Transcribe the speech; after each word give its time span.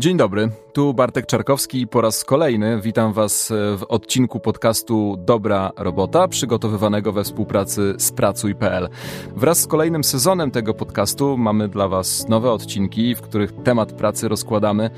Dzień 0.00 0.16
dobry, 0.16 0.48
tu 0.72 0.94
Bartek 0.94 1.26
Czarkowski 1.26 1.80
i 1.80 1.86
po 1.86 2.00
raz 2.00 2.24
kolejny 2.24 2.80
witam 2.80 3.12
Was 3.12 3.52
w 3.76 3.82
odcinku 3.88 4.40
podcastu 4.40 5.16
Dobra 5.18 5.70
Robota, 5.76 6.28
przygotowywanego 6.28 7.12
we 7.12 7.24
współpracy 7.24 7.94
z 7.98 8.12
Pracuj.pl. 8.12 8.88
Wraz 9.36 9.60
z 9.60 9.66
kolejnym 9.66 10.04
sezonem 10.04 10.50
tego 10.50 10.74
podcastu 10.74 11.36
mamy 11.38 11.68
dla 11.68 11.88
Was 11.88 12.28
nowe 12.28 12.52
odcinki, 12.52 13.14
w 13.14 13.20
których 13.20 13.52
temat 13.52 13.92
pracy 13.92 14.28
rozkładamy, 14.28 14.90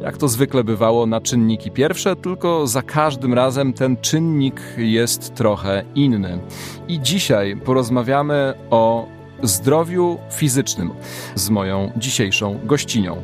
jak 0.00 0.16
to 0.16 0.28
zwykle 0.28 0.64
bywało, 0.64 1.06
na 1.06 1.20
czynniki 1.20 1.70
pierwsze, 1.70 2.16
tylko 2.16 2.66
za 2.66 2.82
każdym 2.82 3.34
razem 3.34 3.72
ten 3.72 3.96
czynnik 3.96 4.60
jest 4.76 5.34
trochę 5.34 5.84
inny. 5.94 6.38
I 6.88 7.00
dzisiaj 7.00 7.56
porozmawiamy 7.56 8.54
o 8.70 9.06
zdrowiu 9.42 10.18
fizycznym 10.30 10.90
z 11.34 11.50
moją 11.50 11.92
dzisiejszą 11.96 12.58
gościnią. 12.64 13.22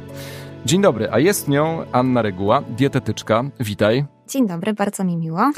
Dzień 0.66 0.82
dobry, 0.82 1.08
a 1.10 1.18
jest 1.18 1.48
nią 1.48 1.84
Anna 1.92 2.22
Reguła, 2.22 2.62
dietetyczka. 2.62 3.44
Witaj. 3.60 4.04
Dzień 4.28 4.46
dobry, 4.46 4.72
bardzo 4.72 5.04
mi 5.04 5.16
miło. 5.16 5.52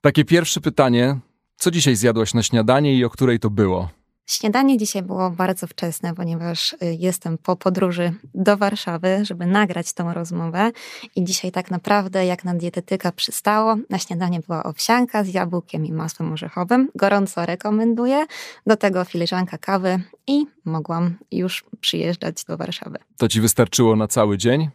Takie 0.00 0.24
pierwsze 0.24 0.60
pytanie. 0.60 1.18
Co 1.56 1.70
dzisiaj 1.70 1.96
zjadłaś 1.96 2.34
na 2.34 2.42
śniadanie 2.42 2.94
i 2.94 3.04
o 3.04 3.10
której 3.10 3.38
to 3.38 3.50
było? 3.50 3.88
Śniadanie 4.32 4.78
dzisiaj 4.78 5.02
było 5.02 5.30
bardzo 5.30 5.66
wczesne, 5.66 6.14
ponieważ 6.14 6.72
y, 6.72 6.76
jestem 6.98 7.38
po 7.38 7.56
podróży 7.56 8.12
do 8.34 8.56
Warszawy, 8.56 9.24
żeby 9.24 9.46
nagrać 9.46 9.92
tą 9.92 10.14
rozmowę. 10.14 10.70
I 11.16 11.24
dzisiaj 11.24 11.52
tak 11.52 11.70
naprawdę, 11.70 12.26
jak 12.26 12.44
na 12.44 12.54
dietetyka 12.54 13.12
przystało, 13.12 13.76
na 13.90 13.98
śniadanie 13.98 14.40
była 14.46 14.62
owsianka 14.62 15.24
z 15.24 15.28
jabłkiem 15.28 15.86
i 15.86 15.92
masłem 15.92 16.32
orzechowym. 16.32 16.88
Gorąco 16.94 17.46
rekomenduję. 17.46 18.26
Do 18.66 18.76
tego 18.76 19.04
filiżanka 19.04 19.58
kawy 19.58 20.00
i 20.26 20.46
mogłam 20.64 21.14
już 21.32 21.64
przyjeżdżać 21.80 22.44
do 22.44 22.56
Warszawy. 22.56 22.98
To 23.16 23.28
ci 23.28 23.40
wystarczyło 23.40 23.96
na 23.96 24.08
cały 24.08 24.38
dzień? 24.38 24.68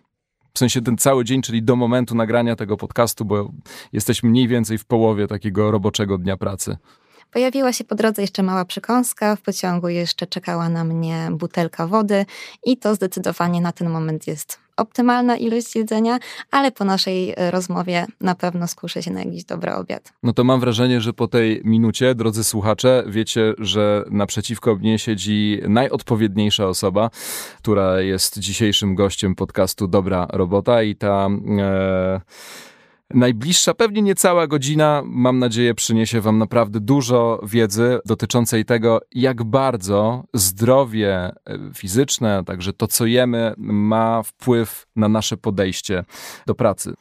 W 0.53 0.59
sensie 0.59 0.81
ten 0.81 0.97
cały 0.97 1.25
dzień, 1.25 1.41
czyli 1.41 1.63
do 1.63 1.75
momentu 1.75 2.15
nagrania 2.15 2.55
tego 2.55 2.77
podcastu, 2.77 3.25
bo 3.25 3.51
jesteśmy 3.93 4.29
mniej 4.29 4.47
więcej 4.47 4.77
w 4.77 4.85
połowie 4.85 5.27
takiego 5.27 5.71
roboczego 5.71 6.17
dnia 6.17 6.37
pracy. 6.37 6.77
Pojawiła 7.31 7.73
się 7.73 7.83
po 7.83 7.95
drodze 7.95 8.21
jeszcze 8.21 8.43
mała 8.43 8.65
przekąska, 8.65 9.35
w 9.35 9.41
pociągu 9.41 9.89
jeszcze 9.89 10.27
czekała 10.27 10.69
na 10.69 10.83
mnie 10.83 11.27
butelka 11.31 11.87
wody 11.87 12.25
i 12.65 12.77
to 12.77 12.95
zdecydowanie 12.95 13.61
na 13.61 13.71
ten 13.71 13.89
moment 13.89 14.27
jest 14.27 14.59
optymalna 14.77 15.37
ilość 15.37 15.75
jedzenia, 15.75 16.19
ale 16.51 16.71
po 16.71 16.85
naszej 16.85 17.33
e, 17.37 17.51
rozmowie 17.51 18.05
na 18.21 18.35
pewno 18.35 18.67
skuszę 18.67 19.03
się 19.03 19.11
na 19.11 19.23
jakiś 19.23 19.43
dobry 19.43 19.73
obiad. 19.73 20.13
No 20.23 20.33
to 20.33 20.43
mam 20.43 20.59
wrażenie, 20.59 21.01
że 21.01 21.13
po 21.13 21.27
tej 21.27 21.61
minucie, 21.63 22.15
drodzy 22.15 22.43
słuchacze, 22.43 23.03
wiecie, 23.07 23.53
że 23.57 24.03
naprzeciwko 24.11 24.75
mnie 24.75 24.99
siedzi 24.99 25.61
najodpowiedniejsza 25.67 26.67
osoba, 26.67 27.09
która 27.57 28.01
jest 28.01 28.39
dzisiejszym 28.39 28.95
gościem 28.95 29.35
podcastu 29.35 29.87
Dobra 29.87 30.27
Robota 30.29 30.83
i 30.83 30.95
ta... 30.95 31.29
E 31.59 32.21
Najbliższa, 33.13 33.73
pewnie 33.73 34.01
niecała 34.01 34.47
godzina, 34.47 35.03
mam 35.05 35.39
nadzieję, 35.39 35.73
przyniesie 35.73 36.21
Wam 36.21 36.37
naprawdę 36.37 36.79
dużo 36.79 37.41
wiedzy 37.43 37.99
dotyczącej 38.05 38.65
tego, 38.65 39.01
jak 39.11 39.43
bardzo 39.43 40.23
zdrowie 40.33 41.13
e, 41.15 41.33
fizyczne, 41.75 42.43
także 42.45 42.73
to, 42.73 42.87
co 42.87 43.05
jemy, 43.05 43.53
ma 43.57 44.23
wpływ 44.23 44.87
na 44.95 45.09
nasze 45.09 45.37
podejście 45.37 46.03
do 46.45 46.55
pracy. 46.55 46.93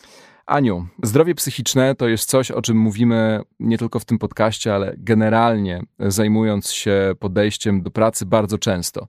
Aniu, 0.46 0.86
zdrowie 1.02 1.34
psychiczne 1.34 1.94
to 1.94 2.08
jest 2.08 2.30
coś, 2.30 2.50
o 2.50 2.62
czym 2.62 2.76
mówimy 2.76 3.40
nie 3.60 3.78
tylko 3.78 3.98
w 3.98 4.04
tym 4.04 4.18
podcaście, 4.18 4.74
ale 4.74 4.94
generalnie 4.98 5.82
zajmując 5.98 6.72
się 6.72 7.14
podejściem 7.18 7.82
do 7.82 7.90
pracy 7.90 8.26
bardzo 8.26 8.58
często. 8.58 9.06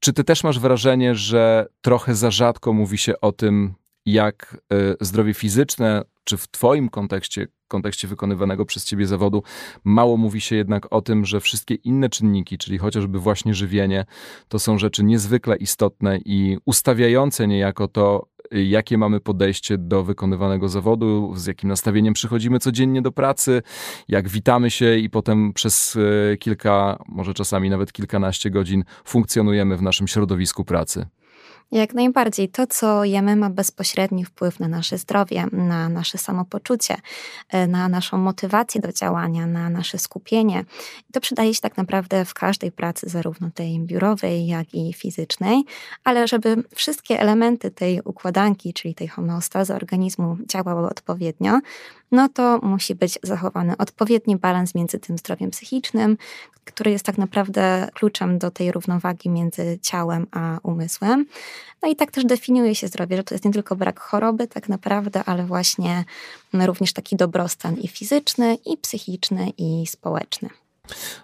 Czy 0.00 0.12
ty 0.12 0.24
też 0.24 0.44
masz 0.44 0.58
wrażenie, 0.58 1.14
że 1.14 1.66
trochę 1.80 2.14
za 2.14 2.30
rzadko 2.30 2.72
mówi 2.72 2.98
się 2.98 3.20
o 3.20 3.32
tym, 3.32 3.74
jak 4.06 4.62
e, 4.72 4.76
zdrowie 5.00 5.34
fizyczne 5.34 6.02
czy 6.24 6.36
w 6.36 6.48
Twoim 6.48 6.88
kontekście, 6.88 7.46
kontekście 7.68 8.08
wykonywanego 8.08 8.64
przez 8.64 8.84
Ciebie 8.84 9.06
zawodu, 9.06 9.42
mało 9.84 10.16
mówi 10.16 10.40
się 10.40 10.56
jednak 10.56 10.92
o 10.92 11.02
tym, 11.02 11.24
że 11.24 11.40
wszystkie 11.40 11.74
inne 11.74 12.08
czynniki, 12.08 12.58
czyli 12.58 12.78
chociażby 12.78 13.18
właśnie 13.18 13.54
żywienie, 13.54 14.04
to 14.48 14.58
są 14.58 14.78
rzeczy 14.78 15.04
niezwykle 15.04 15.56
istotne 15.56 16.18
i 16.24 16.58
ustawiające 16.64 17.46
niejako 17.46 17.88
to, 17.88 18.28
jakie 18.50 18.98
mamy 18.98 19.20
podejście 19.20 19.78
do 19.78 20.04
wykonywanego 20.04 20.68
zawodu, 20.68 21.32
z 21.36 21.46
jakim 21.46 21.68
nastawieniem 21.68 22.14
przychodzimy 22.14 22.58
codziennie 22.58 23.02
do 23.02 23.12
pracy, 23.12 23.62
jak 24.08 24.28
witamy 24.28 24.70
się 24.70 24.96
i 24.96 25.10
potem 25.10 25.52
przez 25.52 25.96
e, 26.32 26.36
kilka, 26.36 26.98
może 27.08 27.34
czasami 27.34 27.70
nawet 27.70 27.92
kilkanaście 27.92 28.50
godzin 28.50 28.84
funkcjonujemy 29.04 29.76
w 29.76 29.82
naszym 29.82 30.08
środowisku 30.08 30.64
pracy. 30.64 31.06
Jak 31.72 31.94
najbardziej. 31.94 32.48
To, 32.48 32.66
co 32.66 33.04
jemy, 33.04 33.36
ma 33.36 33.50
bezpośredni 33.50 34.24
wpływ 34.24 34.60
na 34.60 34.68
nasze 34.68 34.98
zdrowie, 34.98 35.46
na 35.52 35.88
nasze 35.88 36.18
samopoczucie, 36.18 36.96
e, 37.48 37.66
na 37.66 37.88
naszą 37.88 38.18
motywację 38.18 38.80
do 38.80 38.92
działania, 38.92 39.46
na 39.46 39.70
nasze 39.70 39.98
skupienie. 39.98 40.64
I 41.10 41.12
to 41.12 41.20
przydaje 41.20 41.54
się 41.54 41.60
tak 41.60 41.76
naprawdę 41.76 42.24
w 42.24 42.34
każdej 42.34 42.72
pracy, 42.72 43.08
zarówno 43.08 43.50
tej 43.50 43.80
biurowej, 43.80 44.46
jak 44.46 44.74
i 44.74 44.92
fizycznej, 44.92 45.62
ale 46.04 46.28
żeby 46.28 46.56
wszystkie 46.74 47.20
elementy 47.20 47.70
tej 47.70 48.00
układanki, 48.04 48.72
czyli 48.72 48.94
tej 48.94 49.08
homeostazy 49.08 49.74
organizmu 49.74 50.36
działały 50.48 50.88
odpowiednio, 50.88 51.60
no 52.12 52.28
to 52.28 52.58
musi 52.62 52.94
być 52.94 53.18
zachowany 53.22 53.76
odpowiedni 53.76 54.36
balans 54.36 54.74
między 54.74 54.98
tym 54.98 55.18
zdrowiem 55.18 55.50
psychicznym, 55.50 56.16
który 56.64 56.90
jest 56.90 57.04
tak 57.04 57.18
naprawdę 57.18 57.88
kluczem 57.94 58.38
do 58.38 58.50
tej 58.50 58.72
równowagi 58.72 59.30
między 59.30 59.78
ciałem 59.82 60.26
a 60.30 60.58
umysłem. 60.62 61.26
No 61.82 61.88
i 61.88 61.96
tak 61.96 62.10
też 62.10 62.24
definiuje 62.24 62.74
się 62.74 62.88
zdrowie, 62.88 63.16
że 63.16 63.24
to 63.24 63.34
jest 63.34 63.44
nie 63.44 63.52
tylko 63.52 63.76
brak 63.76 64.00
choroby 64.00 64.48
tak 64.48 64.68
naprawdę, 64.68 65.24
ale 65.24 65.46
właśnie 65.46 66.04
również 66.52 66.92
taki 66.92 67.16
dobrostan 67.16 67.76
i 67.76 67.88
fizyczny, 67.88 68.54
i 68.54 68.76
psychiczny, 68.76 69.52
i 69.58 69.86
społeczny. 69.86 70.48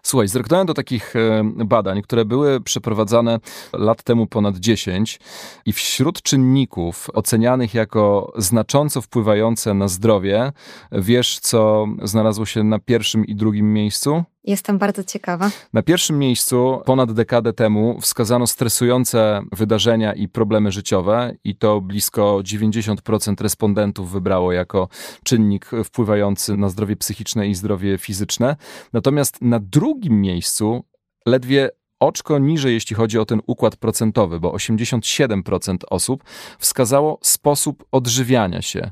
Słuchaj, 0.03 0.29
zerknąłem 0.29 0.67
do 0.67 0.75
takich 0.75 1.17
e, 1.17 1.45
badań, 1.65 2.03
które 2.03 2.25
były 2.25 2.61
przeprowadzane 2.61 3.39
lat 3.73 4.03
temu 4.03 4.27
ponad 4.27 4.57
10 4.57 5.21
i 5.67 5.73
wśród 5.73 6.23
czynników 6.23 7.11
ocenianych 7.13 7.75
jako 7.75 8.33
znacząco 8.37 9.01
wpływające 9.01 9.75
na 9.75 9.89
zdrowie, 9.89 10.53
wiesz 10.93 11.39
co 11.39 11.87
znalazło 12.03 12.47
się 12.47 12.65
na 12.65 12.79
pierwszym 12.79 13.27
i 13.27 13.35
drugim 13.35 13.73
miejscu? 13.73 14.25
Jestem 14.45 14.79
bardzo 14.79 15.05
ciekawa. 15.05 15.51
Na 15.73 15.83
pierwszym 15.83 16.19
miejscu 16.19 16.81
ponad 16.85 17.13
dekadę 17.13 17.53
temu 17.53 18.01
wskazano 18.01 18.47
stresujące 18.47 19.43
wydarzenia 19.53 20.13
i 20.13 20.29
problemy 20.29 20.73
życiowe, 20.73 21.35
i 21.45 21.57
to 21.57 21.81
blisko 21.81 22.41
90% 22.43 23.43
respondentów 23.43 24.13
wybrało 24.13 24.53
jako 24.53 24.89
czynnik 25.25 25.71
wpływający 25.85 26.57
na 26.57 26.69
zdrowie 26.69 26.97
psychiczne 26.97 27.49
i 27.49 27.55
zdrowie 27.55 27.99
fizyczne. 27.99 28.57
Natomiast 28.93 29.43
na 29.43 29.61
drugim 29.61 30.21
miejscu 30.21 30.85
ledwie 31.27 31.71
oczko 32.01 32.39
niżej, 32.39 32.75
jeśli 32.75 32.97
chodzi 32.97 33.19
o 33.19 33.25
ten 33.25 33.41
układ 33.47 33.77
procentowy, 33.77 34.41
bo 34.41 34.53
87% 34.53 35.77
osób 35.91 36.25
wskazało 36.59 37.19
sposób 37.23 37.85
odżywiania 37.93 38.63
się. 38.63 38.91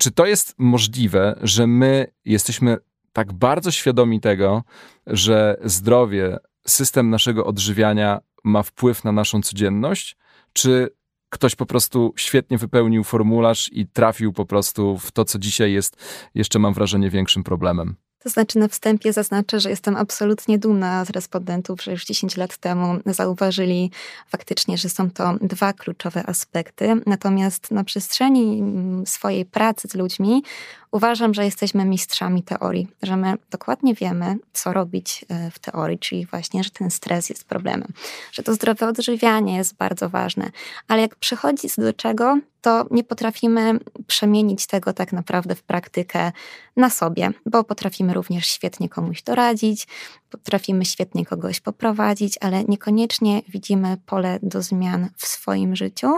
Czy 0.00 0.10
to 0.10 0.26
jest 0.26 0.54
możliwe, 0.58 1.38
że 1.42 1.66
my 1.66 2.06
jesteśmy 2.24 2.76
tak 3.18 3.32
bardzo 3.32 3.70
świadomi 3.70 4.20
tego, 4.20 4.62
że 5.06 5.56
zdrowie, 5.64 6.38
system 6.66 7.10
naszego 7.10 7.46
odżywiania 7.46 8.20
ma 8.44 8.62
wpływ 8.62 9.04
na 9.04 9.12
naszą 9.12 9.42
codzienność, 9.42 10.16
czy 10.52 10.88
ktoś 11.30 11.54
po 11.54 11.66
prostu 11.66 12.12
świetnie 12.16 12.58
wypełnił 12.58 13.04
formularz 13.04 13.70
i 13.72 13.86
trafił 13.86 14.32
po 14.32 14.46
prostu 14.46 14.98
w 14.98 15.12
to, 15.12 15.24
co 15.24 15.38
dzisiaj 15.38 15.72
jest, 15.72 15.96
jeszcze 16.34 16.58
mam 16.58 16.74
wrażenie, 16.74 17.10
większym 17.10 17.44
problemem? 17.44 17.96
To 18.18 18.28
znaczy 18.28 18.58
na 18.58 18.68
wstępie 18.68 19.12
zaznaczę, 19.12 19.60
że 19.60 19.70
jestem 19.70 19.96
absolutnie 19.96 20.58
dumna 20.58 21.04
z 21.04 21.10
respondentów, 21.10 21.82
że 21.82 21.90
już 21.90 22.04
10 22.04 22.36
lat 22.36 22.56
temu 22.56 23.00
zauważyli 23.06 23.90
faktycznie, 24.28 24.78
że 24.78 24.88
są 24.88 25.10
to 25.10 25.34
dwa 25.40 25.72
kluczowe 25.72 26.26
aspekty. 26.26 26.94
Natomiast 27.06 27.70
na 27.70 27.84
przestrzeni 27.84 28.62
swojej 29.06 29.44
pracy 29.44 29.88
z 29.88 29.94
ludźmi 29.94 30.42
uważam, 30.90 31.34
że 31.34 31.44
jesteśmy 31.44 31.84
mistrzami 31.84 32.42
teorii, 32.42 32.88
że 33.02 33.16
my 33.16 33.34
dokładnie 33.50 33.94
wiemy, 33.94 34.36
co 34.52 34.72
robić 34.72 35.24
e, 35.28 35.50
w 35.50 35.58
teorii, 35.58 35.98
czyli 35.98 36.26
właśnie, 36.26 36.64
że 36.64 36.70
ten 36.70 36.90
stres 36.90 37.28
jest 37.28 37.44
problemem, 37.44 37.88
że 38.32 38.42
to 38.42 38.54
zdrowe 38.54 38.88
odżywianie 38.88 39.56
jest 39.56 39.76
bardzo 39.76 40.08
ważne, 40.08 40.50
ale 40.88 41.02
jak 41.02 41.16
przychodzi 41.16 41.68
do 41.78 41.92
czego, 41.92 42.38
to 42.60 42.86
nie 42.90 43.04
potrafimy 43.04 43.78
przemienić 44.06 44.66
tego 44.66 44.92
tak 44.92 45.12
naprawdę 45.12 45.54
w 45.54 45.62
praktykę 45.62 46.32
na 46.76 46.90
sobie, 46.90 47.30
bo 47.46 47.64
potrafimy 47.64 48.14
również 48.14 48.46
świetnie 48.46 48.88
komuś 48.88 49.22
doradzić, 49.22 49.86
potrafimy 50.30 50.84
świetnie 50.84 51.26
kogoś 51.26 51.60
poprowadzić, 51.60 52.38
ale 52.40 52.64
niekoniecznie 52.64 53.42
widzimy 53.48 53.96
pole 54.06 54.38
do 54.42 54.62
zmian 54.62 55.08
w 55.16 55.26
swoim 55.26 55.76
życiu. 55.76 56.08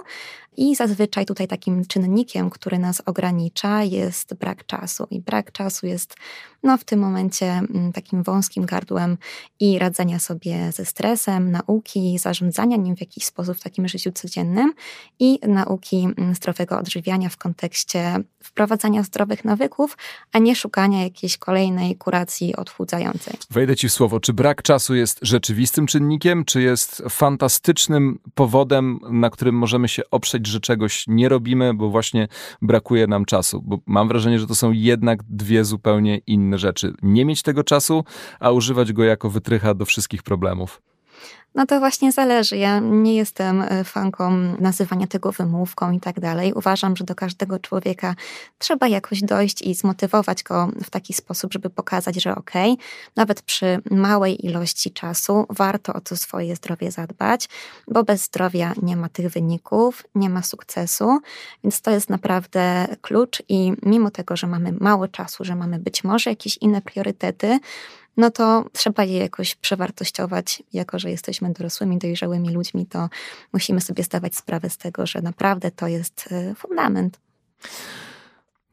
I 0.57 0.77
zazwyczaj 0.77 1.27
tutaj 1.27 1.49
takim 1.49 1.85
czynnikiem, 1.85 2.51
który 2.51 2.79
nas 2.79 3.03
ogranicza, 3.07 3.83
jest 3.83 4.35
brak 4.35 4.67
czasu. 4.67 5.07
I 5.11 5.21
brak 5.21 5.53
czasu 5.53 5.87
jest 5.87 6.17
no, 6.63 6.79
w 6.79 6.85
tym 6.85 7.01
momencie 7.01 7.47
mm, 7.47 7.93
takim 7.93 8.23
wąskim 8.23 8.67
gardłem 8.67 9.19
i 9.61 9.79
radzenia 9.79 10.19
sobie 10.19 10.73
ze 10.73 10.85
stresem, 10.85 11.51
nauki, 11.51 12.19
zarządzania 12.19 12.77
nim 12.77 12.97
w 12.97 13.01
jakiś 13.01 13.25
sposób 13.25 13.57
w 13.57 13.63
takim 13.63 13.89
życiu 13.89 14.13
codziennym 14.13 14.73
i 15.19 15.39
nauki 15.49 16.09
mm, 16.17 16.35
zdrowego 16.35 16.79
odżywiania 16.79 17.29
w 17.29 17.37
kontekście 17.37 18.21
wprowadzania 18.43 19.03
zdrowych 19.03 19.45
nawyków, 19.45 19.97
a 20.33 20.39
nie 20.39 20.57
szukania 20.57 21.03
jakiejś 21.03 21.39
kolejnej 21.39 21.97
kuracji 21.97 22.57
odchudzającej. 22.57 23.35
Wejdę 23.51 23.77
ci 23.77 23.89
w 23.89 23.93
słowo. 23.93 24.21
Czy 24.21 24.33
brak 24.33 24.63
czasu 24.63 24.95
jest 24.95 25.19
rzeczywistym 25.23 25.87
czynnikiem, 25.87 26.45
czy 26.45 26.63
jest 26.63 27.03
fantastycznym 27.11 28.19
powodem, 28.35 29.01
na 29.11 29.31
którym 29.31 29.55
możemy 29.55 29.89
się 29.89 30.03
oprzeć, 30.11 30.47
że 30.47 30.61
czegoś 30.61 31.05
nie 31.09 31.29
robimy, 31.29 31.75
bo 31.75 31.91
właśnie 31.91 32.29
brakuje 32.63 33.07
nam 33.07 33.25
czasu? 33.25 33.63
Bo 33.63 33.79
mam 33.87 34.09
wrażenie, 34.09 34.39
że 34.39 34.47
to 34.47 34.55
są 34.55 34.73
jednak 34.73 35.23
dwie 35.23 35.65
zupełnie 35.65 36.19
inne 36.19 36.50
rzeczy. 36.59 36.95
Nie 37.03 37.25
mieć 37.25 37.43
tego 37.43 37.65
czasu, 37.65 38.05
a 38.41 38.51
używać 38.51 38.93
go 38.93 39.05
jako 39.05 39.31
wytrycha 39.31 39.75
do 39.75 39.85
wszystkich 39.85 40.23
problemów. 40.23 40.83
No 41.55 41.67
to 41.67 41.79
właśnie 41.79 42.13
zależy. 42.13 42.57
Ja 42.57 42.79
nie 42.79 43.17
jestem 43.17 43.63
e, 43.63 43.85
fanką 43.85 44.31
nazywania 44.61 45.07
tego 45.07 45.33
wymówką 45.33 45.93
i 45.93 46.01
tak 46.01 46.21
dalej. 46.21 46.53
Uważam, 46.53 46.97
że 46.97 47.05
do 47.05 47.15
każdego 47.15 47.59
człowieka 47.59 48.15
trzeba 48.59 48.89
jakoś 48.89 49.23
dojść 49.23 49.63
i 49.63 49.75
zmotywować 49.75 50.43
go 50.43 50.69
w 50.85 50.91
taki 50.91 51.15
sposób, 51.15 51.53
żeby 51.53 51.71
pokazać, 51.71 52.23
że 52.23 52.35
okej, 52.35 52.73
okay, 52.73 52.85
nawet 53.17 53.43
przy 53.43 53.83
małej 53.91 54.47
ilości 54.47 54.91
czasu 54.91 55.47
warto 55.49 55.95
o 55.95 56.01
to 56.01 56.17
swoje 56.17 56.57
zdrowie 56.57 56.91
zadbać, 56.91 57.49
bo 57.89 58.05
bez 58.05 58.25
zdrowia 58.25 58.73
nie 58.83 58.97
ma 58.97 59.09
tych 59.09 59.29
wyników, 59.29 60.05
nie 60.15 60.31
ma 60.31 60.43
sukcesu, 60.43 61.19
więc 61.65 61.81
to 61.81 61.91
jest 61.91 62.11
naprawdę 62.11 62.87
klucz 63.01 63.43
i 63.49 63.73
mimo 63.83 64.11
tego, 64.11 64.37
że 64.37 64.47
mamy 64.47 64.73
mało 64.81 65.09
czasu, 65.09 65.45
że 65.45 65.57
mamy 65.57 65.79
być 65.79 66.05
może 66.05 66.31
jakieś 66.31 66.57
inne 66.57 66.83
priorytety, 66.83 67.59
no 68.17 68.31
to 68.31 68.65
trzeba 68.73 69.05
je 69.05 69.19
jakoś 69.19 69.55
przewartościować. 69.55 70.63
Jako, 70.73 70.99
że 70.99 71.11
jesteśmy 71.11 71.53
dorosłymi, 71.53 71.99
dojrzałymi 71.99 72.51
ludźmi, 72.51 72.87
to 72.87 73.09
musimy 73.53 73.81
sobie 73.81 74.05
zdawać 74.05 74.37
sprawę 74.37 74.71
z 74.71 74.77
tego, 74.77 75.07
że 75.07 75.23
naprawdę 75.23 75.71
to 75.71 75.89
jest 75.89 76.33
y, 76.33 76.55
fundament. 76.55 77.21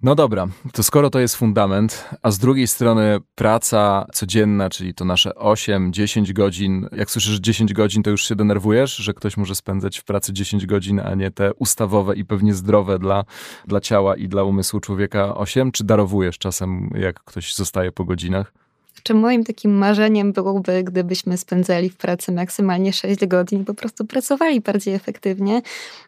No 0.02 0.16
dobra, 0.16 0.48
to 0.74 0.84
skoro 0.84 1.10
to 1.10 1.20
jest 1.20 1.36
fundament, 1.36 2.10
a 2.22 2.32
z 2.32 2.38
drugiej 2.38 2.68
strony 2.68 3.20
praca 3.36 4.06
codzienna, 4.14 4.70
czyli 4.70 4.94
to 4.94 5.06
nasze 5.06 5.30
8-10 5.30 6.34
godzin, 6.34 6.88
jak 6.92 7.12
słyszysz 7.12 7.40
10 7.40 7.74
godzin, 7.74 8.04
to 8.04 8.10
już 8.10 8.28
się 8.28 8.36
denerwujesz, 8.36 8.96
że 8.96 9.14
ktoś 9.14 9.38
może 9.38 9.56
spędzać 9.56 10.00
w 10.00 10.04
pracy 10.04 10.34
10 10.34 10.66
godzin, 10.66 11.00
a 11.00 11.16
nie 11.16 11.32
te 11.32 11.54
ustawowe 11.54 12.16
i 12.16 12.26
pewnie 12.26 12.54
zdrowe 12.54 13.00
dla, 13.00 13.24
dla 13.68 13.82
ciała 13.82 14.16
i 14.16 14.28
dla 14.28 14.44
umysłu 14.44 14.80
człowieka 14.80 15.36
8, 15.36 15.72
czy 15.72 15.84
darowujesz 15.84 16.38
czasem, 16.38 16.92
jak 16.96 17.24
ktoś 17.24 17.56
zostaje 17.56 17.92
po 17.92 18.06
godzinach? 18.06 18.54
Czy 19.04 19.14
moim 19.14 19.44
takim 19.44 19.78
marzeniem 19.78 20.34
byłoby, 20.34 20.84
gdybyśmy 20.84 21.38
spędzali 21.38 21.90
w 21.90 21.98
pracy 21.98 22.32
maksymalnie 22.32 22.94
6 22.94 23.26
godzin, 23.26 23.66
po 23.66 23.74
prostu 23.74 24.06
pracowali 24.06 24.62
bardziej 24.62 24.94
efektywnie. 24.94 25.62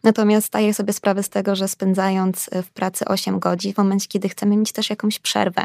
Natomiast 0.03 0.47
zdaję 0.47 0.74
sobie 0.74 0.94
sprawę 0.94 1.24
z 1.24 1.30
tego, 1.30 1.56
że 1.56 1.68
spędzając 1.68 2.50
w 2.63 2.69
pracy 2.69 3.06
8 3.06 3.39
godzin, 3.39 3.74
w 3.74 3.77
momencie, 3.77 4.07
kiedy 4.07 4.30
chcemy 4.30 4.57
mieć 4.57 4.71
też 4.71 4.89
jakąś 4.89 5.19
przerwę, 5.19 5.62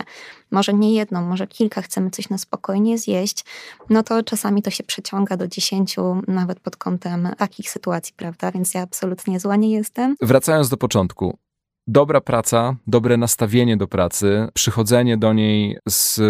może 0.51 0.75
nie 0.75 0.95
jedną, 0.95 1.23
może 1.23 1.47
kilka, 1.47 1.83
chcemy 1.83 2.11
coś 2.11 2.29
na 2.29 2.39
spokojnie 2.39 2.99
zjeść, 2.99 3.45
no 3.91 4.03
to 4.03 4.23
czasami 4.23 4.63
to 4.63 4.71
się 4.71 4.85
przeciąga 4.85 5.37
do 5.37 5.49
10, 5.49 5.97
nawet 6.29 6.61
pod 6.61 6.77
kątem 6.77 7.29
takich 7.39 7.71
sytuacji, 7.71 8.15
prawda? 8.17 8.53
Więc 8.53 8.75
ja 8.75 8.83
absolutnie 8.83 9.41
zła 9.41 9.57
nie 9.57 9.73
jestem. 9.73 10.15
Wracając 10.23 10.69
do 10.69 10.77
początku, 10.77 11.39
dobra 11.87 12.21
praca, 12.21 12.77
dobre 12.87 13.17
nastawienie 13.17 13.77
do 13.77 13.89
pracy, 13.89 14.49
przychodzenie 14.55 15.17
do 15.17 15.33
niej 15.33 15.79
z 15.89 16.21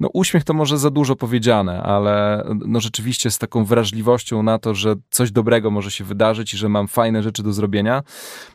no 0.00 0.08
uśmiech 0.12 0.44
to 0.44 0.54
może 0.54 0.78
za 0.78 0.90
dużo 0.90 1.16
powiedziane, 1.16 1.82
ale 1.82 2.44
no 2.66 2.80
rzeczywiście 2.80 3.30
z 3.30 3.38
taką 3.38 3.64
wrażliwością 3.64 4.42
na 4.42 4.58
to, 4.58 4.74
że 4.74 4.94
coś 5.10 5.30
dobrego 5.30 5.70
może 5.70 5.90
się 5.90 6.04
wydarzyć 6.04 6.54
i 6.54 6.56
że 6.56 6.68
mam 6.68 6.88
fajne 6.88 7.22
rzeczy 7.22 7.42
do 7.42 7.52
zrobienia, 7.52 8.02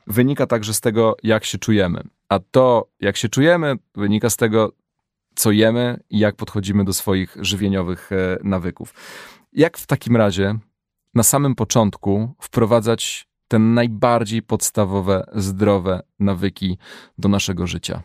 wynika 0.08 0.48
także 0.48 0.74
z 0.74 0.82
tego, 0.82 1.16
jak 1.24 1.46
się 1.46 1.58
czujemy. 1.58 2.04
A 2.30 2.40
to, 2.40 2.88
jak 3.00 3.18
się 3.18 3.30
czujemy, 3.30 3.76
wynika 3.96 4.30
z 4.30 4.38
tego, 4.38 4.72
co 5.36 5.52
jemy 5.52 6.00
i 6.10 6.20
jak 6.20 6.36
podchodzimy 6.36 6.86
do 6.86 6.94
swoich 6.94 7.38
żywieniowych 7.40 8.12
e, 8.12 8.38
nawyków. 8.44 8.94
Jak 9.54 9.78
w 9.78 9.88
takim 9.88 10.18
razie 10.18 10.56
na 11.14 11.24
samym 11.24 11.56
początku 11.56 12.34
wprowadzać 12.40 13.28
te 13.48 13.60
najbardziej 13.60 14.42
podstawowe, 14.42 15.26
zdrowe 15.36 16.02
nawyki 16.20 16.78
do 17.18 17.30
naszego 17.30 17.68
życia? 17.68 18.04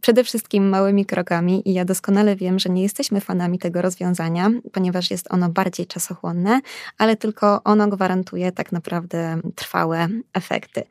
Przede 0.00 0.24
wszystkim 0.24 0.68
małymi 0.68 1.06
krokami 1.06 1.68
i 1.68 1.72
ja 1.72 1.84
doskonale 1.84 2.36
wiem, 2.36 2.58
że 2.58 2.68
nie 2.68 2.82
jesteśmy 2.82 3.20
fanami 3.20 3.58
tego 3.58 3.82
rozwiązania, 3.82 4.50
ponieważ 4.72 5.10
jest 5.10 5.32
ono 5.32 5.48
bardziej 5.48 5.86
czasochłonne, 5.86 6.60
ale 6.98 7.16
tylko 7.16 7.62
ono 7.64 7.88
gwarantuje 7.88 8.52
tak 8.52 8.72
naprawdę 8.72 9.40
trwałe 9.54 10.08
efekty. 10.34 10.82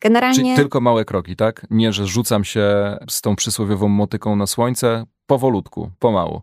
Generalnie... 0.00 0.36
Czyli 0.36 0.56
tylko 0.56 0.80
małe 0.80 1.04
kroki, 1.04 1.36
tak? 1.36 1.66
Nie, 1.70 1.92
że 1.92 2.06
rzucam 2.06 2.44
się 2.44 2.96
z 3.10 3.20
tą 3.20 3.36
przysłowiową 3.36 3.88
motyką 3.88 4.36
na 4.36 4.46
słońce, 4.46 5.04
powolutku, 5.26 5.90
pomału. 5.98 6.42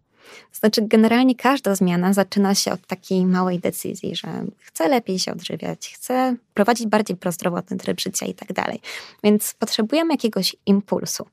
Znaczy, 0.51 0.81
generalnie 0.81 1.35
każda 1.35 1.75
zmiana 1.75 2.13
zaczyna 2.13 2.55
się 2.55 2.71
od 2.71 2.87
takiej 2.87 3.25
małej 3.25 3.59
decyzji, 3.59 4.15
że 4.15 4.27
chcę 4.59 4.87
lepiej 4.87 5.19
się 5.19 5.31
odżywiać, 5.31 5.93
chcę 5.95 6.35
prowadzić 6.53 6.87
bardziej 6.87 7.17
prozdrowotny 7.17 7.77
tryb 7.77 8.01
życia 8.01 8.25
i 8.25 8.33
tak 8.33 8.53
dalej. 8.53 8.81
Więc 9.23 9.53
potrzebujemy 9.53 10.13
jakiegoś 10.13 10.55
impulsu. 10.65 11.25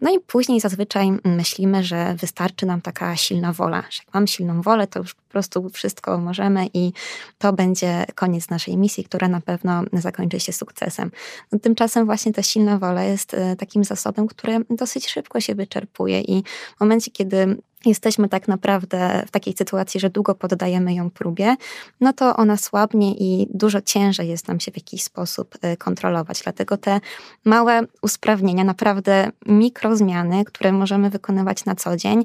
No 0.00 0.14
i 0.14 0.20
później 0.20 0.60
zazwyczaj 0.60 1.10
myślimy, 1.24 1.84
że 1.84 2.14
wystarczy 2.14 2.66
nam 2.66 2.80
taka 2.80 3.16
silna 3.16 3.52
wola, 3.52 3.82
że 3.90 4.02
jak 4.06 4.14
mam 4.14 4.26
silną 4.26 4.62
wolę, 4.62 4.86
to 4.86 4.98
już 4.98 5.14
po 5.14 5.22
prostu 5.28 5.70
wszystko 5.70 6.18
możemy 6.18 6.66
i 6.74 6.92
to 7.38 7.52
będzie 7.52 8.04
koniec 8.14 8.50
naszej 8.50 8.76
misji, 8.76 9.04
która 9.04 9.28
na 9.28 9.40
pewno 9.40 9.82
zakończy 9.92 10.40
się 10.40 10.52
sukcesem. 10.52 11.10
No, 11.52 11.58
tymczasem 11.58 12.06
właśnie 12.06 12.32
ta 12.32 12.42
silna 12.42 12.78
wola 12.78 13.04
jest 13.04 13.34
e, 13.34 13.56
takim 13.56 13.84
zasobem, 13.84 14.26
który 14.26 14.58
dosyć 14.70 15.08
szybko 15.08 15.40
się 15.40 15.54
wyczerpuje 15.54 16.20
i 16.20 16.42
w 16.76 16.80
momencie, 16.80 17.10
kiedy 17.10 17.56
jesteśmy 17.86 18.28
tak 18.28 18.48
naprawdę 18.48 19.22
w 19.26 19.30
takiej 19.30 19.56
sytuacji, 19.56 20.00
że 20.00 20.10
długo 20.10 20.34
poddajemy 20.34 20.94
ją 20.94 21.10
próbie, 21.10 21.56
no 22.00 22.12
to 22.12 22.36
ona 22.36 22.56
słabnie 22.56 23.14
i 23.14 23.46
dużo 23.50 23.80
ciężej 23.80 24.28
jest 24.28 24.48
nam 24.48 24.60
się 24.60 24.72
w 24.72 24.76
jakiś 24.76 25.02
sposób 25.02 25.54
y, 25.64 25.76
kontrolować. 25.76 26.40
Dlatego 26.42 26.76
te 26.76 27.00
małe 27.44 27.82
usprawnienia, 28.02 28.64
naprawdę 28.64 29.30
mikrozmiany, 29.46 30.44
które 30.44 30.72
możemy 30.72 31.10
wykonywać 31.10 31.64
na 31.64 31.74
co 31.74 31.96
dzień, 31.96 32.24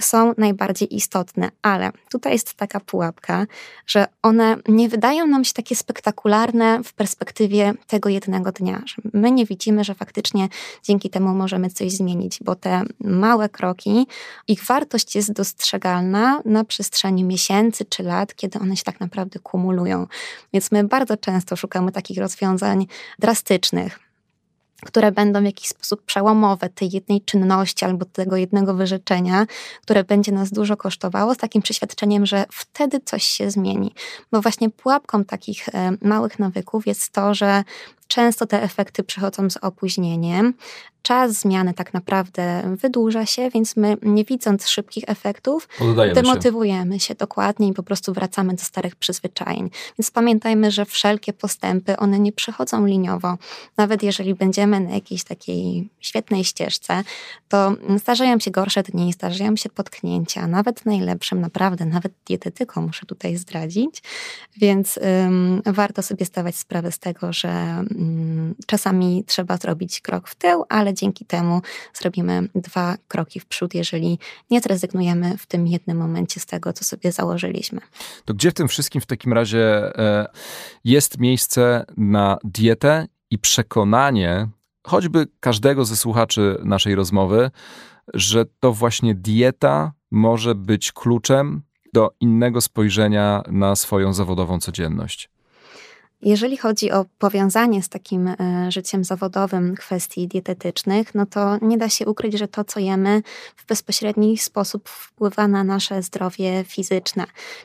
są 0.00 0.34
najbardziej 0.38 0.96
istotne, 0.96 1.50
ale 1.62 1.90
tutaj 2.10 2.32
jest 2.32 2.54
taka 2.54 2.80
pułapka, 2.80 3.46
że 3.86 4.06
one 4.22 4.56
nie 4.68 4.88
wydają 4.88 5.26
nam 5.26 5.44
się 5.44 5.52
takie 5.52 5.76
spektakularne 5.76 6.84
w 6.84 6.92
perspektywie 6.92 7.74
tego 7.86 8.08
jednego 8.08 8.52
dnia, 8.52 8.82
że 8.86 8.96
my 9.14 9.30
nie 9.30 9.46
widzimy, 9.46 9.84
że 9.84 9.94
faktycznie 9.94 10.48
dzięki 10.82 11.10
temu 11.10 11.34
możemy 11.34 11.70
coś 11.70 11.92
zmienić, 11.92 12.38
bo 12.44 12.54
te 12.54 12.82
małe 13.00 13.48
kroki, 13.48 14.06
ich 14.48 14.62
wartość 14.92 15.16
jest 15.16 15.32
dostrzegalna 15.32 16.42
na 16.44 16.64
przestrzeni 16.64 17.24
miesięcy 17.24 17.84
czy 17.84 18.02
lat, 18.02 18.34
kiedy 18.34 18.58
one 18.58 18.76
się 18.76 18.82
tak 18.82 19.00
naprawdę 19.00 19.38
kumulują. 19.38 20.06
Więc 20.52 20.72
my 20.72 20.84
bardzo 20.84 21.16
często 21.16 21.56
szukamy 21.56 21.92
takich 21.92 22.18
rozwiązań 22.18 22.86
drastycznych 23.18 23.98
które 24.86 25.12
będą 25.12 25.40
w 25.40 25.44
jakiś 25.44 25.68
sposób 25.68 26.02
przełomowe 26.02 26.68
tej 26.68 26.90
jednej 26.90 27.20
czynności 27.20 27.84
albo 27.84 28.04
tego 28.04 28.36
jednego 28.36 28.74
wyrzeczenia, 28.74 29.46
które 29.82 30.04
będzie 30.04 30.32
nas 30.32 30.50
dużo 30.50 30.76
kosztowało, 30.76 31.34
z 31.34 31.36
takim 31.36 31.62
przeświadczeniem, 31.62 32.26
że 32.26 32.44
wtedy 32.50 33.00
coś 33.04 33.22
się 33.22 33.50
zmieni. 33.50 33.94
Bo 34.32 34.40
właśnie 34.40 34.70
pułapką 34.70 35.24
takich 35.24 35.68
e, 35.68 35.92
małych 36.00 36.38
nawyków 36.38 36.86
jest 36.86 37.10
to, 37.10 37.34
że 37.34 37.64
Często 38.12 38.46
te 38.46 38.62
efekty 38.62 39.04
przychodzą 39.04 39.50
z 39.50 39.56
opóźnieniem. 39.56 40.54
Czas 41.02 41.32
zmiany 41.32 41.74
tak 41.74 41.94
naprawdę 41.94 42.76
wydłuża 42.76 43.26
się, 43.26 43.50
więc 43.50 43.76
my, 43.76 43.96
nie 44.02 44.24
widząc 44.24 44.68
szybkich 44.68 45.04
efektów, 45.06 45.68
Poddajemy 45.78 46.22
demotywujemy 46.22 47.00
się. 47.00 47.06
się 47.06 47.14
dokładnie 47.14 47.68
i 47.68 47.72
po 47.72 47.82
prostu 47.82 48.12
wracamy 48.12 48.54
do 48.54 48.62
starych 48.62 48.96
przyzwyczajeń. 48.96 49.70
Więc 49.98 50.10
pamiętajmy, 50.10 50.70
że 50.70 50.84
wszelkie 50.84 51.32
postępy, 51.32 51.96
one 51.96 52.18
nie 52.18 52.32
przychodzą 52.32 52.86
liniowo. 52.86 53.38
Nawet 53.76 54.02
jeżeli 54.02 54.34
będziemy 54.34 54.80
na 54.80 54.90
jakiejś 54.90 55.24
takiej 55.24 55.88
świetnej 56.00 56.44
ścieżce, 56.44 57.02
to 57.48 57.76
zdarzają 57.96 58.38
się 58.38 58.50
gorsze 58.50 58.82
dni, 58.82 59.12
zdarzają 59.12 59.56
się 59.56 59.68
potknięcia, 59.70 60.46
nawet 60.46 60.86
najlepszym, 60.86 61.40
naprawdę, 61.40 61.84
nawet 61.84 62.12
dietetyką 62.26 62.82
muszę 62.82 63.06
tutaj 63.06 63.36
zdradzić. 63.36 64.02
Więc 64.56 64.98
ym, 65.26 65.62
warto 65.66 66.02
sobie 66.02 66.26
stawać 66.26 66.56
sprawę 66.56 66.92
z 66.92 66.98
tego, 66.98 67.32
że 67.32 67.84
czasami 68.66 69.24
trzeba 69.26 69.56
zrobić 69.56 70.00
krok 70.00 70.28
w 70.28 70.34
tył, 70.34 70.64
ale 70.68 70.91
dzięki 70.94 71.24
temu 71.24 71.60
zrobimy 71.94 72.48
dwa 72.54 72.96
kroki 73.08 73.40
w 73.40 73.46
przód, 73.46 73.74
jeżeli 73.74 74.18
nie 74.50 74.60
zrezygnujemy 74.60 75.38
w 75.38 75.46
tym 75.46 75.66
jednym 75.66 75.98
momencie 75.98 76.40
z 76.40 76.46
tego, 76.46 76.72
co 76.72 76.84
sobie 76.84 77.12
założyliśmy. 77.12 77.80
To 78.24 78.34
gdzie 78.34 78.50
w 78.50 78.54
tym 78.54 78.68
wszystkim 78.68 79.00
w 79.00 79.06
takim 79.06 79.32
razie 79.32 79.98
e, 79.98 80.26
jest 80.84 81.18
miejsce 81.18 81.84
na 81.96 82.38
dietę 82.44 83.06
i 83.30 83.38
przekonanie 83.38 84.48
choćby 84.86 85.26
każdego 85.40 85.84
ze 85.84 85.96
słuchaczy 85.96 86.56
naszej 86.64 86.94
rozmowy, 86.94 87.50
że 88.14 88.44
to 88.60 88.72
właśnie 88.72 89.14
dieta 89.14 89.92
może 90.10 90.54
być 90.54 90.92
kluczem 90.92 91.62
do 91.92 92.10
innego 92.20 92.60
spojrzenia 92.60 93.42
na 93.48 93.76
swoją 93.76 94.12
zawodową 94.12 94.60
codzienność. 94.60 95.30
Jeżeli 96.24 96.56
chodzi 96.56 96.90
o 96.90 97.04
powiązanie 97.18 97.82
z 97.82 97.88
takim 97.88 98.28
e, 98.28 98.36
życiem 98.68 99.04
zawodowym 99.04 99.74
kwestii 99.74 100.28
dietetycznych, 100.28 101.14
no 101.14 101.26
to 101.26 101.58
nie 101.62 101.78
da 101.78 101.88
się 101.88 102.06
ukryć, 102.06 102.38
że 102.38 102.48
to, 102.48 102.64
co 102.64 102.80
jemy, 102.80 103.22
w 103.56 103.66
bezpośredni 103.66 104.38
sposób 104.38 104.88
wpływa 104.88 105.48
na 105.48 105.64
nasze 105.64 106.02
zdrowie 106.02 106.64
fizyczne. 106.64 107.24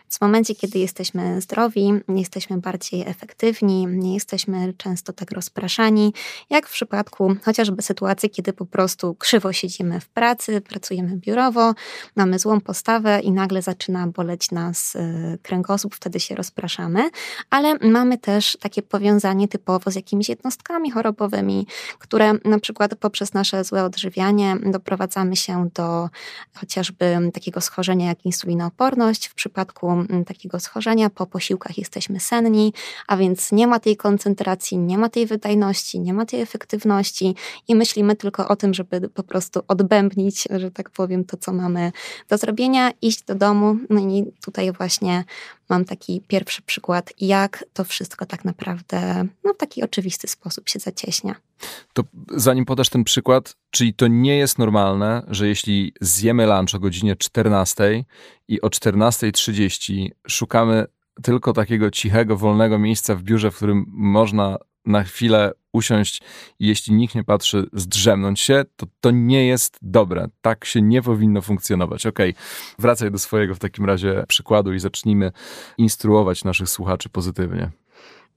w 0.09 0.21
momencie, 0.21 0.55
kiedy 0.55 0.79
jesteśmy 0.79 1.41
zdrowi, 1.41 1.93
jesteśmy 2.07 2.57
bardziej 2.57 3.01
efektywni, 3.01 3.87
nie 3.87 4.13
jesteśmy 4.13 4.73
często 4.73 5.13
tak 5.13 5.31
rozpraszani, 5.31 6.13
jak 6.49 6.67
w 6.67 6.71
przypadku 6.71 7.35
chociażby 7.43 7.81
sytuacji, 7.81 8.29
kiedy 8.29 8.53
po 8.53 8.65
prostu 8.65 9.15
krzywo 9.15 9.53
siedzimy 9.53 9.99
w 9.99 10.09
pracy, 10.09 10.61
pracujemy 10.61 11.17
biurowo, 11.17 11.73
mamy 12.15 12.39
złą 12.39 12.61
postawę 12.61 13.19
i 13.19 13.31
nagle 13.31 13.61
zaczyna 13.61 14.07
boleć 14.07 14.51
nas 14.51 14.95
e, 14.95 15.37
kręgosłup, 15.41 15.95
wtedy 15.95 16.19
się 16.19 16.35
rozpraszamy, 16.35 17.09
ale 17.49 17.75
mamy 17.81 18.17
też 18.17 18.46
też 18.47 18.57
takie 18.59 18.81
powiązanie 18.81 19.47
typowo 19.47 19.91
z 19.91 19.95
jakimiś 19.95 20.29
jednostkami 20.29 20.91
chorobowymi, 20.91 21.67
które 21.99 22.33
na 22.45 22.59
przykład 22.59 22.95
poprzez 22.95 23.33
nasze 23.33 23.63
złe 23.63 23.83
odżywianie 23.83 24.57
doprowadzamy 24.65 25.35
się 25.35 25.69
do 25.73 26.09
chociażby 26.53 27.17
takiego 27.33 27.61
schorzenia 27.61 28.07
jak 28.07 28.25
insulinooporność. 28.25 29.27
W 29.27 29.33
przypadku 29.33 29.91
mm, 29.91 30.25
takiego 30.25 30.59
schorzenia 30.59 31.09
po 31.09 31.25
posiłkach 31.25 31.77
jesteśmy 31.77 32.19
senni, 32.19 32.73
a 33.07 33.17
więc 33.17 33.51
nie 33.51 33.67
ma 33.67 33.79
tej 33.79 33.97
koncentracji, 33.97 34.77
nie 34.77 34.97
ma 34.97 35.09
tej 35.09 35.25
wydajności, 35.25 35.99
nie 35.99 36.13
ma 36.13 36.25
tej 36.25 36.41
efektywności 36.41 37.35
i 37.67 37.75
myślimy 37.75 38.15
tylko 38.15 38.47
o 38.47 38.55
tym, 38.55 38.73
żeby 38.73 39.09
po 39.09 39.23
prostu 39.23 39.61
odbębnić, 39.67 40.47
że 40.55 40.71
tak 40.71 40.89
powiem, 40.89 41.25
to, 41.25 41.37
co 41.37 41.53
mamy 41.53 41.91
do 42.29 42.37
zrobienia, 42.37 42.91
iść 43.01 43.23
do 43.23 43.35
domu. 43.35 43.75
No 43.89 44.01
i 44.01 44.25
tutaj 44.41 44.71
właśnie 44.71 45.23
mam 45.69 45.85
taki 45.85 46.21
pierwszy 46.27 46.61
przykład, 46.61 47.13
jak 47.19 47.65
to 47.73 47.83
wszystko 47.83 48.25
tak 48.25 48.45
naprawdę 48.45 49.27
no, 49.43 49.53
w 49.53 49.57
taki 49.57 49.83
oczywisty 49.83 50.27
sposób 50.27 50.69
się 50.69 50.79
zacieśnia. 50.79 51.35
To 51.93 52.03
zanim 52.31 52.65
podasz 52.65 52.89
ten 52.89 53.03
przykład, 53.03 53.55
czyli 53.71 53.93
to 53.93 54.07
nie 54.07 54.37
jest 54.37 54.59
normalne, 54.59 55.25
że 55.27 55.47
jeśli 55.47 55.93
zjemy 56.01 56.45
lunch 56.45 56.75
o 56.75 56.79
godzinie 56.79 57.15
14 57.15 58.05
i 58.47 58.61
o 58.61 58.67
14.30 58.67 60.09
szukamy 60.27 60.85
tylko 61.23 61.53
takiego 61.53 61.91
cichego, 61.91 62.37
wolnego 62.37 62.79
miejsca 62.79 63.15
w 63.15 63.23
biurze, 63.23 63.51
w 63.51 63.55
którym 63.55 63.85
można 63.87 64.57
na 64.87 65.03
chwilę 65.03 65.51
usiąść 65.73 66.21
i 66.59 66.67
jeśli 66.67 66.93
nikt 66.93 67.15
nie 67.15 67.23
patrzy, 67.23 67.65
zdrzemnąć 67.73 68.39
się, 68.39 68.63
to 68.75 68.85
to 68.99 69.11
nie 69.11 69.47
jest 69.47 69.77
dobre. 69.81 70.27
Tak 70.41 70.65
się 70.65 70.81
nie 70.81 71.01
powinno 71.01 71.41
funkcjonować. 71.41 72.05
Okej, 72.05 72.29
okay. 72.29 72.43
wracaj 72.79 73.11
do 73.11 73.19
swojego 73.19 73.55
w 73.55 73.59
takim 73.59 73.85
razie 73.85 74.23
przykładu 74.27 74.73
i 74.73 74.79
zacznijmy 74.79 75.31
instruować 75.77 76.43
naszych 76.43 76.69
słuchaczy 76.69 77.09
pozytywnie. 77.09 77.71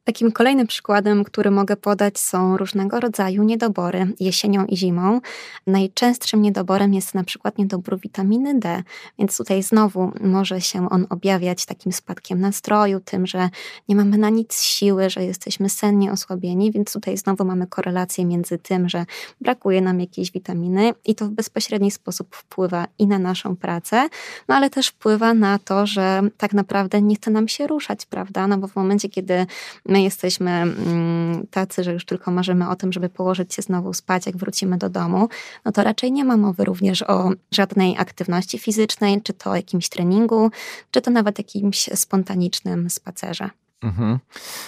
Takim 0.04 0.32
kolejnym 0.32 0.66
przykładem, 0.66 1.24
który 1.24 1.50
mogę 1.50 1.76
podać, 1.76 2.18
są 2.18 2.56
różnego 2.56 3.00
rodzaju 3.00 3.42
niedobory 3.42 4.06
jesienią 4.20 4.64
i 4.64 4.76
zimą. 4.76 5.20
Najczęstszym 5.66 6.42
niedoborem 6.42 6.94
jest 6.94 7.14
na 7.14 7.24
przykład 7.24 7.58
niedobór 7.58 8.00
witaminy 8.00 8.58
D, 8.58 8.82
więc 9.18 9.36
tutaj 9.36 9.62
znowu 9.62 10.12
może 10.20 10.60
się 10.60 10.90
on 10.90 11.06
objawiać 11.10 11.66
takim 11.66 11.92
spadkiem 11.92 12.40
nastroju, 12.40 13.00
tym, 13.00 13.26
że 13.26 13.48
nie 13.88 13.96
mamy 13.96 14.18
na 14.18 14.30
nic 14.30 14.62
siły, 14.62 15.10
że 15.10 15.24
jesteśmy 15.24 15.68
sennie 15.68 16.12
osłabieni, 16.12 16.72
więc 16.72 16.92
tutaj 16.92 17.16
znowu 17.16 17.44
mamy 17.44 17.66
korelację 17.66 18.24
między 18.24 18.58
tym, 18.58 18.88
że 18.88 19.06
brakuje 19.40 19.80
nam 19.80 20.00
jakiejś 20.00 20.32
witaminy 20.32 20.92
i 21.04 21.14
to 21.14 21.26
w 21.26 21.30
bezpośredni 21.30 21.90
sposób 21.90 22.36
wpływa 22.36 22.86
i 22.98 23.06
na 23.06 23.18
naszą 23.18 23.56
pracę, 23.56 24.08
no 24.48 24.54
ale 24.54 24.70
też 24.70 24.88
wpływa 24.88 25.34
na 25.34 25.58
to, 25.58 25.86
że 25.86 26.22
tak 26.36 26.52
naprawdę 26.52 27.02
nie 27.02 27.16
chce 27.16 27.30
nam 27.30 27.48
się 27.48 27.66
ruszać, 27.66 28.06
prawda? 28.06 28.46
No 28.46 28.58
bo 28.58 28.68
w 28.68 28.76
momencie, 28.76 29.08
kiedy 29.08 29.46
my 29.90 30.02
jesteśmy 30.02 30.50
mm, 30.50 31.46
tacy, 31.50 31.84
że 31.84 31.92
już 31.92 32.04
tylko 32.04 32.30
marzymy 32.30 32.68
o 32.68 32.76
tym, 32.76 32.92
żeby 32.92 33.08
położyć 33.08 33.54
się 33.54 33.62
znowu 33.62 33.92
spać, 33.92 34.26
jak 34.26 34.36
wrócimy 34.36 34.78
do 34.78 34.88
domu, 34.88 35.28
no 35.64 35.72
to 35.72 35.82
raczej 35.82 36.12
nie 36.12 36.24
ma 36.24 36.36
mowy 36.36 36.64
również 36.64 37.02
o 37.02 37.30
żadnej 37.50 37.96
aktywności 37.98 38.58
fizycznej, 38.58 39.22
czy 39.22 39.32
to 39.32 39.56
jakimś 39.56 39.88
treningu, 39.88 40.50
czy 40.90 41.00
to 41.00 41.10
nawet 41.10 41.38
jakimś 41.38 41.90
spontanicznym 41.94 42.90
spacerze. 42.90 43.50
Mhm. 43.82 44.18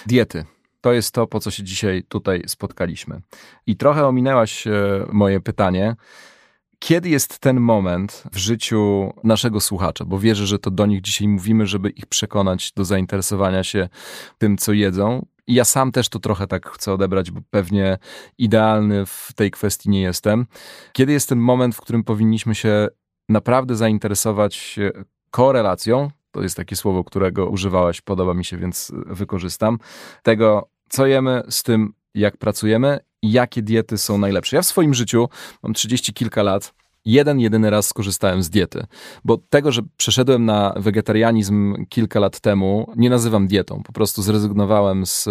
Diety. 0.07 0.45
To 0.81 0.93
jest 0.93 1.14
to, 1.14 1.26
po 1.26 1.41
co 1.41 1.50
się 1.50 1.62
dzisiaj 1.62 2.05
tutaj 2.09 2.43
spotkaliśmy. 2.47 3.21
I 3.67 3.76
trochę 3.76 4.07
ominęłaś 4.07 4.67
e, 4.67 4.71
moje 5.12 5.41
pytanie 5.41 5.97
kiedy 6.83 7.09
jest 7.09 7.39
ten 7.39 7.61
moment 7.61 8.23
w 8.33 8.37
życiu 8.37 9.12
naszego 9.25 9.61
słuchacza? 9.61 10.05
Bo 10.05 10.19
wierzę, 10.19 10.47
że 10.47 10.59
to 10.59 10.71
do 10.71 10.87
nich 10.87 11.01
dzisiaj 11.01 11.29
mówimy, 11.29 11.67
żeby 11.67 11.91
ich 11.91 12.07
przekonać 12.07 12.73
do 12.73 12.85
zainteresowania 12.85 13.65
się 13.65 13.89
tym, 14.39 14.59
co 14.59 14.73
jedzą. 14.73 15.27
I 15.47 15.55
ja 15.55 15.65
sam 15.65 15.93
też 15.93 16.09
to 16.09 16.19
trochę 16.19 16.47
tak 16.47 16.71
chcę 16.71 16.93
odebrać, 16.93 17.31
bo 17.31 17.41
pewnie 17.51 17.99
idealny 18.39 19.07
w 19.07 19.29
tej 19.37 19.51
kwestii 19.51 19.91
nie 19.91 20.01
jestem. 20.01 20.47
Kiedy 20.93 21.12
jest 21.12 21.29
ten 21.29 21.39
moment, 21.39 21.75
w 21.75 21.81
którym 21.81 22.05
powinniśmy 22.05 22.55
się 22.55 22.89
naprawdę 23.29 23.77
zainteresować 23.77 24.79
korelacją? 25.31 26.11
To 26.31 26.43
jest 26.43 26.57
takie 26.57 26.77
słowo, 26.77 27.05
którego 27.05 27.47
używałaś, 27.47 28.01
podoba 28.01 28.35
mi 28.35 28.45
się, 28.45 28.57
więc 28.57 28.93
wykorzystam. 29.07 29.79
Tego, 30.23 30.69
co 30.89 31.07
jemy, 31.07 31.43
z 31.49 31.62
tym, 31.62 31.95
jak 32.15 32.37
pracujemy 32.37 33.01
jakie 33.23 33.62
diety 33.62 33.99
są 33.99 34.19
najlepsze. 34.19 34.57
Ja 34.57 34.62
w 34.62 34.67
swoim 34.67 34.95
życiu 34.95 35.29
mam 35.62 35.75
30 35.75 36.12
kilka 36.12 36.43
lat. 36.43 36.75
Jeden, 37.05 37.41
jedyny 37.41 37.71
raz 37.71 37.87
skorzystałem 37.87 38.43
z 38.43 38.50
diety, 38.50 38.87
bo 39.25 39.38
tego, 39.50 39.73
że 39.73 39.83
przeszedłem 39.97 40.45
na 40.45 40.75
wegetarianizm 40.76 41.87
kilka 41.88 42.21
lat 42.21 42.41
temu, 42.41 42.93
nie 42.97 43.11
nazywam 43.11 43.47
dietą. 43.47 43.83
Po 43.83 43.93
prostu 43.93 44.23
zrezygnowałem 44.23 45.07
z 45.07 45.29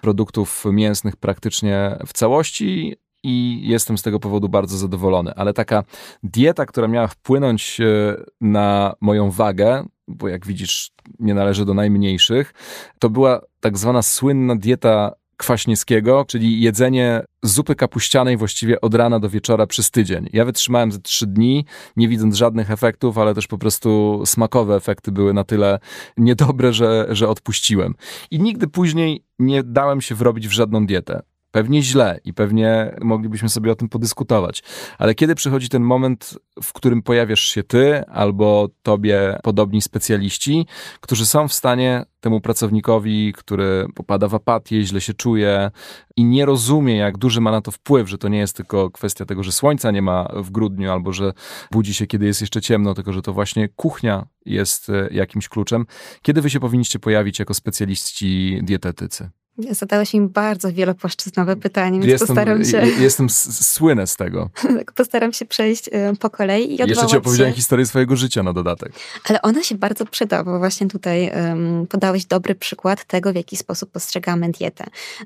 produktów 0.00 0.64
mięsnych 0.72 1.16
praktycznie 1.16 1.98
w 2.06 2.12
całości 2.12 2.96
i 3.22 3.60
jestem 3.68 3.98
z 3.98 4.02
tego 4.02 4.20
powodu 4.20 4.48
bardzo 4.48 4.78
zadowolony. 4.78 5.34
Ale 5.34 5.52
taka 5.52 5.84
dieta, 6.22 6.66
która 6.66 6.88
miała 6.88 7.06
wpłynąć 7.06 7.80
e, 7.80 8.16
na 8.40 8.94
moją 9.00 9.30
wagę, 9.30 9.86
bo 10.08 10.28
jak 10.28 10.46
widzisz, 10.46 10.90
nie 11.20 11.34
należy 11.34 11.64
do 11.64 11.74
najmniejszych, 11.74 12.54
to 12.98 13.10
była 13.10 13.40
tak 13.60 13.78
zwana 13.78 14.02
słynna 14.02 14.56
dieta 14.56 15.12
Kwaśniewskiego, 15.36 16.24
czyli 16.28 16.60
jedzenie 16.60 17.24
zupy 17.42 17.74
kapuścianej 17.74 18.36
właściwie 18.36 18.80
od 18.80 18.94
rana 18.94 19.20
do 19.20 19.30
wieczora 19.30 19.66
przez 19.66 19.90
tydzień. 19.90 20.28
Ja 20.32 20.44
wytrzymałem 20.44 20.92
ze 20.92 20.98
trzy 20.98 21.26
dni, 21.26 21.64
nie 21.96 22.08
widząc 22.08 22.36
żadnych 22.36 22.70
efektów, 22.70 23.18
ale 23.18 23.34
też 23.34 23.46
po 23.46 23.58
prostu 23.58 24.22
smakowe 24.26 24.76
efekty 24.76 25.12
były 25.12 25.34
na 25.34 25.44
tyle 25.44 25.78
niedobre, 26.16 26.72
że, 26.72 27.06
że 27.10 27.28
odpuściłem. 27.28 27.94
I 28.30 28.40
nigdy 28.40 28.68
później 28.68 29.24
nie 29.38 29.62
dałem 29.62 30.00
się 30.00 30.14
wrobić 30.14 30.48
w 30.48 30.52
żadną 30.52 30.86
dietę. 30.86 31.22
Pewnie 31.56 31.82
źle 31.82 32.20
i 32.24 32.34
pewnie 32.34 32.96
moglibyśmy 33.00 33.48
sobie 33.48 33.72
o 33.72 33.74
tym 33.74 33.88
podyskutować. 33.88 34.62
Ale 34.98 35.14
kiedy 35.14 35.34
przychodzi 35.34 35.68
ten 35.68 35.82
moment, 35.82 36.38
w 36.62 36.72
którym 36.72 37.02
pojawiasz 37.02 37.40
się 37.40 37.62
ty 37.62 38.04
albo 38.04 38.68
tobie 38.82 39.38
podobni 39.42 39.82
specjaliści, 39.82 40.66
którzy 41.00 41.26
są 41.26 41.48
w 41.48 41.52
stanie 41.52 42.04
temu 42.20 42.40
pracownikowi, 42.40 43.32
który 43.32 43.86
popada 43.94 44.28
w 44.28 44.34
apatię, 44.34 44.82
źle 44.82 45.00
się 45.00 45.14
czuje 45.14 45.70
i 46.16 46.24
nie 46.24 46.46
rozumie, 46.46 46.96
jak 46.96 47.18
duży 47.18 47.40
ma 47.40 47.50
na 47.50 47.60
to 47.60 47.70
wpływ, 47.70 48.08
że 48.08 48.18
to 48.18 48.28
nie 48.28 48.38
jest 48.38 48.56
tylko 48.56 48.90
kwestia 48.90 49.24
tego, 49.24 49.42
że 49.42 49.52
słońca 49.52 49.90
nie 49.90 50.02
ma 50.02 50.28
w 50.34 50.50
grudniu 50.50 50.92
albo 50.92 51.12
że 51.12 51.32
budzi 51.70 51.94
się, 51.94 52.06
kiedy 52.06 52.26
jest 52.26 52.40
jeszcze 52.40 52.60
ciemno, 52.60 52.94
tylko 52.94 53.12
że 53.12 53.22
to 53.22 53.32
właśnie 53.32 53.68
kuchnia 53.68 54.26
jest 54.46 54.90
e, 54.90 55.08
jakimś 55.10 55.48
kluczem. 55.48 55.86
Kiedy 56.22 56.40
wy 56.40 56.50
się 56.50 56.60
powinniście 56.60 56.98
pojawić 56.98 57.38
jako 57.38 57.54
specjaliści 57.54 58.60
dietetycy? 58.62 59.30
Zadałeś 59.70 60.14
mi 60.14 60.20
bardzo 60.20 60.72
wielopłaszczyznowe 60.72 61.56
pytanie, 61.56 62.00
więc 62.00 62.10
jestem, 62.10 62.26
postaram 62.26 62.64
się... 62.64 62.86
Jestem 63.00 63.30
słynę 63.30 64.06
z 64.06 64.16
tego. 64.16 64.50
Tak, 64.76 64.92
postaram 64.92 65.32
się 65.32 65.44
przejść 65.44 65.88
y, 65.88 66.16
po 66.20 66.30
kolei 66.30 66.72
i 66.72 66.76
Jeszcze 66.76 67.06
ci 67.06 67.16
opowiedziałem 67.16 67.52
się... 67.52 67.56
historię 67.56 67.86
swojego 67.86 68.16
życia 68.16 68.42
na 68.42 68.52
dodatek. 68.52 68.92
Ale 69.28 69.42
ona 69.42 69.62
się 69.62 69.74
bardzo 69.74 70.06
przyda, 70.06 70.44
bo 70.44 70.58
właśnie 70.58 70.88
tutaj 70.88 71.30
um, 71.30 71.86
podałeś 71.86 72.24
dobry 72.24 72.54
przykład 72.54 73.04
tego, 73.04 73.32
w 73.32 73.36
jaki 73.36 73.56
sposób 73.56 73.90
postrzegamy 73.90 74.50
dietę. 74.50 74.84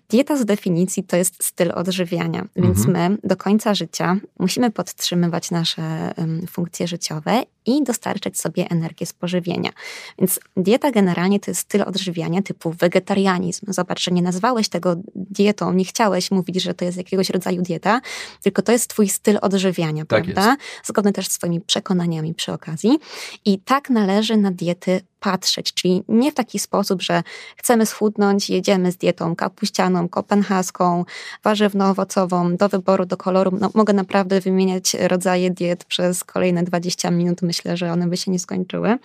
Dieta 0.08 0.36
z 0.36 0.44
definicji 0.44 1.04
to 1.04 1.16
jest 1.16 1.44
styl 1.44 1.72
odżywiania, 1.74 2.46
więc 2.56 2.78
mhm. 2.78 3.12
my 3.12 3.18
do 3.24 3.36
końca 3.36 3.74
życia 3.74 4.16
musimy 4.38 4.70
podtrzymywać 4.70 5.50
nasze 5.50 6.14
um, 6.16 6.46
funkcje 6.46 6.88
życiowe 6.88 7.42
i 7.66 7.84
dostarczać 7.84 8.38
sobie 8.38 8.66
energię 8.70 9.06
z 9.06 9.12
pożywienia. 9.12 9.70
Więc 10.18 10.40
dieta 10.56 10.90
generalnie 10.90 11.40
to 11.40 11.50
jest 11.50 11.60
styl 11.60 11.82
odżywiania 11.82 12.42
typu 12.42 12.70
wegetarianizm. 12.70 13.72
Zobacz, 13.72 14.02
że 14.02 14.10
nie 14.10 14.22
nazwałeś 14.22 14.68
tego 14.68 14.96
dietą, 15.14 15.72
nie 15.72 15.84
chciałeś 15.84 16.30
mówić, 16.30 16.62
że 16.62 16.74
to 16.74 16.84
jest 16.84 16.98
jakiegoś 16.98 17.30
rodzaju 17.30 17.62
dieta, 17.62 18.00
tylko 18.42 18.62
to 18.62 18.72
jest 18.72 18.90
twój 18.90 19.08
styl 19.08 19.38
odżywiania, 19.42 20.04
tak 20.04 20.24
prawda? 20.24 20.50
Jest. 20.50 20.86
Zgodny 20.86 21.12
też 21.12 21.26
z 21.28 21.32
swoimi 21.32 21.60
przekonaniami 21.60 22.34
przy 22.34 22.52
okazji. 22.52 22.98
I 23.44 23.58
tak 23.58 23.90
należy 23.90 24.36
na 24.36 24.50
diety 24.50 25.00
patrzeć, 25.20 25.74
czyli 25.74 26.02
nie 26.08 26.32
w 26.32 26.34
taki 26.34 26.58
sposób, 26.58 27.02
że 27.02 27.22
chcemy 27.56 27.86
schudnąć, 27.86 28.50
jedziemy 28.50 28.92
z 28.92 28.96
dietą 28.96 29.36
kapuścianą, 29.36 30.08
kopenhaską, 30.08 31.04
warzywno-owocową, 31.44 32.56
do 32.56 32.68
wyboru, 32.68 33.06
do 33.06 33.16
koloru. 33.16 33.58
No, 33.60 33.70
mogę 33.74 33.92
naprawdę 33.92 34.40
wymieniać 34.40 34.94
rodzaje 34.94 35.50
diet 35.50 35.84
przez 35.84 36.24
kolejne 36.24 36.62
20 36.62 37.10
minut, 37.10 37.42
myślę, 37.42 37.76
że 37.76 37.92
one 37.92 38.06
by 38.06 38.16
się 38.16 38.30
nie 38.30 38.38
skończyły. 38.38 38.98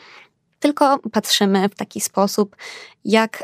Tylko 0.59 0.99
patrzymy 1.11 1.69
w 1.69 1.75
taki 1.75 2.01
sposób, 2.01 2.55
jak 3.05 3.43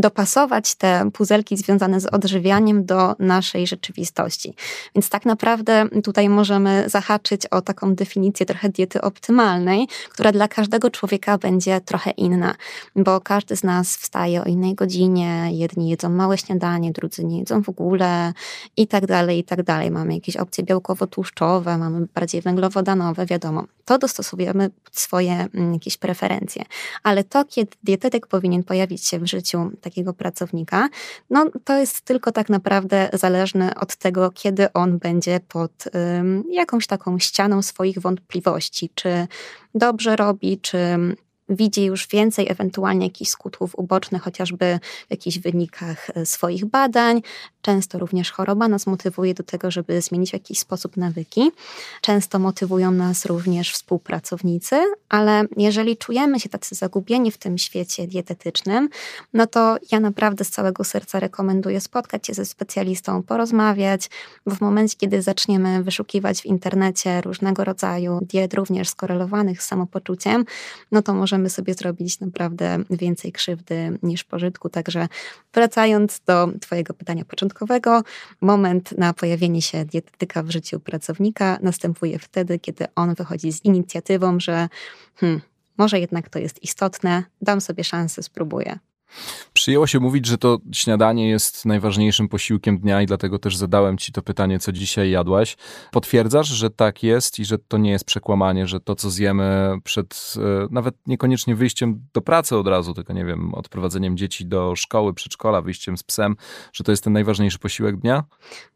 dopasować 0.00 0.74
te 0.74 1.10
puzelki 1.12 1.56
związane 1.56 2.00
z 2.00 2.06
odżywianiem 2.06 2.84
do 2.84 3.14
naszej 3.18 3.66
rzeczywistości. 3.66 4.54
Więc 4.94 5.08
tak 5.10 5.26
naprawdę 5.26 5.88
tutaj 6.04 6.28
możemy 6.28 6.84
zahaczyć 6.86 7.46
o 7.46 7.62
taką 7.62 7.94
definicję 7.94 8.46
trochę 8.46 8.68
diety 8.68 9.00
optymalnej, 9.00 9.88
która 10.10 10.32
dla 10.32 10.48
każdego 10.48 10.90
człowieka 10.90 11.38
będzie 11.38 11.80
trochę 11.80 12.10
inna, 12.10 12.54
bo 12.96 13.20
każdy 13.20 13.56
z 13.56 13.64
nas 13.64 13.96
wstaje 13.96 14.42
o 14.42 14.44
innej 14.44 14.74
godzinie, 14.74 15.48
jedni 15.50 15.88
jedzą 15.88 16.08
małe 16.08 16.38
śniadanie, 16.38 16.92
drudzy 16.92 17.24
nie 17.24 17.38
jedzą 17.38 17.62
w 17.62 17.68
ogóle 17.68 18.32
i 18.76 18.86
tak 18.86 19.06
dalej, 19.06 19.38
i 19.38 19.44
tak 19.44 19.62
dalej. 19.62 19.90
Mamy 19.90 20.14
jakieś 20.14 20.36
opcje 20.36 20.64
białkowo-tłuszczowe, 20.64 21.78
mamy 21.78 22.06
bardziej 22.14 22.42
węglowodanowe, 22.42 23.26
wiadomo. 23.26 23.64
To 23.90 23.98
dostosujemy 23.98 24.70
pod 24.84 24.98
swoje 24.98 25.48
mm, 25.54 25.74
jakieś 25.74 25.96
preferencje. 25.96 26.64
Ale 27.02 27.24
to, 27.24 27.44
kiedy 27.44 27.76
dietetyk 27.82 28.26
powinien 28.26 28.62
pojawić 28.62 29.06
się 29.06 29.18
w 29.18 29.26
życiu 29.26 29.70
takiego 29.80 30.12
pracownika, 30.12 30.88
no 31.30 31.46
to 31.64 31.78
jest 31.78 32.00
tylko 32.00 32.32
tak 32.32 32.48
naprawdę 32.48 33.10
zależne 33.12 33.74
od 33.74 33.96
tego, 33.96 34.30
kiedy 34.30 34.72
on 34.72 34.98
będzie 34.98 35.40
pod 35.48 35.84
um, 35.94 36.44
jakąś 36.50 36.86
taką 36.86 37.18
ścianą 37.18 37.62
swoich 37.62 37.98
wątpliwości, 37.98 38.90
czy 38.94 39.26
dobrze 39.74 40.16
robi, 40.16 40.58
czy 40.60 40.78
widzi 41.50 41.84
już 41.84 42.08
więcej 42.08 42.46
ewentualnie 42.48 43.06
jakichś 43.06 43.30
skutków 43.30 43.78
ubocznych, 43.78 44.22
chociażby 44.22 44.78
w 45.08 45.10
jakichś 45.10 45.38
wynikach 45.38 46.10
e, 46.10 46.26
swoich 46.26 46.64
badań. 46.64 47.22
Często 47.62 47.98
również 47.98 48.30
choroba 48.30 48.68
nas 48.68 48.86
motywuje 48.86 49.34
do 49.34 49.42
tego, 49.42 49.70
żeby 49.70 50.02
zmienić 50.02 50.30
w 50.30 50.32
jakiś 50.32 50.58
sposób 50.58 50.96
nawyki. 50.96 51.50
Często 52.00 52.38
motywują 52.38 52.90
nas 52.90 53.26
również 53.26 53.72
współpracownicy, 53.72 54.76
ale 55.08 55.44
jeżeli 55.56 55.96
czujemy 55.96 56.40
się 56.40 56.48
tacy 56.48 56.74
zagubieni 56.74 57.30
w 57.30 57.38
tym 57.38 57.58
świecie 57.58 58.06
dietetycznym, 58.06 58.88
no 59.34 59.46
to 59.46 59.76
ja 59.92 60.00
naprawdę 60.00 60.44
z 60.44 60.50
całego 60.50 60.84
serca 60.84 61.20
rekomenduję 61.20 61.80
spotkać 61.80 62.26
się 62.26 62.34
ze 62.34 62.44
specjalistą, 62.44 63.22
porozmawiać, 63.22 64.10
bo 64.46 64.54
w 64.54 64.60
momencie, 64.60 64.96
kiedy 64.96 65.22
zaczniemy 65.22 65.82
wyszukiwać 65.82 66.42
w 66.42 66.46
internecie 66.46 67.20
różnego 67.20 67.64
rodzaju 67.64 68.18
diet, 68.22 68.54
również 68.54 68.88
skorelowanych 68.88 69.62
z 69.62 69.66
samopoczuciem, 69.66 70.44
no 70.92 71.02
to 71.02 71.14
możemy 71.14 71.39
możemy 71.40 71.50
sobie 71.50 71.74
zrobić 71.74 72.20
naprawdę 72.20 72.84
więcej 72.90 73.32
krzywdy 73.32 73.98
niż 74.02 74.24
pożytku. 74.24 74.68
Także 74.68 75.08
wracając 75.54 76.20
do 76.26 76.48
Twojego 76.60 76.94
pytania 76.94 77.24
początkowego, 77.24 78.02
moment 78.40 78.98
na 78.98 79.14
pojawienie 79.14 79.62
się 79.62 79.84
dietetyka 79.84 80.42
w 80.42 80.50
życiu 80.50 80.80
pracownika 80.80 81.58
następuje 81.62 82.18
wtedy, 82.18 82.58
kiedy 82.58 82.84
on 82.94 83.14
wychodzi 83.14 83.52
z 83.52 83.64
inicjatywą, 83.64 84.40
że 84.40 84.68
hmm, 85.14 85.40
może 85.78 86.00
jednak 86.00 86.28
to 86.28 86.38
jest 86.38 86.62
istotne, 86.62 87.24
dam 87.42 87.60
sobie 87.60 87.84
szansę, 87.84 88.22
spróbuję. 88.22 88.78
Przyjęło 89.52 89.86
się 89.86 90.00
mówić, 90.00 90.26
że 90.26 90.38
to 90.38 90.58
śniadanie 90.72 91.28
jest 91.28 91.66
najważniejszym 91.66 92.28
posiłkiem 92.28 92.78
dnia 92.78 93.02
i 93.02 93.06
dlatego 93.06 93.38
też 93.38 93.56
zadałem 93.56 93.98
ci 93.98 94.12
to 94.12 94.22
pytanie, 94.22 94.58
co 94.58 94.72
dzisiaj 94.72 95.10
jadłaś. 95.10 95.56
Potwierdzasz, 95.92 96.48
że 96.48 96.70
tak 96.70 97.02
jest 97.02 97.38
i 97.38 97.44
że 97.44 97.58
to 97.58 97.78
nie 97.78 97.90
jest 97.90 98.04
przekłamanie, 98.04 98.66
że 98.66 98.80
to, 98.80 98.94
co 98.94 99.10
zjemy 99.10 99.78
przed 99.84 100.34
e, 100.36 100.68
nawet 100.70 100.94
niekoniecznie 101.06 101.54
wyjściem 101.54 102.06
do 102.14 102.20
pracy 102.20 102.56
od 102.56 102.66
razu, 102.66 102.94
tylko 102.94 103.12
nie 103.12 103.24
wiem, 103.24 103.54
odprowadzeniem 103.54 104.16
dzieci 104.16 104.46
do 104.46 104.76
szkoły, 104.76 105.14
przedszkola, 105.14 105.62
wyjściem 105.62 105.96
z 105.96 106.02
psem, 106.02 106.36
że 106.72 106.84
to 106.84 106.92
jest 106.92 107.04
ten 107.04 107.12
najważniejszy 107.12 107.58
posiłek 107.58 107.96
dnia? 107.96 108.24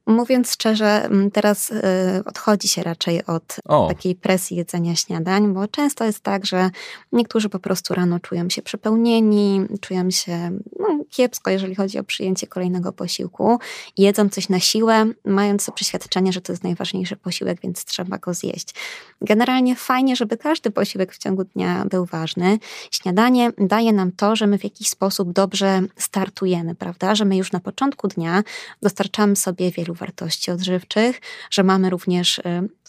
Mówiąc 0.07 0.53
szczerze, 0.53 1.09
teraz 1.33 1.71
y, 1.71 1.83
odchodzi 2.27 2.69
się 2.69 2.83
raczej 2.83 3.27
od 3.27 3.57
o. 3.65 3.89
takiej 3.89 4.15
presji 4.15 4.57
jedzenia 4.57 4.97
śniadań, 4.97 5.55
bo 5.55 5.69
często 5.69 6.05
jest 6.05 6.21
tak, 6.21 6.47
że 6.47 6.71
niektórzy 7.13 7.49
po 7.49 7.59
prostu 7.59 7.95
rano 7.95 8.21
czują 8.21 8.51
się 8.51 8.63
przepełnieni, 8.63 9.67
czują 9.81 10.11
się 10.11 10.59
no, 10.81 11.05
kiepsko, 11.11 11.51
jeżeli 11.51 11.75
chodzi 11.75 11.99
o 11.99 12.05
przyjęcie 12.05 12.47
kolejnego 12.47 12.93
posiłku. 12.93 13.59
Jedzą 13.99 14.29
coś 14.29 14.49
na 14.49 14.61
siłę, 14.61 15.07
mając 15.25 15.67
to 15.67 15.73
przeświadczenie, 15.73 16.33
że 16.33 16.41
to 16.41 16.53
jest 16.53 16.65
najważniejszy 16.65 17.17
posiłek, 17.17 17.61
więc 17.61 17.85
trzeba 17.85 18.19
go 18.19 18.35
zjeść. 18.35 18.75
Generalnie 19.21 19.77
fajnie, 19.77 20.17
żeby 20.17 20.37
każdy 20.37 20.71
posiłek 20.71 21.13
w 21.13 21.19
ciągu 21.19 21.45
dnia 21.45 21.85
był 21.91 22.05
ważny. 22.05 22.59
Śniadanie 22.91 23.53
daje 23.59 23.93
nam 23.93 24.13
to, 24.13 24.37
że 24.37 24.47
my 24.47 24.59
w 24.59 24.65
jakiś 24.65 24.89
sposób 24.89 25.33
dobrze 25.33 25.83
startujemy, 25.97 26.75
prawda? 26.75 27.15
Że 27.15 27.25
my 27.25 27.37
już 27.37 27.53
na 27.53 27.61
początku 27.61 28.09
dnia 28.09 28.43
dostarczamy 28.83 29.37
sobie 29.37 29.71
wielu 29.71 29.94
wartości 29.95 30.51
odżywczych, 30.51 31.21
że 31.51 31.63
mamy 31.63 31.91
również 31.91 32.39
y, 32.39 32.43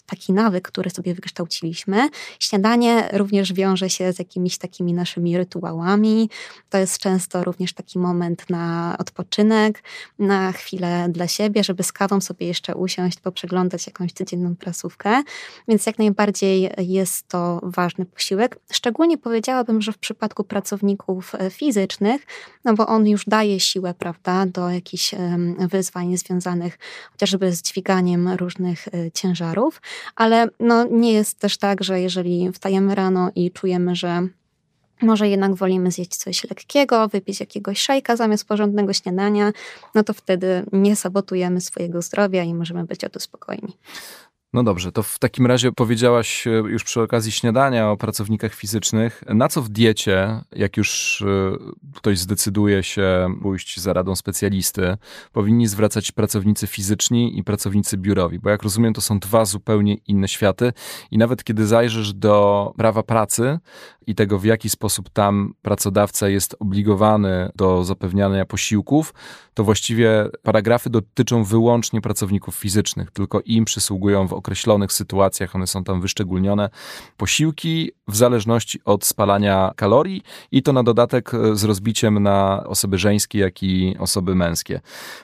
taki 0.06 0.32
nawyk, 0.32 0.68
który 0.68 0.90
sobie 0.90 1.14
wykształciliśmy. 1.14 2.08
Śniadanie 2.40 3.08
również 3.12 3.52
wiąże 3.52 3.90
się 3.90 4.12
z 4.12 4.18
jakimiś 4.18 4.58
takimi 4.58 4.92
naszymi 4.92 5.36
rytuałami. 5.36 6.30
To 6.70 6.78
jest 6.78 6.98
często 6.98 7.44
również 7.44 7.72
taki 7.72 7.98
moment 7.98 8.50
na 8.50 8.96
odpoczynek, 8.98 9.82
na 10.18 10.52
chwilę 10.52 11.06
dla 11.10 11.28
siebie, 11.28 11.64
żeby 11.64 11.82
z 11.82 11.92
kawą 11.92 12.20
sobie 12.20 12.46
jeszcze 12.46 12.74
usiąść, 12.74 13.20
poprzeglądać 13.20 13.86
jakąś 13.86 14.12
codzienną 14.12 14.56
prasówkę. 14.56 15.22
Więc 15.68 15.86
jak 15.86 15.98
najbardziej 15.98 16.70
jest 16.78 17.28
to 17.28 17.60
ważny 17.62 18.04
posiłek. 18.04 18.58
Szczególnie 18.72 19.18
powiedziałabym, 19.18 19.82
że 19.82 19.92
w 19.92 19.98
przypadku 19.98 20.44
pracowników 20.44 21.34
e, 21.34 21.50
fizycznych, 21.50 22.26
no 22.64 22.74
bo 22.74 22.86
on 22.86 23.06
już 23.06 23.24
daje 23.24 23.60
siłę, 23.60 23.94
prawda, 23.94 24.46
do 24.46 24.70
jakichś 24.70 25.14
wyzwań 25.58 26.16
związanych 26.16 26.78
chociażby 27.12 27.52
z 27.52 27.62
dźwiganiem 27.62 28.28
różnych 28.28 28.88
e, 28.88 29.10
ciężarów, 29.10 29.80
ale 30.16 30.48
no, 30.60 30.84
nie 30.90 31.12
jest 31.12 31.38
też 31.38 31.58
tak, 31.58 31.84
że 31.84 32.00
jeżeli 32.00 32.52
wstajemy 32.52 32.94
rano 32.94 33.30
i 33.34 33.50
czujemy, 33.50 33.96
że 33.96 34.28
może 35.02 35.28
jednak 35.28 35.54
wolimy 35.54 35.90
zjeść 35.90 36.16
coś 36.16 36.44
lekkiego, 36.44 37.08
wypić 37.08 37.40
jakiegoś 37.40 37.80
szejka 37.80 38.16
zamiast 38.16 38.44
porządnego 38.44 38.92
śniadania, 38.92 39.52
no 39.94 40.04
to 40.04 40.14
wtedy 40.14 40.64
nie 40.72 40.96
sabotujemy 40.96 41.60
swojego 41.60 42.02
zdrowia 42.02 42.42
i 42.42 42.54
możemy 42.54 42.84
być 42.84 43.04
o 43.04 43.08
to 43.08 43.20
spokojni. 43.20 43.76
No 44.56 44.62
dobrze, 44.62 44.92
to 44.92 45.02
w 45.02 45.18
takim 45.18 45.46
razie 45.46 45.72
powiedziałaś 45.72 46.46
e, 46.46 46.50
już 46.50 46.84
przy 46.84 47.00
okazji 47.00 47.32
śniadania 47.32 47.90
o 47.90 47.96
pracownikach 47.96 48.54
fizycznych. 48.54 49.24
Na 49.28 49.48
co 49.48 49.62
w 49.62 49.68
diecie, 49.68 50.40
jak 50.52 50.76
już 50.76 51.22
e, 51.22 51.56
ktoś 51.94 52.18
zdecyduje 52.18 52.82
się 52.82 53.34
pójść 53.42 53.80
za 53.80 53.92
radą 53.92 54.16
specjalisty, 54.16 54.96
powinni 55.32 55.66
zwracać 55.66 56.12
pracownicy 56.12 56.66
fizyczni 56.66 57.38
i 57.38 57.44
pracownicy 57.44 57.96
biurowi? 57.96 58.38
Bo 58.38 58.50
jak 58.50 58.62
rozumiem, 58.62 58.94
to 58.94 59.00
są 59.00 59.18
dwa 59.18 59.44
zupełnie 59.44 59.94
inne 59.94 60.28
światy 60.28 60.72
i 61.10 61.18
nawet 61.18 61.44
kiedy 61.44 61.66
zajrzysz 61.66 62.12
do 62.12 62.72
prawa 62.76 63.02
pracy 63.02 63.58
i 64.06 64.14
tego, 64.14 64.38
w 64.38 64.44
jaki 64.44 64.68
sposób 64.68 65.10
tam 65.10 65.54
pracodawca 65.62 66.28
jest 66.28 66.56
obligowany 66.60 67.50
do 67.56 67.84
zapewniania 67.84 68.44
posiłków, 68.44 69.14
to 69.54 69.64
właściwie 69.64 70.28
paragrafy 70.42 70.90
dotyczą 70.90 71.44
wyłącznie 71.44 72.00
pracowników 72.00 72.54
fizycznych, 72.56 73.10
tylko 73.10 73.40
im 73.40 73.64
przysługują 73.64 74.28
w 74.28 74.32
określonych 74.46 74.92
sytuacjach, 74.92 75.56
one 75.56 75.66
są 75.66 75.84
tam 75.84 76.00
wyszczególnione, 76.00 76.70
posiłki 77.16 77.90
w 78.08 78.16
zależności 78.16 78.80
od 78.84 79.04
spalania 79.04 79.72
kalorii 79.76 80.22
i 80.52 80.62
to 80.62 80.72
na 80.72 80.82
dodatek 80.82 81.34
e, 81.34 81.56
z 81.56 81.64
rozbiciem 81.64 82.22
na 82.22 82.64
osoby 82.66 82.98
żeńskie, 82.98 83.38
jak 83.38 83.62
i 83.62 83.96
osoby 83.98 84.34
męskie. 84.34 84.80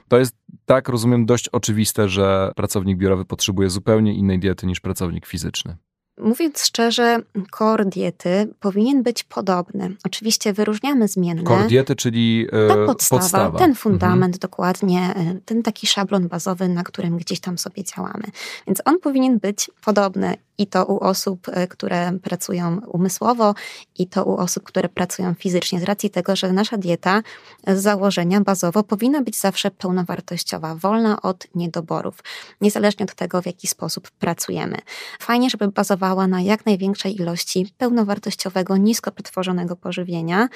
To 0.09 0.19
jest, 0.19 0.37
tak 0.67 0.89
rozumiem, 0.89 1.27
dość 1.27 1.49
oczywiste, 1.49 2.09
że 2.09 2.53
pracownik 2.57 2.99
biurowy 2.99 3.25
potrzebuje 3.25 3.71
zupełnie 3.71 4.15
innej 4.15 4.39
diety 4.39 4.67
niż 4.67 4.81
pracownik 4.81 5.27
fizyczny. 5.27 5.77
Mówiąc 6.19 6.61
szczerze, 6.65 7.19
kor 7.51 7.87
diety 7.87 8.49
powinien 8.61 9.03
być 9.03 9.23
podobny. 9.23 9.97
Oczywiście 10.05 10.53
wyróżniamy 10.53 11.09
zmienne. 11.09 11.43
Kor 11.43 11.67
diety, 11.67 11.97
czyli 11.97 12.47
e, 12.53 12.69
Ta 12.69 12.87
podstawa, 12.87 13.21
podstawa. 13.21 13.59
ten 13.59 13.75
fundament 13.75 14.35
mhm. 14.35 14.41
dokładnie, 14.41 15.15
e, 15.17 15.35
ten 15.45 15.63
taki 15.63 15.87
szablon 15.87 16.29
bazowy, 16.29 16.69
na 16.69 16.83
którym 16.83 17.17
gdzieś 17.17 17.41
tam 17.41 17.59
sobie 17.59 17.85
działamy. 17.85 18.25
Więc 18.67 18.83
on 18.85 19.01
powinien 19.01 19.39
być 19.39 19.71
podobny 19.85 20.35
I 20.59 20.67
to 20.67 20.87
u 20.87 20.99
osób, 20.99 21.49
e, 21.49 21.69
które 21.69 22.13
pracują 22.23 22.81
umysłowo, 22.87 23.55
i 23.99 24.07
to 24.07 24.25
u 24.25 24.37
osób, 24.37 24.65
które 24.65 24.89
pracują 24.89 25.35
fizycznie, 25.35 25.81
z 25.81 25.83
racji 25.83 26.11
tego, 26.11 26.37
że 26.37 26.53
nasza 26.53 26.77
dieta 26.77 27.23
z 27.67 27.83
założenia 27.83 28.41
bazowo 28.41 28.83
powinna 28.83 29.23
być 29.23 29.37
zawsze 29.37 29.71
pełnowartościowa, 29.71 30.75
wolna 30.75 31.23
od 31.23 31.47
niedoborów, 31.55 32.19
niezależnie 32.61 33.07
od 33.07 33.15
tego, 33.15 33.43
w 33.43 33.47
jaki 33.47 33.67
sposób 33.67 34.11
pracujemy. 34.11 34.79
Fajnie, 35.21 35.51
żeby 35.51 35.69
bazowała 35.69 36.27
na 36.27 36.41
jak 36.41 36.67
największej 36.67 37.21
ilości 37.21 37.73
pełnowartościowego, 37.79 38.77
nisko 38.77 39.13
przetworzonego 39.13 39.77
pożywienia, 39.77 40.49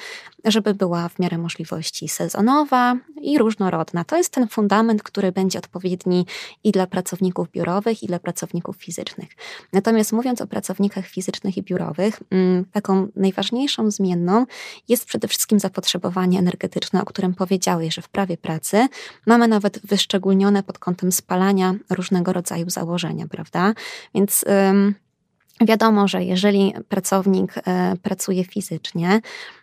żeby 0.45 0.73
była 0.73 1.09
w 1.09 1.19
miarę 1.19 1.37
możliwości 1.37 2.09
sezonowa 2.09 2.95
i 3.21 3.37
różnorodna. 3.37 4.03
To 4.03 4.17
jest 4.17 4.29
ten 4.29 4.47
fundament, 4.47 5.03
który 5.03 5.31
będzie 5.31 5.59
odpowiedni 5.59 6.25
i 6.63 6.71
dla 6.71 6.87
pracowników 6.87 7.51
biurowych, 7.51 8.03
i 8.03 8.07
dla 8.07 8.19
pracowników 8.19 8.75
fizycznych. 8.77 9.29
Natomiast 9.87 10.13
mówiąc 10.13 10.41
o 10.41 10.47
pracownikach 10.47 11.07
fizycznych 11.07 11.57
i 11.57 11.63
biurowych, 11.63 12.19
mm, 12.31 12.65
taką 12.65 13.07
najważniejszą 13.15 13.91
zmienną 13.91 14.45
jest 14.87 15.05
przede 15.05 15.27
wszystkim 15.27 15.59
zapotrzebowanie 15.59 16.39
energetyczne, 16.39 17.01
o 17.01 17.05
którym 17.05 17.33
powiedziałeś, 17.33 17.95
że 17.95 18.01
w 18.01 18.09
prawie 18.09 18.37
pracy 18.37 18.87
mamy 19.25 19.47
nawet 19.47 19.79
wyszczególnione 19.83 20.63
pod 20.63 20.79
kątem 20.79 21.11
spalania 21.11 21.75
różnego 21.89 22.33
rodzaju 22.33 22.69
założenia, 22.69 23.27
prawda? 23.27 23.73
Więc. 24.15 24.45
Wiadomo, 25.61 26.07
że 26.07 26.23
jeżeli 26.23 26.73
pracownik 26.89 27.53
e, 27.57 27.93
pracuje 28.01 28.43
fizycznie, 28.43 29.21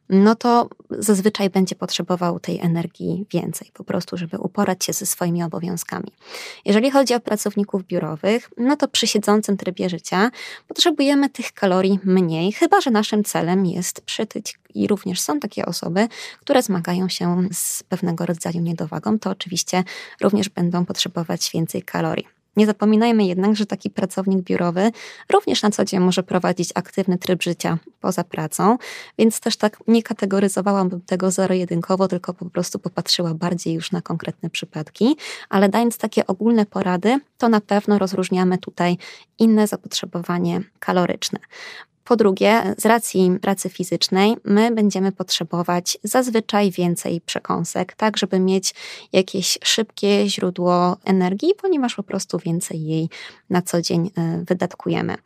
no 0.08 0.34
to 0.34 0.68
zazwyczaj 0.90 1.50
będzie 1.50 1.74
potrzebował 1.74 2.40
tej 2.40 2.60
energii 2.60 3.26
więcej, 3.30 3.70
po 3.74 3.84
prostu, 3.84 4.16
żeby 4.16 4.38
uporać 4.38 4.84
się 4.84 4.92
ze 4.92 5.06
swoimi 5.06 5.42
obowiązkami. 5.42 6.12
Jeżeli 6.64 6.90
chodzi 6.90 7.14
o 7.14 7.20
pracowników 7.20 7.84
biurowych, 7.84 8.50
no 8.56 8.76
to 8.76 8.88
przy 8.88 9.06
siedzącym 9.06 9.56
trybie 9.56 9.88
życia 9.88 10.30
potrzebujemy 10.68 11.30
tych 11.30 11.52
kalorii 11.52 11.98
mniej, 12.04 12.52
chyba 12.52 12.80
że 12.80 12.90
naszym 12.90 13.24
celem 13.24 13.66
jest 13.66 14.00
przytyć. 14.00 14.58
I 14.74 14.86
również 14.86 15.20
są 15.20 15.40
takie 15.40 15.66
osoby, 15.66 16.08
które 16.40 16.62
zmagają 16.62 17.08
się 17.08 17.48
z 17.52 17.82
pewnego 17.82 18.26
rodzaju 18.26 18.60
niedowagą, 18.60 19.18
to 19.18 19.30
oczywiście 19.30 19.84
również 20.20 20.48
będą 20.48 20.84
potrzebować 20.84 21.50
więcej 21.54 21.82
kalorii. 21.82 22.33
Nie 22.56 22.66
zapominajmy 22.66 23.24
jednak, 23.24 23.56
że 23.56 23.66
taki 23.66 23.90
pracownik 23.90 24.40
biurowy 24.40 24.90
również 25.32 25.62
na 25.62 25.70
co 25.70 25.84
dzień 25.84 26.00
może 26.00 26.22
prowadzić 26.22 26.70
aktywny 26.74 27.18
tryb 27.18 27.42
życia 27.42 27.78
poza 28.00 28.24
pracą, 28.24 28.78
więc 29.18 29.40
też 29.40 29.56
tak 29.56 29.78
nie 29.88 30.02
kategoryzowałabym 30.02 31.00
tego 31.00 31.30
zero-jedynkowo, 31.30 32.08
tylko 32.08 32.34
po 32.34 32.50
prostu 32.50 32.78
popatrzyła 32.78 33.34
bardziej 33.34 33.74
już 33.74 33.92
na 33.92 34.02
konkretne 34.02 34.50
przypadki, 34.50 35.16
ale 35.48 35.68
dając 35.68 35.98
takie 35.98 36.26
ogólne 36.26 36.66
porady, 36.66 37.20
to 37.38 37.48
na 37.48 37.60
pewno 37.60 37.98
rozróżniamy 37.98 38.58
tutaj 38.58 38.96
inne 39.38 39.66
zapotrzebowanie 39.66 40.60
kaloryczne. 40.78 41.38
Po 42.04 42.16
drugie, 42.16 42.74
z 42.78 42.86
racji 42.86 43.38
pracy 43.42 43.68
fizycznej, 43.68 44.36
my 44.44 44.70
będziemy 44.70 45.12
potrzebować 45.12 45.98
zazwyczaj 46.02 46.70
więcej 46.70 47.20
przekąsek, 47.20 47.94
tak, 47.96 48.16
żeby 48.16 48.40
mieć 48.40 48.74
jakieś 49.12 49.58
szybkie 49.64 50.28
źródło 50.28 50.96
energii, 51.04 51.54
ponieważ 51.62 51.94
po 51.94 52.02
prostu 52.02 52.38
więcej 52.38 52.84
jej 52.84 53.08
na 53.50 53.62
co 53.62 53.82
dzień 53.82 54.10
e, 54.16 54.44
wydatkujemy. 54.46 55.16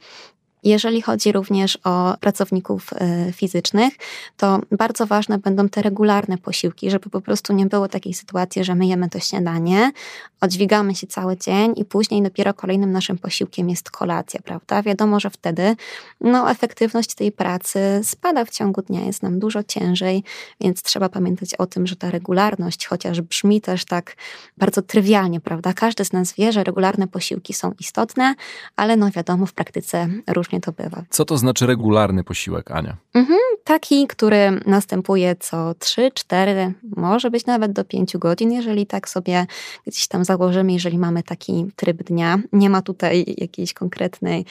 Jeżeli 0.64 1.02
chodzi 1.02 1.32
również 1.32 1.78
o 1.84 2.14
pracowników 2.20 2.90
e, 2.92 3.32
fizycznych, 3.32 3.94
to 4.36 4.60
bardzo 4.72 5.06
ważne 5.06 5.38
będą 5.38 5.68
te 5.68 5.82
regularne 5.82 6.38
posiłki, 6.38 6.90
żeby 6.90 7.10
po 7.10 7.20
prostu 7.20 7.52
nie 7.52 7.66
było 7.66 7.88
takiej 7.88 8.14
sytuacji, 8.14 8.64
że 8.64 8.74
my 8.74 8.86
jemy 8.86 9.08
to 9.08 9.20
śniadanie, 9.20 9.92
odźwigamy 10.40 10.94
się 10.94 11.06
cały 11.06 11.36
dzień 11.36 11.72
i 11.76 11.84
później 11.84 12.22
dopiero 12.22 12.54
kolejnym 12.54 12.92
naszym 12.92 13.18
posiłkiem 13.18 13.70
jest 13.70 13.90
kolacja, 13.90 14.40
prawda? 14.44 14.82
Wiadomo, 14.82 15.20
że 15.20 15.30
wtedy 15.30 15.76
no, 16.20 16.50
efektywność 16.50 17.14
tej 17.14 17.32
pracy 17.32 18.00
spada 18.02 18.44
w 18.44 18.50
ciągu 18.50 18.82
dnia, 18.82 19.00
jest 19.00 19.22
nam 19.22 19.38
dużo 19.38 19.62
ciężej, 19.62 20.24
więc 20.60 20.82
trzeba 20.82 21.08
pamiętać 21.08 21.54
o 21.54 21.66
tym, 21.66 21.86
że 21.86 21.96
ta 21.96 22.10
regularność, 22.10 22.86
chociaż 22.86 23.20
brzmi 23.20 23.60
też 23.60 23.84
tak 23.84 24.16
bardzo 24.56 24.82
trywialnie, 24.82 25.40
prawda? 25.40 25.72
Każdy 25.72 26.04
z 26.04 26.12
nas 26.12 26.32
wie, 26.32 26.52
że 26.52 26.64
regularne 26.64 27.08
posiłki 27.08 27.54
są 27.54 27.72
istotne, 27.80 28.34
ale 28.76 28.96
no 28.96 29.10
wiadomo, 29.10 29.46
w 29.46 29.52
praktyce 29.52 30.08
różnie 30.26 30.47
różnie 30.48 30.60
to 30.60 30.72
bywa. 30.72 31.04
Co 31.10 31.24
to 31.24 31.38
znaczy 31.38 31.66
regularny 31.66 32.24
posiłek, 32.24 32.70
Ania? 32.70 32.96
Mhm, 33.14 33.38
taki, 33.64 34.06
który 34.06 34.60
następuje 34.66 35.36
co 35.36 35.74
3, 35.74 36.10
4, 36.14 36.72
może 36.96 37.30
być 37.30 37.46
nawet 37.46 37.72
do 37.72 37.84
5 37.84 38.16
godzin, 38.16 38.52
jeżeli 38.52 38.86
tak 38.86 39.08
sobie 39.08 39.46
gdzieś 39.86 40.08
tam 40.08 40.24
założymy, 40.24 40.72
jeżeli 40.72 40.98
mamy 40.98 41.22
taki 41.22 41.66
tryb 41.76 42.02
dnia. 42.02 42.38
Nie 42.52 42.70
ma 42.70 42.82
tutaj 42.82 43.34
jakiejś 43.38 43.72
konkretnej 43.72 44.44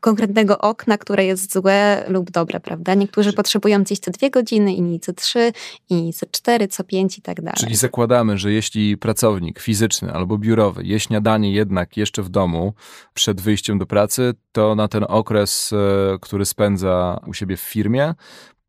konkretnego 0.00 0.58
okna, 0.58 0.98
które 0.98 1.24
jest 1.24 1.52
złe 1.52 2.04
lub 2.08 2.30
dobre, 2.30 2.60
prawda? 2.60 2.94
Niektórzy 2.94 3.32
potrzebują 3.32 3.82
gdzieś 3.82 3.98
co 3.98 4.10
dwie 4.10 4.30
godziny, 4.30 4.74
inni 4.74 5.00
co 5.00 5.12
trzy, 5.12 5.52
inni 5.90 6.12
co 6.12 6.26
cztery, 6.30 6.68
co 6.68 6.84
pięć 6.84 7.18
i 7.18 7.22
tak 7.22 7.40
dalej. 7.40 7.56
Czyli 7.56 7.76
zakładamy, 7.76 8.38
że 8.38 8.52
jeśli 8.52 8.96
pracownik 8.96 9.60
fizyczny 9.60 10.12
albo 10.12 10.38
biurowy 10.38 10.84
je 10.84 11.00
śniadanie 11.00 11.52
jednak 11.52 11.96
jeszcze 11.96 12.22
w 12.22 12.28
domu 12.28 12.74
przed 13.14 13.40
wyjściem 13.40 13.78
do 13.78 13.86
pracy, 13.86 14.34
to 14.52 14.74
na 14.74 14.88
ten 14.88 15.04
okres, 15.08 15.72
e, 15.72 16.18
który 16.20 16.44
spędza 16.44 17.20
u 17.26 17.34
siebie 17.34 17.56
w 17.56 17.60
firmie, 17.60 18.14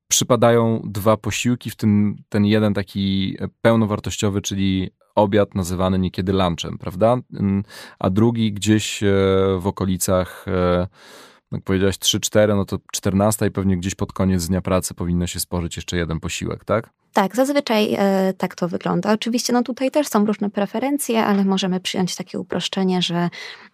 przypadają 0.08 0.82
dwa 0.86 1.18
posiłki, 1.18 1.70
w 1.70 1.76
tym 1.76 2.16
ten 2.30 2.46
jeden 2.46 2.74
taki 2.74 3.38
pełnowartościowy, 3.62 4.42
czyli 4.42 4.92
obiad 5.15 5.56
nazywany 5.56 5.99
niekiedy 5.99 6.34
lunchem, 6.34 6.78
prawda? 6.78 7.17
A 7.99 8.10
drugi 8.10 8.54
gdzieś 8.54 9.04
e, 9.04 9.08
w 9.60 9.67
okolicach 9.67 10.45
e, 10.47 10.88
jak 11.52 11.63
powiedziałeś 11.63 11.95
3-4, 11.95 12.56
no 12.56 12.65
to 12.65 12.80
14 12.91 13.47
i 13.47 13.52
pewnie 13.52 13.78
gdzieś 13.78 13.95
pod 13.95 14.13
koniec 14.13 14.47
dnia 14.47 14.62
pracy 14.62 14.93
powinno 14.93 15.28
się 15.28 15.39
spożyć 15.39 15.76
jeszcze 15.76 15.97
jeden 15.97 16.19
posiłek, 16.19 16.65
tak? 16.65 16.89
Tak, 17.13 17.36
zazwyczaj 17.36 17.93
e, 17.97 18.34
tak 18.38 18.56
to 18.56 18.67
wygląda. 18.67 19.13
Oczywiście 19.13 19.54
no 19.54 19.63
tutaj 19.63 19.91
też 19.91 20.08
są 20.08 20.26
różne 20.26 20.49
preferencje, 20.49 21.26
ale 21.26 21.45
możemy 21.45 21.80
przyjąć 21.80 22.15
takie 22.15 22.39
uproszczenie, 22.39 23.02
że 23.02 23.30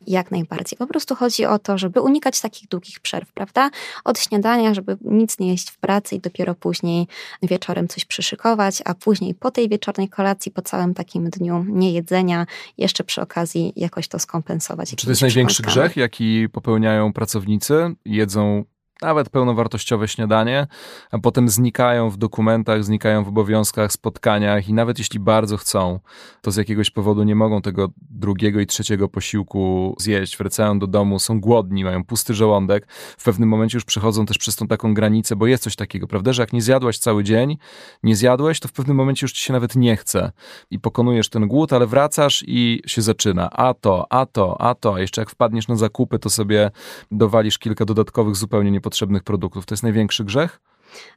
jak 0.08 0.32
najbardziej. 0.32 0.78
Po 0.78 0.88
prostu 0.88 1.16
chodzi 1.16 1.46
o 1.46 1.60
to, 1.60 1.78
żeby 1.78 2.02
unikać 2.02 2.42
takich 2.42 2.70
długich 2.70 3.00
przerw, 3.00 3.34
prawda? 3.34 3.70
Od 4.06 4.20
śniadania, 4.20 4.74
żeby 4.74 4.98
nic 5.02 5.40
nie 5.40 5.48
jeść 5.48 5.70
w 5.70 5.78
pracy 5.78 6.16
i 6.16 6.20
dopiero 6.20 6.56
później 6.56 7.08
wieczorem 7.44 7.88
coś 7.88 8.06
przyszykować, 8.06 8.82
a 8.86 8.94
później 8.94 9.34
po 9.34 9.52
tej 9.52 9.70
wieczornej 9.70 10.10
kolacji, 10.10 10.52
po 10.52 10.62
całym 10.62 10.94
takim 10.94 11.30
dniu 11.30 11.66
niejedzenia, 11.68 12.46
jeszcze 12.78 13.04
przy 13.04 13.22
okazji 13.22 13.74
jakoś 13.76 14.08
to 14.08 14.20
skompensować. 14.20 14.96
Czy 14.96 15.06
to 15.06 15.12
jest 15.12 15.22
największy 15.22 15.64
grzech, 15.64 15.98
jaki 15.98 16.50
popełniają 16.50 17.14
pracownicy? 17.14 17.96
Jedzą 18.06 18.64
nawet 19.02 19.30
pełnowartościowe 19.30 20.08
śniadanie, 20.08 20.68
a 21.12 21.20
potem 21.20 21.50
znikają 21.50 22.10
w 22.10 22.18
dokumentach, 22.18 22.84
znikają 22.84 23.24
w 23.24 23.28
obowiązkach, 23.28 23.92
spotkaniach 23.92 24.70
i 24.70 24.74
nawet 24.74 25.00
jeśli 25.00 25.20
bardzo 25.20 25.58
chcą, 25.58 26.00
to 26.42 26.52
z 26.52 26.56
jakiegoś 26.56 26.92
powodu 26.92 27.24
nie 27.24 27.36
mogą 27.36 27.62
tego 27.62 27.90
drugiego 27.98 28.60
i 28.60 28.66
trzeciego 28.66 29.10
posiłku 29.10 29.96
zjeść. 30.00 30.38
Wracają 30.38 30.80
do 30.80 30.88
domu, 30.88 31.20
są 31.20 31.40
głodni, 31.40 31.84
mają 31.84 32.04
pusty 32.04 32.34
żołądek. 32.34 32.88
W 33.18 33.24
pewnym 33.24 33.50
momencie 33.50 33.78
już 33.78 33.86
przechodzą 33.86 34.26
też 34.26 34.38
przez 34.38 34.56
tą 34.56 34.68
taką 34.68 34.94
granicę, 34.94 35.36
bo 35.36 35.48
jest 35.48 35.64
coś 35.64 35.76
takiego, 35.76 36.08
prawda, 36.08 36.34
że 36.34 36.42
jak 36.42 36.54
nie 36.54 36.62
zjadłaś 36.62 36.98
cały 36.98 37.24
dzień, 37.24 37.58
nie 38.04 38.16
zjadłeś, 38.16 38.60
to 38.60 38.68
w 38.68 38.72
pewnym 38.72 38.98
momencie 38.98 39.24
już 39.24 39.34
ci 39.34 39.46
się 39.46 39.54
nawet 39.54 39.76
nie 39.76 39.98
chce 39.98 40.32
i 40.72 40.80
pokonujesz 40.80 41.30
ten 41.30 41.48
głód, 41.48 41.74
ale 41.74 41.88
wracasz 41.88 42.44
i 42.48 42.82
się 42.86 43.02
zaczyna. 43.02 43.50
A 43.50 43.74
to, 43.74 44.06
a 44.10 44.26
to, 44.26 44.62
a 44.62 44.76
to, 44.76 44.96
a 44.96 45.00
jeszcze 45.00 45.22
jak 45.22 45.30
wpadniesz 45.30 45.68
na 45.68 45.76
zakupy, 45.76 46.20
to 46.20 46.30
sobie 46.30 46.72
dowalisz 47.12 47.58
kilka 47.58 47.86
dodatkowych 47.86 48.36
zupełnie 48.36 48.72
niepotrzebnych 48.72 48.89
potrzebnych 48.90 49.24
produktów. 49.24 49.66
To 49.66 49.74
jest 49.74 49.84
największy 49.84 50.24
grzech? 50.24 50.62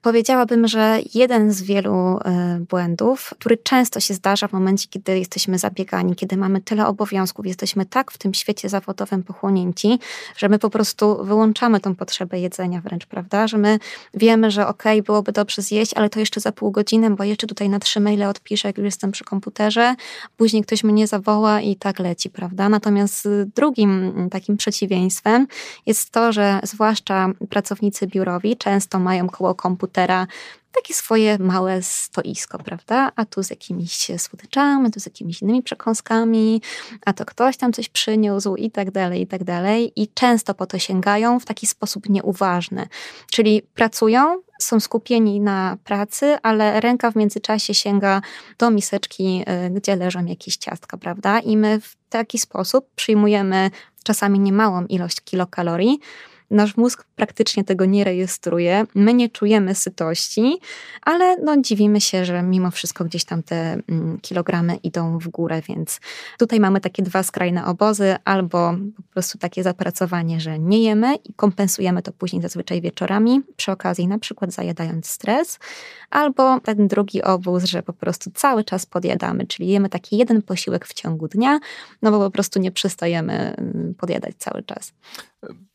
Powiedziałabym, 0.03 0.69
że 0.69 0.99
jeden 1.15 1.53
z 1.53 1.63
wielu 1.63 2.19
e, 2.25 2.61
błędów, 2.71 3.35
który 3.39 3.57
często 3.57 4.01
się 4.01 4.15
zdarza 4.15 4.49
w 4.49 4.53
momencie, 4.53 4.89
kiedy 4.91 5.19
jesteśmy 5.19 5.59
zabiegani, 5.59 6.17
kiedy 6.17 6.37
mamy 6.37 6.61
tyle 6.61 6.87
obowiązków, 6.87 7.47
jesteśmy 7.47 7.87
tak 7.87 8.11
w 8.11 8.19
tym 8.19 8.35
świecie 8.35 8.69
zawodowym 8.69 9.23
pochłonięci, 9.23 9.99
że 10.37 10.49
my 10.49 10.59
po 10.59 10.71
prostu 10.71 11.25
wyłączamy 11.25 11.81
tą 11.81 11.95
potrzebę 11.95 12.41
jedzenia 12.41 12.81
wręcz, 12.81 13.07
prawda? 13.07 13.47
Że 13.47 13.59
my 13.59 13.79
wiemy, 14.15 14.51
że 14.51 14.67
okej, 14.67 15.01
okay, 15.01 15.03
byłoby 15.03 15.33
dobrze 15.33 15.63
zjeść, 15.63 15.95
ale 15.95 16.11
to 16.11 16.21
jeszcze 16.21 16.41
za 16.41 16.53
pół 16.53 16.71
godziny, 16.71 17.11
bo 17.11 17.25
jeszcze 17.25 17.47
tutaj 17.47 17.69
na 17.69 17.79
trzy 17.79 18.01
maile 18.01 18.23
odpiszę, 18.23 18.69
jak 18.69 18.79
już 18.79 18.85
jestem 18.85 19.13
przy 19.13 19.25
komputerze, 19.25 19.95
później 20.37 20.63
ktoś 20.63 20.85
mnie 20.85 21.07
zawoła 21.07 21.61
i 21.61 21.77
tak 21.77 21.99
leci, 21.99 22.31
prawda? 22.31 22.69
Natomiast 22.69 23.29
drugim 23.57 24.13
takim 24.31 24.57
przeciwieństwem 24.57 25.47
jest 25.87 26.11
to, 26.11 26.33
że 26.33 26.61
zwłaszcza 26.63 27.29
pracownicy 27.51 28.07
biurowi 28.07 28.57
często 28.57 28.99
mają 28.99 29.29
koło 29.29 29.55
komputera 29.63 30.27
takie 30.73 30.95
swoje 30.95 31.39
małe 31.39 31.83
stoisko, 31.83 32.59
prawda? 32.59 33.13
A 33.17 33.25
tu 33.25 33.43
z 33.43 33.51
jakimiś 33.51 34.11
słodyczami, 34.19 34.91
tu 34.91 35.01
z 35.01 35.07
jakimiś 35.07 35.43
innymi 35.43 35.63
przekąskami, 35.63 36.63
a 37.07 37.13
to 37.13 37.25
ktoś 37.25 37.57
tam 37.57 37.73
coś 37.73 37.89
przyniósł 37.89 38.57
i 38.57 38.71
tak 38.71 38.91
dalej, 38.91 39.23
i 39.23 39.27
tak 39.27 39.45
dalej. 39.45 39.93
I 39.97 40.09
często 40.09 40.55
po 40.55 40.67
to 40.67 40.79
sięgają 40.79 41.41
w 41.41 41.45
taki 41.45 41.67
sposób 41.67 42.09
nieuważny. 42.09 42.89
Czyli 43.31 43.63
pracują, 43.75 44.43
są 44.61 44.81
skupieni 44.81 45.41
na 45.41 45.77
pracy, 45.85 46.37
ale 46.43 46.81
ręka 46.81 47.11
w 47.11 47.17
międzyczasie 47.17 47.75
sięga 47.75 48.21
do 48.59 48.71
miseczki, 48.71 49.45
y, 49.67 49.71
gdzie 49.71 49.97
leżą 49.97 50.25
jakieś 50.25 50.57
ciastka, 50.57 50.97
prawda? 50.97 51.39
I 51.39 51.57
my 51.57 51.81
w 51.81 51.97
taki 52.09 52.39
sposób 52.39 52.89
przyjmujemy 52.97 53.71
czasami 54.05 54.39
niemałą 54.39 54.87
ilość 54.87 55.21
kilokalorii, 55.21 56.01
nasz 56.53 56.77
mózg 56.77 57.05
praktycznie 57.17 57.65
tego 57.65 57.85
nie 57.85 58.05
rejestruje. 58.05 58.87
My 58.95 59.15
nie 59.15 59.29
czujemy 59.29 59.75
sytości, 59.75 60.59
ale 61.03 61.37
no, 61.37 61.57
dziwimy 61.61 62.01
się, 62.01 62.25
że 62.25 62.43
mimo 62.43 62.71
wszystko 62.71 63.05
gdzieś 63.05 63.25
tam 63.25 63.43
te 63.43 63.79
mm, 63.89 64.19
kilogramy 64.21 64.77
idą 64.77 65.19
w 65.19 65.29
górę, 65.29 65.63
więc 65.69 66.01
tutaj 66.39 66.61
mamy 66.61 66.81
takie 66.81 67.03
dwa 67.03 67.23
skrajne 67.23 67.67
obozy, 67.67 68.17
albo 68.25 68.75
po 68.97 69.03
prostu 69.03 69.39
takie 69.39 69.63
zapracowanie, 69.63 70.41
że 70.41 70.59
nie 70.59 70.83
jemy 70.83 71.15
i 71.15 71.35
kompensujemy 71.35 72.03
to 72.03 72.13
później 72.13 72.43
zazwyczaj 72.43 72.81
wieczorami, 72.81 73.41
przy 73.57 73.73
okazji 73.73 74.09
na 74.09 74.19
przykład 74.19 74.53
zajadając 74.53 75.07
stres, 75.07 75.59
albo 76.11 76.61
ten 76.61 76.89
drugi 76.89 77.23
obóz, 77.23 77.65
że 77.65 77.83
po 77.83 77.93
prostu 77.93 78.31
cały 78.35 78.65
czas 78.65 78.87
podjadamy, 78.87 79.47
czyli 79.47 79.69
jemy 79.69 79.89
taki 79.89 80.19
jeden 80.19 80.43
posiłek 80.43 80.87
w 80.87 80.95
ciągu 80.95 81.29
dnia, 81.29 81.61
no 82.03 82.11
bo 82.11 82.19
po 82.19 82.31
prostu 82.31 82.61
nie 82.61 82.73
przystajemy 82.73 83.55
mm, 83.57 83.95
podjadać 83.95 84.35
cały 84.39 84.63
czas. 84.63 84.93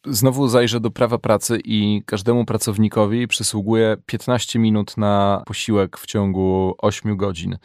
Znowu 0.05 0.47
zajrzę 0.47 0.79
do 0.79 0.91
prawa 0.91 1.17
pracy 1.17 1.59
i 1.65 2.03
każdemu 2.05 2.45
pracownikowi 2.45 3.27
przysługuje 3.27 3.97
15 4.05 4.59
minut 4.59 4.97
na 4.97 5.43
posiłek 5.45 5.97
w 5.97 6.05
ciągu 6.05 6.75
8 6.77 7.17
godzin. 7.17 7.57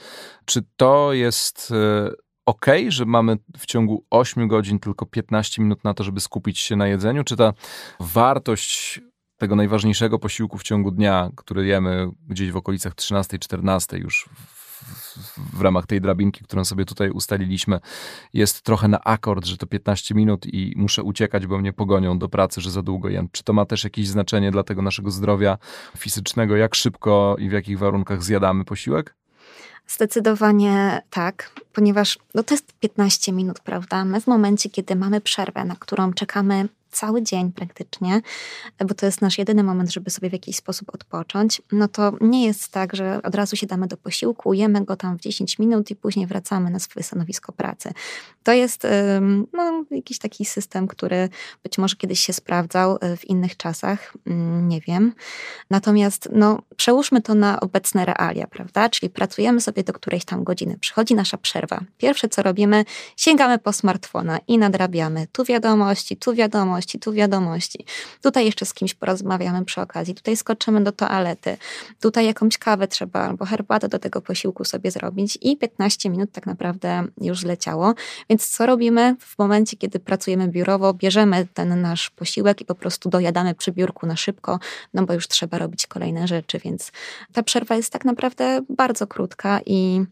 Czy 0.44 0.62
to 0.76 1.12
jest 1.12 1.72
e, 1.72 2.10
ok, 2.46 2.66
że 2.88 3.04
mamy 3.04 3.36
w 3.58 3.66
ciągu 3.66 4.04
8 4.10 4.48
godzin 4.48 4.78
tylko 4.78 5.06
15 5.06 5.62
minut 5.62 5.84
na 5.84 5.94
to, 5.94 6.04
żeby 6.04 6.20
skupić 6.20 6.58
się 6.58 6.76
na 6.76 6.86
jedzeniu? 6.86 7.24
Czy 7.24 7.36
ta 7.36 7.52
wartość 8.00 9.00
tego 9.36 9.56
najważniejszego 9.56 10.18
posiłku 10.18 10.58
w 10.58 10.62
ciągu 10.62 10.90
dnia, 10.90 11.30
który 11.36 11.66
jemy 11.66 12.08
gdzieś 12.28 12.50
w 12.50 12.56
okolicach 12.56 12.94
13-14 12.94 13.98
już 13.98 14.28
w, 15.52 15.60
ramach 15.60 15.86
tej 15.86 16.00
drabinki, 16.00 16.44
którą 16.44 16.64
sobie 16.64 16.84
tutaj 16.84 17.10
ustaliliśmy, 17.10 17.80
jest 18.32 18.62
trochę 18.62 18.88
na 18.88 19.00
akord, 19.04 19.46
że 19.46 19.56
to 19.56 19.66
15 19.66 20.14
minut 20.14 20.46
i 20.46 20.72
muszę 20.76 21.02
uciekać, 21.02 21.46
bo 21.46 21.58
mnie 21.58 21.72
pogonią 21.72 22.18
do 22.18 22.28
pracy, 22.28 22.60
że 22.60 22.70
za 22.70 22.82
długo 22.82 23.08
jem. 23.08 23.28
Czy 23.32 23.44
to 23.44 23.52
ma 23.52 23.64
też 23.64 23.84
jakieś 23.84 24.08
znaczenie 24.08 24.50
dla 24.50 24.62
tego 24.62 24.82
naszego 24.82 25.10
zdrowia 25.10 25.58
fizycznego, 25.96 26.56
jak 26.56 26.74
szybko 26.74 27.36
i 27.38 27.48
w 27.48 27.52
jakich 27.52 27.78
warunkach 27.78 28.22
zjadamy 28.22 28.64
posiłek? 28.64 29.14
Zdecydowanie 29.86 31.02
tak, 31.10 31.50
ponieważ 31.72 32.18
no 32.34 32.42
to 32.42 32.54
jest 32.54 32.72
15 32.80 33.32
minut, 33.32 33.60
prawda? 33.60 34.04
My 34.04 34.20
w 34.20 34.26
momencie, 34.26 34.70
kiedy 34.70 34.96
mamy 34.96 35.20
przerwę, 35.20 35.64
na 35.64 35.76
którą 35.76 36.12
czekamy 36.12 36.68
cały 36.92 37.22
dzień 37.22 37.52
praktycznie, 37.52 38.20
bo 38.86 38.94
to 38.94 39.06
jest 39.06 39.20
nasz 39.20 39.38
jedyny 39.38 39.62
moment, 39.62 39.92
żeby 39.92 40.10
sobie 40.10 40.30
w 40.30 40.32
jakiś 40.32 40.56
sposób 40.56 40.94
odpocząć, 40.94 41.62
no 41.72 41.88
to 41.88 42.12
nie 42.20 42.46
jest 42.46 42.68
tak, 42.68 42.96
że 42.96 43.20
od 43.22 43.34
razu 43.34 43.56
się 43.56 43.66
damy 43.66 43.86
do 43.86 43.96
posiłku, 43.96 44.54
jemy 44.54 44.84
go 44.84 44.96
tam 44.96 45.18
w 45.18 45.20
10 45.20 45.58
minut 45.58 45.90
i 45.90 45.96
później 45.96 46.26
wracamy 46.26 46.70
na 46.70 46.78
swoje 46.78 47.04
stanowisko 47.04 47.52
pracy. 47.52 47.92
To 48.42 48.52
jest 48.52 48.86
no, 49.52 49.84
jakiś 49.90 50.18
taki 50.18 50.44
system, 50.44 50.88
który 50.88 51.28
być 51.62 51.78
może 51.78 51.96
kiedyś 51.96 52.20
się 52.20 52.32
sprawdzał 52.32 52.98
e, 53.00 53.16
w 53.16 53.24
innych 53.24 53.56
czasach, 53.56 54.12
mm, 54.26 54.68
nie 54.68 54.80
wiem. 54.80 55.12
Natomiast 55.70 56.28
no, 56.32 56.62
przełóżmy 56.76 57.22
to 57.22 57.34
na 57.34 57.60
obecne 57.60 58.04
realia, 58.04 58.46
prawda? 58.46 58.88
Czyli 58.88 59.10
pracujemy 59.10 59.60
sobie 59.60 59.84
do 59.84 59.92
którejś 59.92 60.24
tam 60.24 60.44
godziny, 60.44 60.78
przychodzi 60.80 61.14
nasza 61.14 61.38
przerwa. 61.38 61.80
Pierwsze 61.98 62.28
co 62.28 62.42
robimy, 62.42 62.84
sięgamy 63.16 63.58
po 63.58 63.72
smartfona 63.72 64.38
i 64.48 64.58
nadrabiamy 64.58 65.26
tu 65.32 65.44
wiadomości, 65.44 66.16
tu 66.16 66.34
wiadomości, 66.34 66.81
wiadomości, 66.82 66.98
tu 66.98 67.12
wiadomości. 67.12 67.84
Tutaj 68.22 68.44
jeszcze 68.44 68.66
z 68.66 68.74
kimś 68.74 68.94
porozmawiamy 68.94 69.64
przy 69.64 69.80
okazji, 69.80 70.14
tutaj 70.14 70.36
skoczymy 70.36 70.84
do 70.84 70.92
toalety, 70.92 71.56
tutaj 72.00 72.26
jakąś 72.26 72.58
kawę 72.58 72.88
trzeba 72.88 73.20
albo 73.20 73.44
herbatę 73.44 73.88
do 73.88 73.98
tego 73.98 74.20
posiłku 74.20 74.64
sobie 74.64 74.90
zrobić 74.90 75.38
i 75.40 75.56
15 75.56 76.10
minut 76.10 76.32
tak 76.32 76.46
naprawdę 76.46 77.04
już 77.20 77.40
zleciało. 77.40 77.94
Więc 78.28 78.48
co 78.48 78.66
robimy 78.66 79.16
w 79.20 79.38
momencie, 79.38 79.76
kiedy 79.76 80.00
pracujemy 80.00 80.48
biurowo? 80.48 80.94
Bierzemy 80.94 81.46
ten 81.54 81.80
nasz 81.80 82.10
posiłek 82.10 82.60
i 82.60 82.64
po 82.64 82.74
prostu 82.74 83.08
dojadamy 83.08 83.54
przy 83.54 83.72
biurku 83.72 84.06
na 84.06 84.16
szybko, 84.16 84.58
no 84.94 85.06
bo 85.06 85.14
już 85.14 85.28
trzeba 85.28 85.58
robić 85.58 85.86
kolejne 85.86 86.28
rzeczy, 86.28 86.58
więc 86.58 86.92
ta 87.32 87.42
przerwa 87.42 87.76
jest 87.76 87.92
tak 87.92 88.04
naprawdę 88.04 88.60
bardzo 88.68 89.06
krótka 89.06 89.60
i 89.66 90.04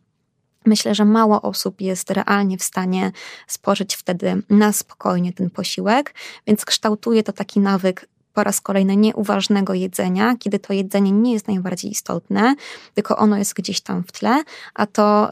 Myślę, 0.67 0.95
że 0.95 1.05
mało 1.05 1.43
osób 1.43 1.81
jest 1.81 2.11
realnie 2.11 2.59
w 2.59 2.63
stanie 2.63 3.13
spożyć 3.47 3.97
wtedy 3.97 4.43
na 4.51 4.73
spokojnie 4.73 5.33
ten 5.33 5.51
posiłek, 5.51 6.15
więc 6.47 6.65
kształtuje 6.65 7.23
to 7.23 7.33
taki 7.33 7.61
nawyk 7.61 8.09
po 8.35 8.45
raz 8.45 8.61
kolejny 8.61 8.97
nieuważnego 8.97 9.75
jedzenia, 9.75 10.37
kiedy 10.39 10.59
to 10.59 10.73
jedzenie 10.73 11.13
nie 11.13 11.33
jest 11.33 11.49
najbardziej 11.49 11.91
istotne, 11.91 12.55
tylko 12.95 13.17
ono 13.17 13.37
jest 13.37 13.55
gdzieś 13.55 13.81
tam 13.81 14.03
w 14.03 14.13
tle, 14.13 14.43
a 14.75 14.87
to 14.87 15.31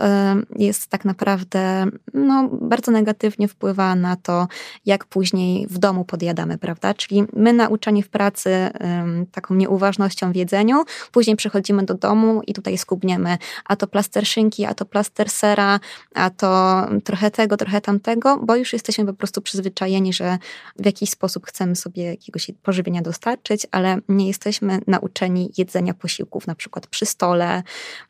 jest 0.57 0.87
tak 0.87 1.05
naprawdę 1.05 1.87
no, 2.15 2.49
bardzo 2.53 2.93
negatywnie 2.93 3.49
wpływa 3.49 3.95
na 3.95 4.17
to, 4.17 4.49
jak 4.87 5.05
później 5.05 5.67
w 5.67 5.79
domu 5.79 6.05
podjadamy, 6.05 6.59
prawda? 6.59 6.95
Czyli 6.95 7.25
my 7.33 7.53
nauczani 7.53 8.03
w 8.03 8.09
pracy 8.09 8.71
taką 9.33 9.55
nieuważnością 9.55 10.33
w 10.33 10.37
jedzeniu, 10.37 10.85
później 11.13 11.37
przychodzimy 11.37 11.83
do 11.83 11.95
domu 11.95 12.43
i 12.47 12.55
tutaj 12.55 12.79
skubniemy 12.79 13.39
a 13.65 13.77
to 13.77 13.87
plaster 13.87 14.27
szynki, 14.27 14.65
a 14.65 14.75
to 14.75 14.85
plaster 14.85 15.31
sera, 15.31 15.81
a 16.15 16.31
to 16.31 16.83
trochę 17.05 17.31
tego, 17.31 17.57
trochę 17.57 17.81
tamtego, 17.81 18.37
bo 18.43 18.57
już 18.57 18.73
jesteśmy 18.73 19.07
po 19.07 19.13
prostu 19.13 19.43
przyzwyczajeni, 19.43 20.13
że 20.13 20.39
w 20.79 20.87
jakiś 20.87 21.11
sposób 21.11 21.47
chcemy 21.47 21.77
sobie 21.77 22.05
jakiegoś 22.05 22.51
pożywienia 22.63 22.88
dostarczyć, 22.91 23.67
ale 23.71 23.99
nie 24.09 24.27
jesteśmy 24.27 24.79
nauczeni 24.87 25.53
jedzenia 25.59 25.95
posiłków 25.95 26.47
na 26.47 26.55
przykład 26.55 26.87
przy 26.87 27.07
stole, 27.07 27.63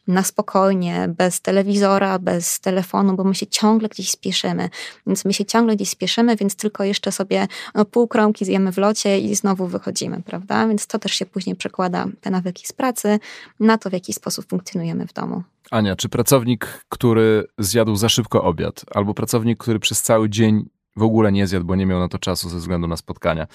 na 0.08 0.22
spokojnie, 0.22 1.14
bez 1.18 1.40
telewizora, 1.40 2.18
bez 2.18 2.60
telefonu, 2.60 3.14
bo 3.14 3.24
my 3.24 3.34
się 3.34 3.46
ciągle 3.46 3.88
gdzieś 3.88 4.10
spieszymy. 4.10 4.68
Więc 5.06 5.24
my 5.24 5.32
się 5.34 5.44
ciągle 5.44 5.76
gdzieś 5.76 5.88
spieszymy, 5.88 6.36
więc 6.36 6.56
tylko 6.56 6.84
jeszcze 6.84 7.12
sobie 7.12 7.46
no, 7.74 7.84
pół 7.84 8.08
kromki 8.08 8.44
zjemy 8.44 8.72
w 8.72 8.78
locie 8.78 9.18
i 9.18 9.34
znowu 9.34 9.66
wychodzimy, 9.66 10.22
prawda? 10.22 10.68
Więc 10.68 10.86
to 10.86 10.98
też 10.98 11.12
się 11.12 11.26
później 11.26 11.56
przekłada, 11.56 12.06
te 12.20 12.30
nawyki 12.30 12.66
z 12.66 12.72
pracy, 12.72 13.18
na 13.60 13.78
to, 13.78 13.90
w 13.90 13.92
jaki 13.92 14.12
sposób 14.12 14.46
funkcjonujemy 14.48 15.06
w 15.06 15.12
domu. 15.12 15.42
Ania, 15.70 15.96
czy 15.96 16.08
pracownik, 16.08 16.84
który 16.88 17.46
zjadł 17.58 17.96
za 17.96 18.08
szybko 18.08 18.42
obiad, 18.42 18.84
albo 18.94 19.14
pracownik, 19.14 19.58
który 19.58 19.78
przez 19.78 20.02
cały 20.02 20.30
dzień 20.30 20.68
w 20.98 21.02
ogóle 21.02 21.32
nie 21.32 21.46
zjadł, 21.46 21.66
bo 21.66 21.76
nie 21.76 21.86
miał 21.86 21.98
na 21.98 22.08
to 22.08 22.18
czasu 22.18 22.48
ze 22.48 22.58
względu 22.58 22.88
na 22.88 22.96
spotkania. 22.96 23.46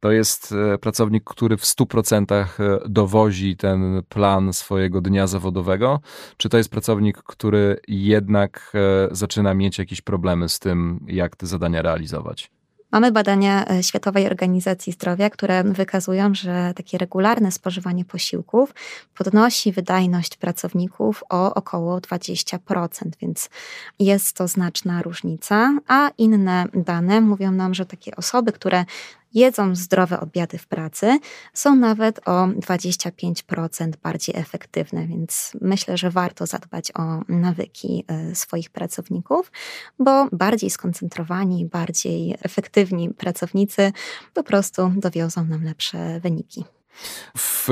To 0.00 0.12
jest 0.12 0.54
e, 0.74 0.78
pracownik, 0.78 1.24
który 1.24 1.56
w 1.56 1.62
100% 1.62 2.32
e, 2.32 2.44
dowozi 2.88 3.56
ten 3.56 4.02
plan 4.08 4.52
swojego 4.52 5.00
dnia 5.00 5.26
zawodowego, 5.26 6.00
czy 6.36 6.48
to 6.48 6.56
jest 6.56 6.70
pracownik, 6.70 7.22
który 7.22 7.80
jednak 7.88 8.72
e, 8.74 9.14
zaczyna 9.14 9.54
mieć 9.54 9.78
jakieś 9.78 10.00
problemy 10.00 10.48
z 10.48 10.58
tym, 10.58 11.04
jak 11.08 11.36
te 11.36 11.46
zadania 11.46 11.82
realizować? 11.82 12.50
Mamy 12.94 13.12
badania 13.12 13.64
e, 13.68 13.82
Światowej 13.82 14.26
Organizacji 14.26 14.92
Zdrowia, 14.92 15.30
które 15.30 15.64
wykazują, 15.64 16.34
że 16.34 16.72
takie 16.76 16.98
regularne 16.98 17.52
spożywanie 17.52 18.04
posiłków 18.04 18.74
podnosi 19.14 19.72
wydajność 19.72 20.36
pracowników 20.36 21.24
o 21.30 21.54
około 21.54 21.98
20%, 21.98 22.88
więc 23.20 23.50
jest 23.98 24.36
to 24.36 24.48
znaczna 24.48 25.02
różnica, 25.02 25.78
a 25.88 26.10
inne 26.18 26.66
dane 26.74 27.20
mówią 27.20 27.52
nam, 27.52 27.74
że 27.74 27.86
takie 27.86 28.16
osoby, 28.16 28.52
które 28.52 28.84
jedzą 29.34 29.74
zdrowe 29.74 30.20
obiady 30.20 30.58
w 30.58 30.66
pracy, 30.66 31.18
są 31.52 31.76
nawet 31.76 32.28
o 32.28 32.46
25% 32.46 33.96
bardziej 34.02 34.36
efektywne, 34.36 35.06
więc 35.06 35.52
myślę, 35.60 35.96
że 35.96 36.10
warto 36.10 36.46
zadbać 36.46 36.92
o 36.94 37.20
nawyki 37.28 38.04
e, 38.08 38.34
swoich 38.34 38.70
pracowników, 38.70 39.52
bo 39.98 40.28
bardziej 40.32 40.70
skoncentrowani, 40.70 41.66
bardziej 41.66 42.36
efektywni 42.42 43.10
pracownicy 43.10 43.92
po 44.34 44.42
prostu 44.42 44.92
dowiozą 44.96 45.44
nam 45.44 45.64
lepsze 45.64 46.20
wyniki. 46.20 46.64
W 47.36 47.68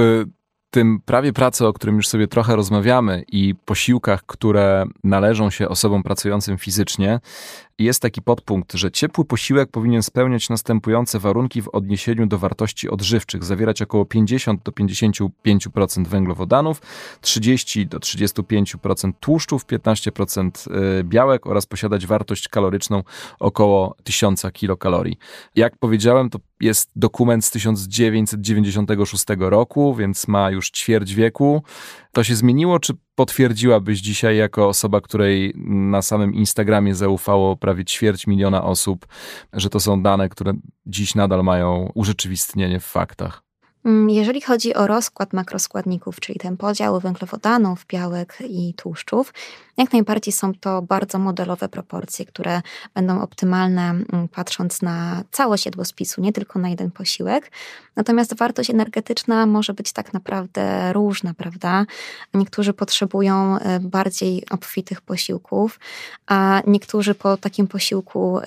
tym 0.73 1.01
prawie 1.05 1.33
pracy, 1.33 1.67
o 1.67 1.73
którym 1.73 1.97
już 1.97 2.09
sobie 2.09 2.29
trochę 2.29 2.57
rozmawiamy 2.57 3.25
i 3.29 3.55
posiłkach, 3.55 4.27
które 4.27 4.85
należą 5.05 5.51
się 5.51 5.69
osobom 5.69 6.03
pracującym 6.03 6.59
fizycznie, 6.59 7.21
jest 7.85 8.03
taki 8.03 8.23
podpunkt, 8.23 8.73
że 8.73 8.91
ciepły 8.91 9.25
posiłek 9.25 9.71
powinien 9.71 10.03
spełniać 10.03 10.49
następujące 10.49 11.19
warunki 11.19 11.63
w 11.63 11.69
odniesieniu 11.69 12.27
do 12.27 12.39
wartości 12.39 12.91
odżywczych, 12.91 13.45
zawierać 13.45 13.83
około 13.83 14.05
50 14.05 14.63
do 14.63 14.73
55% 14.73 16.07
węglowodanów, 16.07 16.81
30 17.21 17.87
do 17.87 17.99
35% 17.99 19.13
tłuszczów, 19.21 19.67
15% 19.67 21.01
y, 21.01 21.05
białek 21.05 21.47
oraz 21.47 21.67
posiadać 21.67 22.07
wartość 22.07 22.49
kaloryczną 22.49 23.03
około 23.41 23.97
1000 24.05 24.43
kilokalorii. 24.53 25.19
Jak 25.57 25.79
powiedziałem, 25.79 26.31
to 26.31 26.39
jest 26.61 26.91
dokument 26.97 27.45
z 27.45 27.51
1996 27.51 29.25
roku, 29.39 29.95
więc 29.95 30.29
ma 30.29 30.51
już 30.51 30.71
ćwierć 30.71 31.15
wieku. 31.15 31.63
To 32.13 32.25
się 32.25 32.37
zmieniło, 32.37 32.79
czy 32.79 32.93
potwierdziłabyś 33.15 34.01
dzisiaj 34.01 34.37
jako 34.37 34.69
osoba, 34.69 35.01
której 35.01 35.53
na 35.67 36.03
samym 36.03 36.35
Instagramie 36.35 36.95
zaufało 36.95 37.57
prawie 37.57 37.85
ćwierć 37.85 38.27
miliona 38.27 38.65
osób, 38.65 39.07
że 39.53 39.71
to 39.71 39.81
są 39.81 40.03
dane, 40.03 40.29
które 40.29 40.53
dziś 40.87 41.15
nadal 41.15 41.45
mają 41.45 41.91
urzeczywistnienie 41.95 42.81
w 42.81 42.85
faktach? 42.85 43.52
Mm, 43.85 44.11
jeżeli 44.11 44.41
chodzi 44.41 44.75
o 44.75 44.87
rozkład 44.87 45.33
makroskładników, 45.33 46.21
czyli 46.21 46.39
ten 46.39 46.57
podział 46.57 47.01
węglowodanów, 47.01 47.87
białek 47.87 48.39
i 48.49 48.75
tłuszczów, 48.75 49.33
jak 49.77 49.93
najbardziej 49.93 50.33
są 50.33 50.55
to 50.55 50.83
bardzo 50.83 51.19
modelowe 51.19 51.69
proporcje, 51.69 52.27
które 52.27 52.63
będą 52.95 53.23
optymalne 53.23 53.91
mm, 53.91 54.29
patrząc 54.29 54.83
na 54.83 55.25
całość 55.31 55.67
jadłospisu, 55.67 56.21
nie 56.21 56.33
tylko 56.33 56.59
na 56.59 56.69
jeden 56.69 56.91
posiłek. 56.91 57.51
Natomiast 57.97 58.37
wartość 58.37 58.71
energetyczna 58.71 59.47
może 59.47 59.75
być 59.75 59.93
tak 59.93 60.13
naprawdę 60.13 60.93
różna, 60.93 61.35
prawda? 61.35 61.87
Niektórzy 62.35 62.73
potrzebują 62.73 63.57
y, 63.57 63.61
bardziej 63.81 64.45
obfitych 64.51 65.01
posiłków, 65.01 65.81
a 66.27 66.63
niektórzy 66.67 67.15
po 67.15 67.37
takim 67.37 67.67
posiłku, 67.67 68.41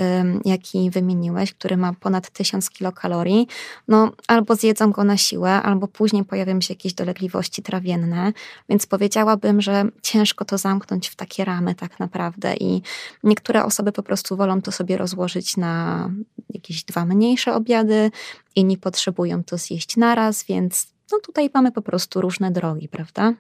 jaki 0.46 0.90
wymieniłeś, 0.90 1.54
który 1.54 1.78
ma 1.78 1.94
ponad 1.94 2.30
1000 2.30 2.70
kilokalorii, 2.70 3.48
no 3.88 4.12
albo 4.28 4.56
zjedzą 4.56 4.92
go 4.92 5.04
na 5.04 5.18
siłę, 5.26 5.52
albo 5.52 5.88
później 5.88 6.26
pojawią 6.26 6.62
się 6.62 6.74
jakieś 6.74 6.94
dolegliwości 6.94 7.62
trawienne, 7.64 8.34
więc 8.70 8.86
powiedziałabym, 8.86 9.62
że 9.62 9.86
ciężko 10.02 10.46
to 10.46 10.58
zamknąć 10.58 11.08
w 11.08 11.16
takie 11.16 11.46
ramy 11.46 11.76
tak 11.76 12.00
naprawdę 12.00 12.56
i 12.56 12.82
niektóre 13.24 13.66
osoby 13.66 13.92
po 13.92 14.04
prostu 14.04 14.38
wolą 14.38 14.62
to 14.62 14.72
sobie 14.72 14.98
rozłożyć 14.98 15.58
na 15.58 16.10
jakieś 16.50 16.84
dwa 16.84 17.06
mniejsze 17.06 17.56
obiady, 17.56 18.12
inni 18.56 18.78
potrzebują 18.78 19.44
to 19.44 19.58
zjeść 19.58 19.98
naraz, 19.98 20.44
więc 20.44 20.88
no 21.12 21.20
tutaj 21.20 21.50
mamy 21.54 21.72
po 21.72 21.82
prostu 21.82 22.22
różne 22.22 22.52
drogi, 22.52 22.88
prawda? 22.88 23.34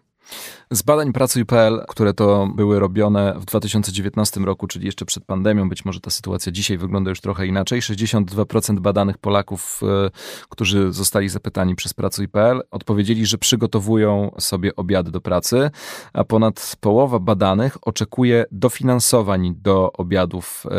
Z 0.72 0.82
badań 0.82 1.14
Pracuj.pl, 1.14 1.86
które 1.88 2.14
to 2.14 2.48
były 2.56 2.80
robione 2.80 3.34
w 3.40 3.46
2019 3.46 4.40
roku, 4.40 4.68
czyli 4.68 4.86
jeszcze 4.86 5.06
przed 5.06 5.26
pandemią, 5.26 5.70
być 5.70 5.86
może 5.86 6.00
ta 6.00 6.10
sytuacja 6.10 6.52
dzisiaj 6.52 6.78
wygląda 6.78 7.10
już 7.10 7.22
trochę 7.22 7.48
inaczej. 7.48 7.82
62% 7.82 8.80
badanych 8.80 9.18
Polaków, 9.18 9.82
e, 9.84 10.10
którzy 10.50 10.94
zostali 10.94 11.30
zapytani 11.30 11.76
przez 11.76 11.94
Pracuj.pl, 11.94 12.62
odpowiedzieli, 12.72 13.26
że 13.26 13.38
przygotowują 13.38 14.36
sobie 14.40 14.76
obiady 14.76 15.12
do 15.12 15.22
pracy, 15.22 15.72
a 16.14 16.24
ponad 16.24 16.76
połowa 16.80 17.20
badanych 17.20 17.78
oczekuje 17.82 18.46
dofinansowań 18.52 19.56
do 19.58 19.92
obiadów 19.94 20.64
e, 20.66 20.70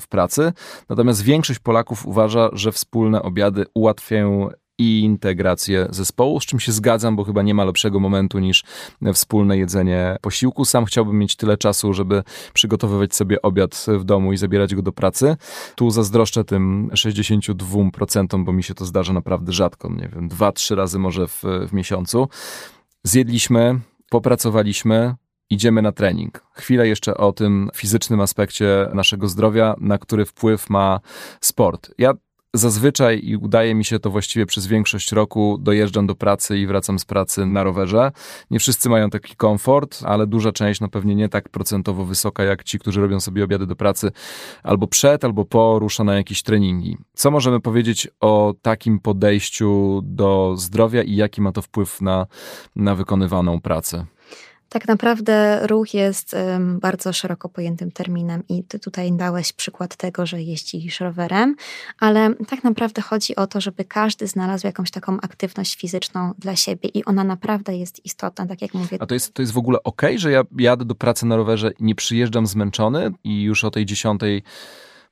w 0.00 0.04
pracy. 0.08 0.52
Natomiast 0.88 1.22
większość 1.22 1.58
Polaków 1.58 2.06
uważa, 2.06 2.50
że 2.52 2.72
wspólne 2.72 3.22
obiady 3.22 3.64
ułatwiają 3.74 4.48
i 4.78 5.00
integrację 5.00 5.86
zespołu, 5.90 6.40
z 6.40 6.46
czym 6.46 6.60
się 6.60 6.72
zgadzam, 6.72 7.16
bo 7.16 7.24
chyba 7.24 7.42
nie 7.42 7.54
ma 7.54 7.64
lepszego 7.64 8.00
momentu 8.00 8.38
niż 8.38 8.64
wspólne 9.14 9.58
jedzenie 9.58 10.16
posiłku. 10.20 10.64
Sam 10.64 10.84
chciałbym 10.84 11.18
mieć 11.18 11.36
tyle 11.36 11.56
czasu, 11.56 11.92
żeby 11.92 12.22
przygotowywać 12.52 13.14
sobie 13.14 13.42
obiad 13.42 13.86
w 13.88 14.04
domu 14.04 14.32
i 14.32 14.36
zabierać 14.36 14.74
go 14.74 14.82
do 14.82 14.92
pracy. 14.92 15.36
Tu 15.74 15.90
zazdroszczę 15.90 16.44
tym 16.44 16.90
62%, 16.92 18.44
bo 18.44 18.52
mi 18.52 18.62
się 18.62 18.74
to 18.74 18.84
zdarza 18.84 19.12
naprawdę 19.12 19.52
rzadko, 19.52 19.92
nie 19.92 20.08
wiem, 20.08 20.28
dwa, 20.28 20.52
trzy 20.52 20.74
razy 20.74 20.98
może 20.98 21.28
w, 21.28 21.42
w 21.68 21.72
miesiącu. 21.72 22.28
Zjedliśmy, 23.02 23.80
popracowaliśmy, 24.10 25.14
idziemy 25.50 25.82
na 25.82 25.92
trening. 25.92 26.44
Chwilę 26.52 26.88
jeszcze 26.88 27.16
o 27.16 27.32
tym 27.32 27.70
fizycznym 27.74 28.20
aspekcie 28.20 28.88
naszego 28.94 29.28
zdrowia, 29.28 29.74
na 29.80 29.98
który 29.98 30.24
wpływ 30.24 30.70
ma 30.70 31.00
sport. 31.40 31.90
Ja 31.98 32.14
Zazwyczaj 32.56 33.20
i 33.24 33.36
udaje 33.36 33.74
mi 33.74 33.84
się 33.84 33.98
to 33.98 34.10
właściwie 34.10 34.46
przez 34.46 34.66
większość 34.66 35.12
roku 35.12 35.58
dojeżdżam 35.60 36.06
do 36.06 36.14
pracy 36.14 36.58
i 36.58 36.66
wracam 36.66 36.98
z 36.98 37.04
pracy 37.04 37.46
na 37.46 37.64
rowerze. 37.64 38.12
Nie 38.50 38.58
wszyscy 38.58 38.88
mają 38.88 39.10
taki 39.10 39.36
komfort, 39.36 40.00
ale 40.04 40.26
duża 40.26 40.52
część, 40.52 40.80
no 40.80 40.88
pewnie 40.88 41.14
nie 41.14 41.28
tak 41.28 41.48
procentowo 41.48 42.04
wysoka 42.04 42.44
jak 42.44 42.64
ci, 42.64 42.78
którzy 42.78 43.00
robią 43.00 43.20
sobie 43.20 43.44
obiady 43.44 43.66
do 43.66 43.76
pracy 43.76 44.10
albo 44.62 44.86
przed, 44.86 45.24
albo 45.24 45.44
po, 45.44 45.78
rusza 45.78 46.04
na 46.04 46.14
jakieś 46.14 46.42
treningi. 46.42 46.96
Co 47.14 47.30
możemy 47.30 47.60
powiedzieć 47.60 48.08
o 48.20 48.54
takim 48.62 48.98
podejściu 48.98 50.00
do 50.04 50.54
zdrowia 50.56 51.02
i 51.02 51.16
jaki 51.16 51.40
ma 51.40 51.52
to 51.52 51.62
wpływ 51.62 52.00
na, 52.00 52.26
na 52.76 52.94
wykonywaną 52.94 53.60
pracę? 53.60 54.06
Tak 54.74 54.88
naprawdę 54.88 55.66
ruch 55.66 55.94
jest 55.94 56.36
bardzo 56.80 57.12
szeroko 57.12 57.48
pojętym 57.48 57.90
terminem 57.90 58.42
i 58.48 58.64
ty 58.64 58.78
tutaj 58.78 59.12
dałeś 59.12 59.52
przykład 59.52 59.96
tego, 59.96 60.26
że 60.26 60.42
jeździsz 60.42 61.00
rowerem, 61.00 61.56
ale 62.00 62.34
tak 62.48 62.64
naprawdę 62.64 63.02
chodzi 63.02 63.36
o 63.36 63.46
to, 63.46 63.60
żeby 63.60 63.84
każdy 63.84 64.26
znalazł 64.26 64.66
jakąś 64.66 64.90
taką 64.90 65.20
aktywność 65.20 65.76
fizyczną 65.76 66.32
dla 66.38 66.56
siebie 66.56 66.88
i 66.94 67.04
ona 67.04 67.24
naprawdę 67.24 67.76
jest 67.76 68.04
istotna, 68.04 68.46
tak 68.46 68.62
jak 68.62 68.74
mówię. 68.74 68.96
A 69.00 69.06
to 69.06 69.14
jest, 69.14 69.34
to 69.34 69.42
jest 69.42 69.52
w 69.52 69.58
ogóle 69.58 69.78
ok, 69.84 70.02
że 70.16 70.30
ja 70.30 70.42
jadę 70.58 70.84
do 70.84 70.94
pracy 70.94 71.26
na 71.26 71.36
rowerze, 71.36 71.72
nie 71.80 71.94
przyjeżdżam 71.94 72.46
zmęczony 72.46 73.12
i 73.24 73.42
już 73.42 73.64
o 73.64 73.70
tej 73.70 73.86
dziesiątej 73.86 74.42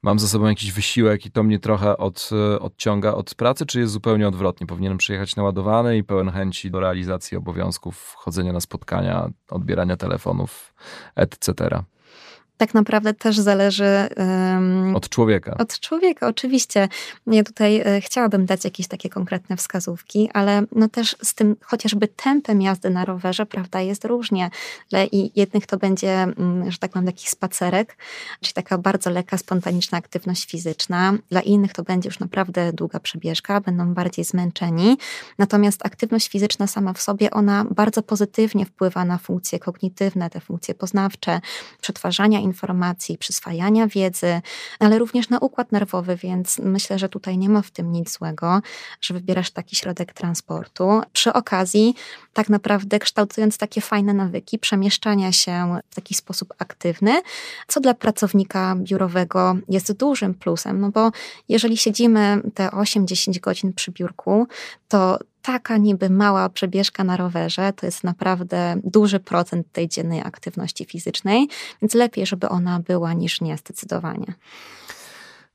mam 0.02 0.18
za 0.18 0.28
sobą 0.28 0.46
jakiś 0.46 0.72
wysiłek 0.72 1.26
i 1.26 1.30
to 1.30 1.42
mnie 1.42 1.58
trochę 1.58 1.96
od, 1.96 2.30
odciąga 2.60 3.12
od 3.12 3.34
pracy, 3.34 3.66
czy 3.66 3.80
jest 3.80 3.92
zupełnie 3.92 4.28
odwrotnie? 4.28 4.66
Powinienem 4.66 4.98
przyjechać 4.98 5.36
naładowany 5.36 5.96
i 5.96 6.04
pełen 6.04 6.30
chęci 6.30 6.70
do 6.70 6.80
realizacji 6.80 7.36
obowiązków, 7.36 8.14
chodzenia 8.18 8.52
na 8.52 8.60
spotkania, 8.60 9.30
odbierania 9.48 9.96
telefonów, 9.96 10.74
etc 11.16 11.84
tak 12.56 12.74
naprawdę 12.74 13.14
też 13.14 13.38
zależy 13.38 14.08
um, 14.16 14.96
od 14.96 15.08
człowieka. 15.08 15.56
Od 15.58 15.80
człowieka, 15.80 16.26
oczywiście. 16.26 16.88
Ja 17.26 17.44
tutaj 17.44 17.80
e, 17.80 18.00
chciałabym 18.00 18.46
dać 18.46 18.64
jakieś 18.64 18.88
takie 18.88 19.08
konkretne 19.08 19.56
wskazówki, 19.56 20.30
ale 20.34 20.62
no 20.72 20.88
też 20.88 21.16
z 21.22 21.34
tym 21.34 21.56
chociażby 21.62 22.08
tempem 22.08 22.62
jazdy 22.62 22.90
na 22.90 23.04
rowerze, 23.04 23.46
prawda, 23.46 23.80
jest 23.80 24.04
różnie. 24.04 24.50
Dla 24.90 24.98
jednych 25.36 25.66
to 25.66 25.76
będzie, 25.76 26.12
mm, 26.12 26.70
że 26.70 26.78
tak 26.78 26.90
powiem, 26.90 27.06
taki 27.06 27.28
spacerek, 27.28 27.96
czyli 28.40 28.54
taka 28.54 28.78
bardzo 28.78 29.10
lekka, 29.10 29.38
spontaniczna 29.38 29.98
aktywność 29.98 30.50
fizyczna. 30.50 31.12
Dla 31.30 31.40
innych 31.40 31.72
to 31.72 31.82
będzie 31.82 32.08
już 32.08 32.18
naprawdę 32.18 32.72
długa 32.72 33.00
przebieżka, 33.00 33.60
będą 33.60 33.94
bardziej 33.94 34.24
zmęczeni. 34.24 34.98
Natomiast 35.38 35.86
aktywność 35.86 36.28
fizyczna 36.28 36.66
sama 36.66 36.92
w 36.92 37.02
sobie, 37.02 37.30
ona 37.30 37.64
bardzo 37.70 38.02
pozytywnie 38.02 38.66
wpływa 38.66 39.04
na 39.04 39.18
funkcje 39.18 39.58
kognitywne, 39.58 40.30
te 40.30 40.40
funkcje 40.40 40.74
poznawcze, 40.74 41.40
przetwarzania 41.80 42.40
informacji, 42.40 42.51
informacji, 42.52 43.18
przyswajania 43.18 43.86
wiedzy, 43.86 44.40
ale 44.78 44.98
również 44.98 45.28
na 45.28 45.38
układ 45.38 45.72
nerwowy, 45.72 46.16
więc 46.16 46.58
myślę, 46.58 46.98
że 46.98 47.08
tutaj 47.08 47.38
nie 47.38 47.48
ma 47.48 47.62
w 47.62 47.70
tym 47.70 47.92
nic 47.92 48.12
złego, 48.12 48.60
że 49.00 49.14
wybierasz 49.14 49.50
taki 49.50 49.76
środek 49.76 50.12
transportu. 50.12 51.02
Przy 51.12 51.32
okazji, 51.32 51.94
tak 52.32 52.48
naprawdę 52.48 52.98
kształtując 52.98 53.58
takie 53.58 53.80
fajne 53.80 54.14
nawyki 54.14 54.58
przemieszczania 54.58 55.32
się 55.32 55.78
w 55.90 55.94
taki 55.94 56.14
sposób 56.14 56.54
aktywny, 56.58 57.22
co 57.68 57.80
dla 57.80 57.94
pracownika 57.94 58.74
biurowego 58.76 59.56
jest 59.68 59.92
dużym 59.92 60.34
plusem, 60.34 60.80
no 60.80 60.90
bo 60.90 61.10
jeżeli 61.48 61.76
siedzimy 61.76 62.42
te 62.54 62.68
8-10 62.68 63.40
godzin 63.40 63.72
przy 63.72 63.90
biurku, 63.90 64.46
to 64.88 65.18
taka 65.42 65.76
niby 65.76 66.10
mała 66.10 66.48
przebieżka 66.48 67.04
na 67.04 67.16
rowerze 67.16 67.72
to 67.72 67.86
jest 67.86 68.04
naprawdę 68.04 68.80
duży 68.84 69.20
procent 69.20 69.72
tej 69.72 69.88
dziennej 69.88 70.20
aktywności 70.20 70.84
fizycznej, 70.84 71.48
więc 71.82 71.94
lepiej, 71.94 72.26
żeby 72.26 72.48
ona 72.48 72.80
była 72.80 73.12
niż 73.12 73.40
nie, 73.40 73.56
zdecydowanie. 73.56 74.34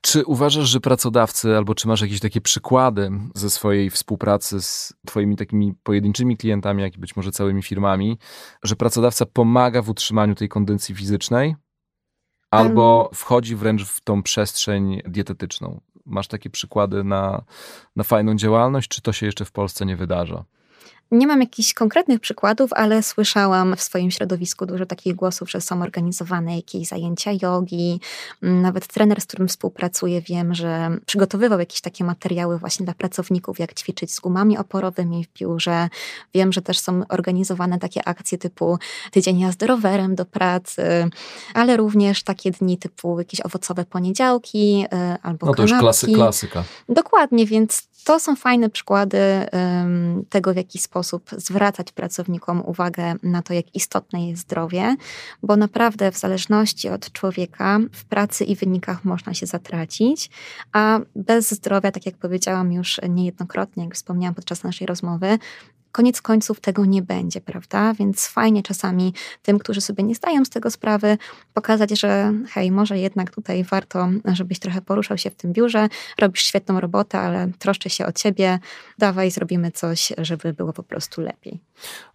Czy 0.01 0.25
uważasz, 0.25 0.69
że 0.69 0.79
pracodawcy, 0.79 1.57
albo 1.57 1.75
czy 1.75 1.87
masz 1.87 2.01
jakieś 2.01 2.19
takie 2.19 2.41
przykłady 2.41 3.11
ze 3.35 3.49
swojej 3.49 3.89
współpracy 3.89 4.61
z 4.61 4.93
Twoimi 5.07 5.35
takimi 5.35 5.73
pojedynczymi 5.83 6.37
klientami, 6.37 6.81
jak 6.81 6.95
i 6.95 6.99
być 6.99 7.15
może 7.15 7.31
całymi 7.31 7.63
firmami, 7.63 8.17
że 8.63 8.75
pracodawca 8.75 9.25
pomaga 9.25 9.81
w 9.81 9.89
utrzymaniu 9.89 10.35
tej 10.35 10.49
kondycji 10.49 10.95
fizycznej? 10.95 11.55
Albo 12.51 13.09
wchodzi 13.13 13.55
wręcz 13.55 13.85
w 13.85 14.01
tą 14.01 14.23
przestrzeń 14.23 15.01
dietetyczną. 15.05 15.81
Masz 16.07 16.27
takie 16.27 16.49
przykłady 16.49 17.03
na, 17.03 17.43
na 17.95 18.03
fajną 18.03 18.35
działalność, 18.35 18.89
czy 18.89 19.01
to 19.01 19.13
się 19.13 19.25
jeszcze 19.25 19.45
w 19.45 19.51
Polsce 19.51 19.85
nie 19.85 19.95
wydarza? 19.95 20.45
Nie 21.11 21.27
mam 21.27 21.41
jakichś 21.41 21.73
konkretnych 21.73 22.19
przykładów, 22.19 22.73
ale 22.73 23.03
słyszałam 23.03 23.75
w 23.75 23.81
swoim 23.81 24.11
środowisku 24.11 24.65
dużo 24.65 24.85
takich 24.85 25.15
głosów, 25.15 25.51
że 25.51 25.61
są 25.61 25.81
organizowane 25.81 26.55
jakieś 26.55 26.87
zajęcia 26.87 27.31
jogi. 27.41 27.99
Nawet 28.41 28.87
trener, 28.87 29.21
z 29.21 29.25
którym 29.25 29.47
współpracuję, 29.47 30.21
wiem, 30.21 30.53
że 30.53 30.97
przygotowywał 31.05 31.59
jakieś 31.59 31.81
takie 31.81 32.03
materiały 32.03 32.57
właśnie 32.59 32.85
dla 32.85 32.93
pracowników, 32.93 33.59
jak 33.59 33.73
ćwiczyć 33.73 34.13
z 34.13 34.19
gumami 34.19 34.57
oporowymi 34.57 35.25
w 35.25 35.39
biurze. 35.39 35.89
Wiem, 36.33 36.53
że 36.53 36.61
też 36.61 36.79
są 36.79 37.01
organizowane 37.09 37.79
takie 37.79 38.07
akcje 38.07 38.37
typu 38.37 38.77
tydzień 39.11 39.39
jazdy 39.39 39.67
rowerem 39.67 40.15
do 40.15 40.25
pracy, 40.25 41.09
ale 41.53 41.77
również 41.77 42.23
takie 42.23 42.51
dni 42.51 42.77
typu 42.77 43.19
jakieś 43.19 43.41
owocowe 43.41 43.85
poniedziałki 43.85 44.85
y, 44.85 45.17
albo 45.23 45.45
No 45.45 45.53
to 45.53 45.57
kanapki. 45.57 45.71
już 45.71 45.81
klasy, 45.81 46.07
klasyka. 46.07 46.63
Dokładnie, 46.89 47.45
więc 47.45 47.87
to 48.07 48.19
są 48.19 48.35
fajne 48.35 48.69
przykłady 48.69 49.19
tego, 50.29 50.53
w 50.53 50.55
jaki 50.55 50.79
sposób 50.79 51.29
zwracać 51.37 51.91
pracownikom 51.91 52.61
uwagę 52.65 53.15
na 53.23 53.41
to, 53.41 53.53
jak 53.53 53.75
istotne 53.75 54.29
jest 54.29 54.41
zdrowie, 54.41 54.95
bo 55.43 55.55
naprawdę 55.55 56.11
w 56.11 56.17
zależności 56.17 56.89
od 56.89 57.11
człowieka 57.11 57.79
w 57.91 58.05
pracy 58.05 58.43
i 58.43 58.55
wynikach 58.55 59.05
można 59.05 59.33
się 59.33 59.45
zatracić, 59.45 60.29
a 60.73 60.99
bez 61.15 61.51
zdrowia, 61.51 61.91
tak 61.91 62.05
jak 62.05 62.15
powiedziałam 62.15 62.71
już 62.71 62.99
niejednokrotnie, 63.09 63.83
jak 63.83 63.95
wspomniałam 63.95 64.35
podczas 64.35 64.63
naszej 64.63 64.87
rozmowy, 64.87 65.39
koniec 65.91 66.21
końców 66.21 66.59
tego 66.59 66.85
nie 66.85 67.01
będzie, 67.01 67.41
prawda? 67.41 67.93
Więc 67.93 68.27
fajnie 68.27 68.63
czasami 68.63 69.13
tym, 69.41 69.59
którzy 69.59 69.81
sobie 69.81 70.03
nie 70.03 70.15
zdają 70.15 70.45
z 70.45 70.49
tego 70.49 70.71
sprawy, 70.71 71.17
pokazać, 71.53 71.99
że 71.99 72.33
hej, 72.49 72.71
może 72.71 72.99
jednak 72.99 73.31
tutaj 73.31 73.63
warto, 73.63 74.09
żebyś 74.33 74.59
trochę 74.59 74.81
poruszał 74.81 75.17
się 75.17 75.29
w 75.29 75.35
tym 75.35 75.53
biurze, 75.53 75.87
robisz 76.19 76.43
świetną 76.43 76.79
robotę, 76.79 77.19
ale 77.19 77.51
troszczę 77.59 77.89
się 77.89 78.05
o 78.05 78.11
ciebie, 78.11 78.59
dawaj, 78.97 79.31
zrobimy 79.31 79.71
coś, 79.71 80.13
żeby 80.17 80.53
było 80.53 80.73
po 80.73 80.83
prostu 80.83 81.21
lepiej. 81.21 81.59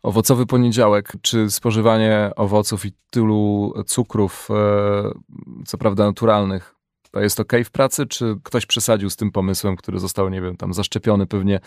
Owocowy 0.02 0.46
poniedziałek, 0.46 1.12
czy 1.22 1.50
spożywanie 1.50 2.30
owoców 2.36 2.86
i 2.86 2.92
tylu 3.10 3.72
cukrów, 3.86 4.48
e, 4.50 5.64
co 5.66 5.78
prawda 5.78 6.04
naturalnych, 6.04 6.74
to 7.12 7.20
jest 7.20 7.40
ok 7.40 7.52
w 7.64 7.70
pracy, 7.70 8.06
czy 8.06 8.36
ktoś 8.42 8.66
przesadził 8.66 9.10
z 9.10 9.16
tym 9.16 9.32
pomysłem, 9.32 9.76
który 9.76 9.98
został, 9.98 10.28
nie 10.28 10.40
wiem, 10.40 10.56
tam 10.56 10.74
zaszczepiony 10.74 11.26
pewnie 11.26 11.60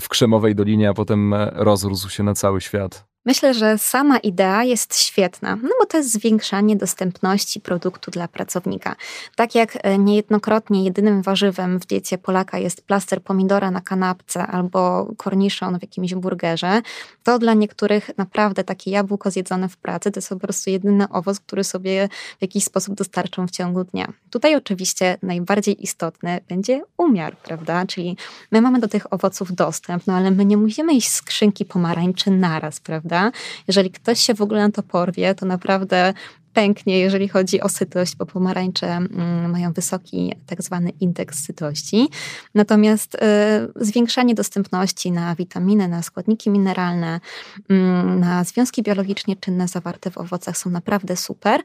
w 0.00 0.08
Krzemowej 0.08 0.54
Dolinie, 0.54 0.88
a 0.88 0.94
potem 0.94 1.34
rozrósł 1.52 2.10
się 2.10 2.22
na 2.22 2.34
cały 2.34 2.60
świat? 2.60 3.08
Myślę, 3.28 3.54
że 3.54 3.78
sama 3.78 4.18
idea 4.18 4.64
jest 4.64 4.98
świetna, 4.98 5.56
no 5.62 5.68
bo 5.80 5.86
to 5.86 5.96
jest 5.96 6.12
zwiększanie 6.12 6.76
dostępności 6.76 7.60
produktu 7.60 8.10
dla 8.10 8.28
pracownika. 8.28 8.96
Tak 9.36 9.54
jak 9.54 9.78
e, 9.82 9.98
niejednokrotnie 9.98 10.84
jedynym 10.84 11.22
warzywem 11.22 11.80
w 11.80 11.86
diecie 11.86 12.18
Polaka 12.18 12.58
jest 12.58 12.82
plaster 12.82 13.22
pomidora 13.22 13.70
na 13.70 13.80
kanapce 13.80 14.46
albo 14.46 15.08
korniszon 15.16 15.78
w 15.78 15.82
jakimś 15.82 16.14
burgerze, 16.14 16.82
to 17.24 17.38
dla 17.38 17.54
niektórych 17.54 18.10
naprawdę 18.18 18.64
takie 18.64 18.90
jabłko 18.90 19.30
zjedzone 19.30 19.68
w 19.68 19.76
pracy 19.76 20.10
to 20.10 20.18
jest 20.18 20.28
po 20.28 20.36
prostu 20.36 20.70
jedyny 20.70 21.08
owoc, 21.08 21.40
który 21.40 21.64
sobie 21.64 22.08
w 22.38 22.42
jakiś 22.42 22.64
sposób 22.64 22.94
dostarczą 22.94 23.46
w 23.46 23.50
ciągu 23.50 23.84
dnia. 23.84 24.12
Tutaj 24.30 24.56
oczywiście 24.56 25.18
najbardziej 25.22 25.84
istotny 25.84 26.40
będzie 26.48 26.82
umiar, 26.96 27.36
prawda? 27.36 27.86
Czyli 27.86 28.16
my 28.50 28.60
mamy 28.60 28.80
do 28.80 28.88
tych 28.88 29.12
owoców 29.12 29.54
dostęp, 29.54 30.06
no 30.06 30.14
ale 30.14 30.30
my 30.30 30.44
nie 30.44 30.56
musimy 30.56 30.94
iść 30.94 31.08
z 31.08 31.14
skrzynki 31.14 31.64
pomarańczy 31.64 32.30
naraz, 32.30 32.80
prawda? 32.80 33.17
Jeżeli 33.68 33.90
ktoś 33.90 34.20
się 34.20 34.34
w 34.34 34.42
ogóle 34.42 34.60
na 34.60 34.70
to 34.70 34.82
porwie, 34.82 35.34
to 35.34 35.46
naprawdę 35.46 36.14
pęknie, 36.52 36.98
jeżeli 36.98 37.28
chodzi 37.28 37.60
o 37.60 37.68
sytość, 37.68 38.16
bo 38.16 38.26
pomarańcze 38.26 38.86
mm, 38.86 39.50
mają 39.50 39.72
wysoki 39.72 40.34
tak 40.46 40.62
zwany 40.62 40.90
indeks 40.90 41.44
sytości. 41.44 42.08
Natomiast 42.54 43.14
y, 43.14 43.18
zwiększanie 43.76 44.34
dostępności 44.34 45.12
na 45.12 45.34
witaminy, 45.34 45.88
na 45.88 46.02
składniki 46.02 46.50
mineralne, 46.50 47.20
mm, 47.68 48.20
na 48.20 48.44
związki 48.44 48.82
biologicznie 48.82 49.36
czynne 49.36 49.68
zawarte 49.68 50.10
w 50.10 50.18
owocach 50.18 50.56
są 50.56 50.70
naprawdę 50.70 51.16
super. 51.16 51.62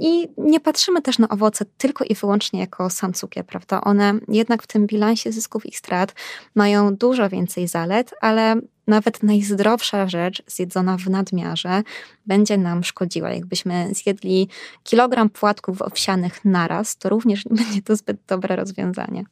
I 0.00 0.28
nie 0.38 0.60
patrzymy 0.60 1.02
też 1.02 1.18
na 1.18 1.28
owoce 1.28 1.64
tylko 1.78 2.04
i 2.04 2.14
wyłącznie 2.14 2.60
jako 2.60 2.90
sam 2.90 3.12
cukier, 3.12 3.46
prawda? 3.46 3.80
One 3.80 4.14
jednak 4.28 4.62
w 4.62 4.66
tym 4.66 4.86
bilansie 4.86 5.32
zysków 5.32 5.66
i 5.66 5.74
strat 5.74 6.14
mają 6.54 6.96
dużo 6.96 7.28
więcej 7.28 7.68
zalet, 7.68 8.14
ale 8.20 8.54
nawet 8.88 9.22
najzdrowsza 9.22 10.08
rzecz 10.08 10.42
zjedzona 10.46 10.96
w 10.96 11.10
nadmiarze 11.10 11.82
będzie 12.26 12.58
nam 12.58 12.84
szkodziła. 12.84 13.30
Jakbyśmy 13.30 13.94
zjedli 13.94 14.48
kilogram 14.82 15.30
płatków 15.30 15.82
owsianych 15.82 16.44
naraz, 16.44 16.96
to 16.96 17.08
również 17.08 17.44
nie 17.46 17.56
będzie 17.56 17.82
to 17.82 17.96
zbyt 17.96 18.18
dobre 18.26 18.56
rozwiązanie. 18.56 19.24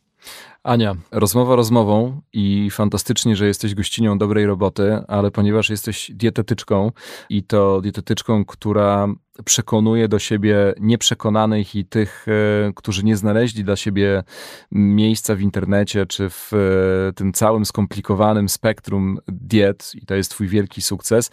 Ania, 0.63 0.97
rozmowa 1.13 1.57
rozmową 1.57 2.21
i 2.33 2.71
fantastycznie, 2.71 3.37
że 3.37 3.47
jesteś 3.47 3.75
gościnią 3.75 4.19
dobrej 4.19 4.47
roboty, 4.47 4.99
ale 5.09 5.31
ponieważ 5.31 5.71
jesteś 5.71 6.11
dietetyczką 6.15 6.93
i 7.31 7.43
to 7.43 7.81
dietetyczką, 7.81 8.45
która 8.45 9.09
przekonuje 9.45 10.09
do 10.09 10.19
siebie 10.19 10.75
nieprzekonanych 10.81 11.75
i 11.75 11.85
tych, 11.85 12.27
e, 12.69 12.73
którzy 12.73 13.05
nie 13.05 13.17
znaleźli 13.17 13.65
dla 13.65 13.77
siebie 13.77 14.25
miejsca 14.73 15.35
w 15.35 15.41
internecie 15.41 16.07
czy 16.07 16.31
w 16.31 16.53
e, 16.53 17.13
tym 17.13 17.33
całym 17.33 17.67
skomplikowanym 17.67 18.49
spektrum 18.49 19.19
diet, 19.29 19.93
i 19.95 20.07
to 20.07 20.15
jest 20.15 20.31
Twój 20.31 20.49
wielki 20.49 20.83
sukces. 20.83 21.31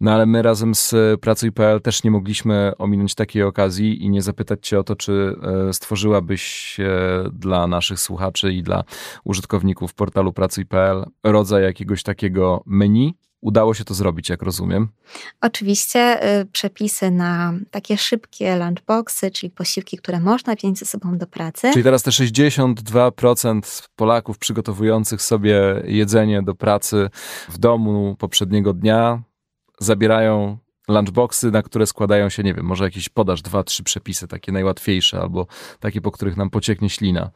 No 0.00 0.12
ale 0.12 0.26
my 0.26 0.42
razem 0.42 0.74
z 0.74 0.94
Pracuj.pl 1.20 1.80
też 1.80 2.04
nie 2.04 2.10
mogliśmy 2.10 2.72
ominąć 2.78 3.14
takiej 3.14 3.42
okazji 3.42 4.04
i 4.04 4.10
nie 4.10 4.22
zapytać 4.22 4.68
Cię 4.68 4.78
o 4.78 4.84
to, 4.84 4.96
czy 4.96 5.36
e, 5.68 5.72
stworzyłabyś 5.72 6.76
dla 7.32 7.66
naszych 7.66 8.00
słuchaczy 8.00 8.52
i 8.52 8.62
dla 8.62 8.84
użytkowników 9.24 9.94
portalu 9.94 10.32
Pracuj.pl 10.32 11.04
rodzaj 11.24 11.62
jakiegoś 11.62 12.02
takiego 12.02 12.62
menu, 12.66 13.14
Udało 13.40 13.74
się 13.74 13.84
to 13.84 13.94
zrobić, 13.94 14.28
jak 14.28 14.42
rozumiem. 14.42 14.88
Oczywiście 15.40 16.30
y, 16.40 16.46
przepisy 16.46 17.10
na 17.10 17.52
takie 17.70 17.96
szybkie 17.96 18.56
lunchboxy, 18.56 19.30
czyli 19.30 19.50
posiłki, 19.50 19.96
które 19.96 20.20
można 20.20 20.54
wziąć 20.54 20.78
ze 20.78 20.86
sobą 20.86 21.18
do 21.18 21.26
pracy. 21.26 21.70
Czyli 21.72 21.84
teraz 21.84 22.02
te 22.02 22.10
62% 22.10 23.88
Polaków 23.96 24.38
przygotowujących 24.38 25.22
sobie 25.22 25.82
jedzenie 25.84 26.42
do 26.42 26.54
pracy 26.54 27.10
w 27.48 27.58
domu 27.58 28.16
poprzedniego 28.18 28.72
dnia 28.72 29.22
zabierają 29.80 30.58
lunchboxy, 30.88 31.50
na 31.50 31.62
które 31.62 31.86
składają 31.86 32.28
się, 32.28 32.42
nie 32.42 32.54
wiem, 32.54 32.66
może 32.66 32.84
jakiś 32.84 33.08
podasz 33.08 33.42
dwa, 33.42 33.64
trzy 33.64 33.82
przepisy, 33.82 34.28
takie 34.28 34.52
najłatwiejsze, 34.52 35.20
albo 35.20 35.46
takie, 35.80 36.00
po 36.00 36.10
których 36.10 36.36
nam 36.36 36.50
pocieknie 36.50 36.90
ślina. 36.90 37.30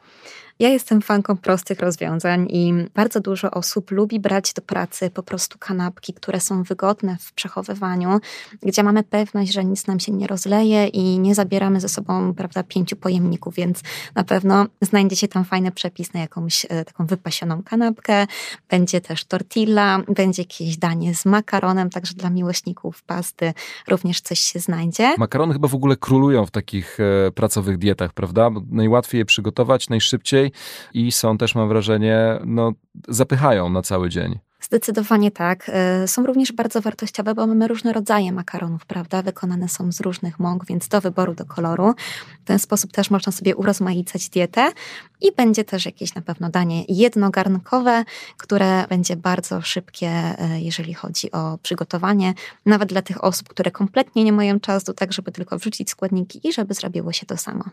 Ja 0.63 0.69
jestem 0.69 1.03
fanką 1.03 1.37
prostych 1.37 1.81
rozwiązań 1.81 2.47
i 2.51 2.73
bardzo 2.95 3.21
dużo 3.21 3.51
osób 3.51 3.91
lubi 3.91 4.21
brać 4.21 4.53
do 4.53 4.63
pracy 4.63 5.11
po 5.11 5.23
prostu 5.23 5.59
kanapki, 5.59 6.15
które 6.15 6.41
są 6.41 6.63
wygodne 6.63 7.17
w 7.21 7.33
przechowywaniu, 7.33 8.21
gdzie 8.63 8.83
mamy 8.83 9.03
pewność, 9.03 9.53
że 9.53 9.65
nic 9.65 9.87
nam 9.87 10.01
się 10.01 10.13
nie 10.13 10.27
rozleje 10.27 10.87
i 10.87 11.19
nie 11.19 11.35
zabieramy 11.35 11.81
ze 11.81 11.89
sobą 11.89 12.35
prawda, 12.35 12.63
pięciu 12.63 12.97
pojemników, 12.97 13.55
więc 13.55 13.81
na 14.15 14.25
pewno 14.25 14.67
znajdzie 14.81 15.17
się 15.17 15.29
tam 15.29 15.45
fajny 15.45 15.73
przepis 15.73 16.15
na 16.15 16.21
jakąś 16.21 16.67
e, 16.69 16.85
taką 16.85 17.07
wypasioną 17.07 17.63
kanapkę. 17.63 18.27
Będzie 18.69 19.01
też 19.01 19.25
tortilla, 19.25 19.99
będzie 20.09 20.43
jakieś 20.43 20.77
danie 20.77 21.15
z 21.15 21.25
makaronem, 21.25 21.91
także 21.91 22.15
dla 22.15 22.31
miłośników 22.31 23.03
pasty 23.03 23.53
również 23.89 24.21
coś 24.21 24.41
się 24.41 24.59
znajdzie. 24.59 25.15
Makarony 25.19 25.53
chyba 25.53 25.69
w 25.69 25.75
ogóle 25.75 25.97
królują 25.97 26.47
w 26.47 26.51
takich 26.51 26.99
e, 27.01 27.31
pracowych 27.31 27.79
dietach, 27.79 28.13
prawda? 28.13 28.51
Najłatwiej 28.71 29.19
je 29.19 29.25
przygotować, 29.25 29.89
najszybciej 29.89 30.52
i 30.95 31.13
są 31.13 31.39
też, 31.39 31.55
mam 31.55 31.69
wrażenie, 31.69 32.39
no, 32.45 32.73
zapychają 33.09 33.69
na 33.69 33.83
cały 33.83 34.09
dzień. 34.09 34.39
Zdecydowanie 34.63 35.31
tak. 35.31 35.71
E, 35.73 36.09
są 36.09 36.27
również 36.27 36.53
bardzo 36.53 36.81
wartościowe, 36.81 37.35
bo 37.35 37.47
mamy 37.47 37.69
różne 37.69 37.93
rodzaje 37.93 38.33
makaronów, 38.33 38.87
prawda? 38.87 39.23
Wykonane 39.23 39.69
są 39.69 39.93
z 39.93 40.01
różnych 40.01 40.39
mąk, 40.39 40.67
więc 40.67 40.89
do 40.89 41.01
wyboru, 41.01 41.35
do 41.35 41.45
koloru. 41.45 41.95
W 42.43 42.45
ten 42.45 42.59
sposób 42.59 42.93
też 42.93 43.11
można 43.11 43.33
sobie 43.33 43.57
urozmaicać 43.57 44.29
dietę 44.29 44.73
i 45.21 45.33
będzie 45.37 45.65
też 45.65 45.87
jakieś 45.87 46.15
na 46.15 46.23
pewno 46.23 46.51
danie 46.51 46.85
jednogarnkowe, 46.89 48.05
które 48.37 48.87
będzie 48.89 49.17
bardzo 49.17 49.63
szybkie, 49.63 50.09
e, 50.09 50.61
jeżeli 50.61 50.95
chodzi 50.95 51.33
o 51.33 51.59
przygotowanie, 51.63 52.35
nawet 52.67 52.89
dla 52.89 53.03
tych 53.03 53.25
osób, 53.25 53.49
które 53.49 53.71
kompletnie 53.71 54.25
nie 54.25 54.33
mają 54.33 54.61
czasu, 54.61 54.93
tak 54.95 55.13
żeby 55.13 55.33
tylko 55.33 55.59
wrzucić 55.59 55.91
składniki 55.91 56.49
i 56.49 56.53
żeby 56.53 56.75
zrobiło 56.75 57.13
się 57.13 57.27
to 57.27 57.37
samo. 57.37 57.65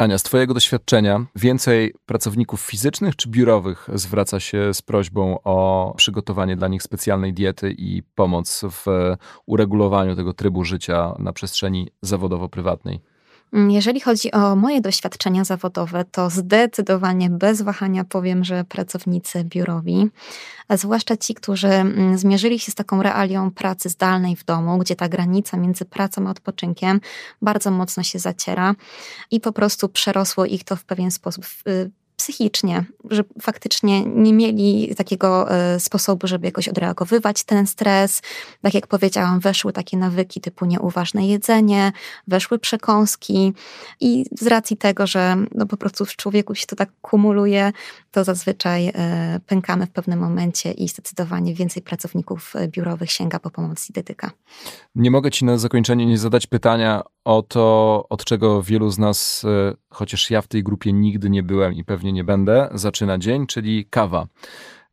Ania, 0.00 0.18
z 0.18 0.22
Twojego 0.22 0.54
doświadczenia 0.54 1.26
więcej 1.36 1.94
pracowników 2.06 2.60
fizycznych 2.60 3.16
czy 3.16 3.28
biurowych 3.28 3.88
zwraca 3.94 4.40
się 4.40 4.74
z 4.74 4.82
prośbą 4.82 5.38
o 5.44 5.94
przygotowanie 5.96 6.56
dla 6.56 6.68
nich 6.68 6.82
specjalnej 6.82 7.32
diety 7.32 7.74
i 7.78 8.02
pomoc 8.14 8.64
w 8.70 8.86
uregulowaniu 9.46 10.16
tego 10.16 10.32
trybu 10.32 10.64
życia 10.64 11.14
na 11.18 11.32
przestrzeni 11.32 11.88
zawodowo-prywatnej? 12.02 13.00
Mm, 13.52 13.70
jeżeli 13.70 14.00
chodzi 14.00 14.32
o 14.32 14.56
moje 14.56 14.80
doświadczenia 14.80 15.44
zawodowe, 15.44 16.04
to 16.04 16.30
zdecydowanie 16.30 17.30
bez 17.30 17.62
wahania 17.62 18.04
powiem, 18.04 18.44
że 18.44 18.64
pracownicy 18.64 19.44
biurowi, 19.44 20.08
a 20.68 20.76
zwłaszcza 20.76 21.16
ci, 21.16 21.34
którzy 21.34 21.68
mm, 21.68 22.18
zmierzyli 22.18 22.58
się 22.58 22.72
z 22.72 22.74
taką 22.74 23.02
realią 23.02 23.50
pracy 23.50 23.88
zdalnej 23.88 24.36
w 24.36 24.44
domu, 24.44 24.78
gdzie 24.78 24.96
ta 24.96 25.08
granica 25.08 25.56
między 25.56 25.84
pracą 25.84 26.26
a 26.26 26.30
odpoczynkiem 26.30 27.00
bardzo 27.42 27.70
mocno 27.70 28.02
się 28.02 28.18
zaciera 28.18 28.74
i 29.30 29.40
po 29.40 29.52
prostu 29.52 29.88
przerosło 29.88 30.46
ich 30.46 30.64
to 30.64 30.76
w 30.76 30.84
pewien 30.84 31.10
sposób 31.10 31.44
y, 31.68 31.90
psychicznie, 32.30 32.84
że 33.10 33.24
faktycznie 33.42 34.04
nie 34.04 34.32
mieli 34.32 34.94
takiego 34.94 35.50
e, 35.50 35.80
sposobu, 35.80 36.26
żeby 36.26 36.46
jakoś 36.46 36.68
odreagowywać 36.68 37.44
ten 37.44 37.66
stres. 37.66 38.22
Tak 38.62 38.74
jak 38.74 38.86
powiedziałam, 38.86 39.40
weszły 39.40 39.72
takie 39.72 39.96
nawyki 39.96 40.40
typu 40.40 40.66
nieuważne 40.66 41.26
jedzenie, 41.26 41.92
weszły 42.28 42.58
przekąski 42.58 43.52
i 44.00 44.24
z 44.40 44.46
racji 44.46 44.76
tego, 44.76 45.06
że 45.06 45.36
no 45.54 45.66
po 45.66 45.76
prostu 45.76 46.04
w 46.04 46.16
człowieku 46.16 46.54
się 46.54 46.66
to 46.66 46.76
tak 46.76 46.90
kumuluje, 47.02 47.72
to 48.10 48.24
zazwyczaj 48.24 48.88
e, 48.88 49.40
pękamy 49.46 49.86
w 49.86 49.90
pewnym 49.90 50.18
momencie 50.18 50.72
i 50.72 50.88
zdecydowanie 50.88 51.54
więcej 51.54 51.82
pracowników 51.82 52.56
e, 52.56 52.68
biurowych 52.68 53.10
sięga 53.10 53.38
po 53.38 53.50
pomoc 53.50 53.86
dietetyka. 53.86 54.30
Nie 54.94 55.10
mogę 55.10 55.30
ci 55.30 55.44
na 55.44 55.58
zakończenie 55.58 56.06
nie 56.06 56.18
zadać 56.18 56.46
pytania 56.46 57.02
o 57.24 57.42
to, 57.42 58.06
od 58.08 58.24
czego 58.24 58.62
wielu 58.62 58.90
z 58.90 58.98
nas, 58.98 59.46
chociaż 59.90 60.30
ja 60.30 60.42
w 60.42 60.48
tej 60.48 60.62
grupie 60.62 60.92
nigdy 60.92 61.30
nie 61.30 61.42
byłem 61.42 61.74
i 61.74 61.84
pewnie 61.84 62.12
nie 62.12 62.24
będę, 62.24 62.68
zaczyna 62.74 63.18
dzień, 63.18 63.46
czyli 63.46 63.86
kawa. 63.90 64.26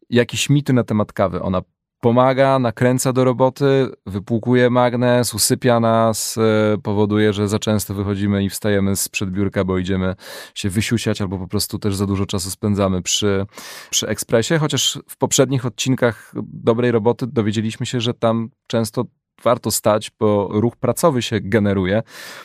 Jakieś 0.09 0.49
mity 0.49 0.73
na 0.73 0.83
temat 0.83 1.13
kawy. 1.13 1.41
Ona 1.41 1.61
pomaga, 1.99 2.59
nakręca 2.59 3.13
do 3.13 3.23
roboty, 3.23 3.89
wypłukuje 4.05 4.69
magnes, 4.69 5.33
usypia 5.33 5.79
nas, 5.79 6.37
e, 6.37 6.77
powoduje, 6.77 7.33
że 7.33 7.47
za 7.47 7.59
często 7.59 7.93
wychodzimy 7.93 8.43
i 8.43 8.49
wstajemy 8.49 8.95
z 8.95 9.09
przedbiurka, 9.09 9.63
bo 9.63 9.77
idziemy 9.77 10.15
się 10.55 10.69
wysiusiać 10.69 11.21
albo 11.21 11.37
po 11.37 11.47
prostu 11.47 11.79
też 11.79 11.95
za 11.95 12.05
dużo 12.05 12.25
czasu 12.25 12.51
spędzamy 12.51 13.01
przy, 13.01 13.45
przy 13.89 14.07
ekspresie, 14.07 14.57
chociaż 14.57 14.99
w 15.07 15.17
poprzednich 15.17 15.65
odcinkach 15.65 16.33
dobrej 16.43 16.91
roboty 16.91 17.27
dowiedzieliśmy 17.27 17.85
się, 17.85 18.01
że 18.01 18.13
tam 18.13 18.49
często 18.67 19.05
warto 19.43 19.71
stać, 19.71 20.11
bo 20.19 20.49
ruch 20.51 20.75
pracowy 20.75 21.21
się 21.21 21.39
generuje, 21.41 22.03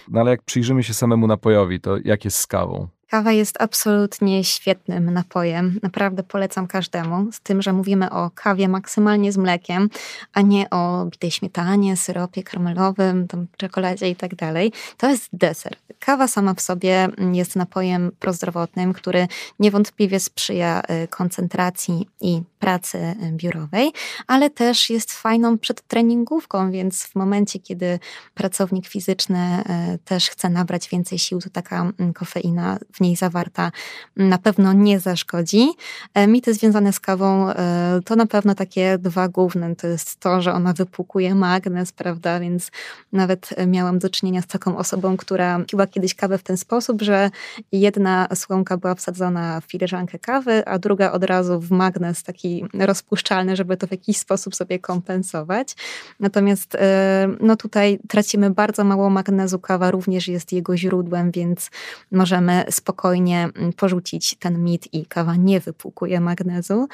no 0.08 0.20
ale 0.20 0.30
jak 0.30 0.42
przyjrzymy 0.42 0.82
się 0.82 0.94
samemu 0.94 1.26
napojowi, 1.26 1.80
to 1.80 1.96
jak 2.04 2.24
jest 2.24 2.38
z 2.38 2.46
kawą? 2.46 2.88
Kawa 3.12 3.32
jest 3.32 3.62
absolutnie 3.62 4.44
świetnym 4.44 5.10
napojem. 5.10 5.78
Naprawdę 5.82 6.22
polecam 6.22 6.66
każdemu. 6.66 7.32
Z 7.32 7.40
tym, 7.40 7.62
że 7.62 7.72
mówimy 7.72 8.10
o 8.10 8.30
kawie 8.34 8.68
maksymalnie 8.68 9.32
z 9.32 9.36
mlekiem, 9.36 9.90
a 10.32 10.40
nie 10.40 10.70
o 10.70 11.04
bitej 11.04 11.30
śmietanie, 11.30 11.96
syropie 11.96 12.42
karmelowym, 12.42 13.28
tam 13.28 13.46
czekoladzie 13.56 14.08
i 14.08 14.16
tak 14.16 14.34
dalej. 14.34 14.72
To 14.96 15.10
jest 15.10 15.28
deser. 15.32 15.76
Kawa 15.98 16.28
sama 16.28 16.54
w 16.54 16.60
sobie 16.60 17.08
jest 17.32 17.56
napojem 17.56 18.12
prozdrowotnym, 18.18 18.92
który 18.92 19.28
niewątpliwie 19.58 20.20
sprzyja 20.20 20.82
y, 21.04 21.08
koncentracji 21.08 22.08
i 22.20 22.42
pracy 22.62 22.98
y, 22.98 23.32
biurowej, 23.32 23.92
ale 24.26 24.50
też 24.50 24.90
jest 24.90 25.12
fajną 25.12 25.58
przedtreningówką, 25.58 26.70
więc 26.70 27.02
w 27.02 27.14
momencie, 27.14 27.58
kiedy 27.58 27.98
pracownik 28.34 28.86
fizyczny 28.86 29.64
y, 29.94 29.98
też 29.98 30.30
chce 30.30 30.48
nabrać 30.48 30.88
więcej 30.88 31.18
sił, 31.18 31.40
to 31.40 31.50
taka 31.50 31.80
mm, 31.80 32.12
kofeina 32.12 32.78
w 32.92 33.00
niej 33.00 33.16
zawarta 33.16 33.72
na 34.16 34.38
pewno 34.38 34.72
nie 34.72 35.00
zaszkodzi. 35.00 35.68
E, 36.14 36.26
mity 36.26 36.54
związane 36.54 36.92
z 36.92 37.00
kawą 37.00 37.50
e, 37.50 38.00
to 38.04 38.16
na 38.16 38.26
pewno 38.26 38.54
takie 38.54 38.98
dwa 38.98 39.28
główne. 39.28 39.76
To 39.76 39.86
jest 39.86 40.20
to, 40.20 40.42
że 40.42 40.52
ona 40.52 40.72
wypłukuje 40.72 41.34
magnes, 41.34 41.92
prawda? 41.92 42.40
Więc 42.40 42.70
nawet 43.12 43.50
miałam 43.66 43.98
do 43.98 44.10
czynienia 44.10 44.42
z 44.42 44.46
taką 44.46 44.76
osobą, 44.76 45.16
która 45.16 45.58
piła 45.66 45.86
kiedyś 45.86 46.14
kawę 46.14 46.38
w 46.38 46.42
ten 46.42 46.56
sposób, 46.56 47.02
że 47.02 47.30
jedna 47.72 48.28
słomka 48.34 48.76
była 48.76 48.94
wsadzona 48.94 49.60
w 49.60 49.64
filiżankę 49.64 50.18
kawy, 50.18 50.66
a 50.66 50.78
druga 50.78 51.12
od 51.12 51.24
razu 51.24 51.60
w 51.60 51.70
magnes 51.70 52.22
taki 52.22 52.51
rozpuszczalny, 52.74 53.56
żeby 53.56 53.76
to 53.76 53.86
w 53.86 53.90
jakiś 53.90 54.16
sposób 54.16 54.54
sobie 54.54 54.78
kompensować. 54.78 55.76
Natomiast 56.20 56.74
e, 56.74 57.28
no 57.40 57.56
tutaj 57.56 57.98
tracimy 58.08 58.50
bardzo 58.50 58.84
mało 58.84 59.10
magnezu. 59.10 59.58
Kawa 59.58 59.90
również 59.90 60.28
jest 60.28 60.52
jego 60.52 60.76
źródłem, 60.76 61.30
więc 61.30 61.70
możemy 62.10 62.64
spokojnie 62.70 63.12
spokojnie 63.12 63.48
mm, 63.56 63.72
porzucić 63.72 64.34
ten 64.38 64.64
mit 64.64 64.94
i 64.94 65.06
kawa 65.06 65.36
nie 65.36 65.60
wypłukuje 65.60 66.20
magnezu. 66.20 66.88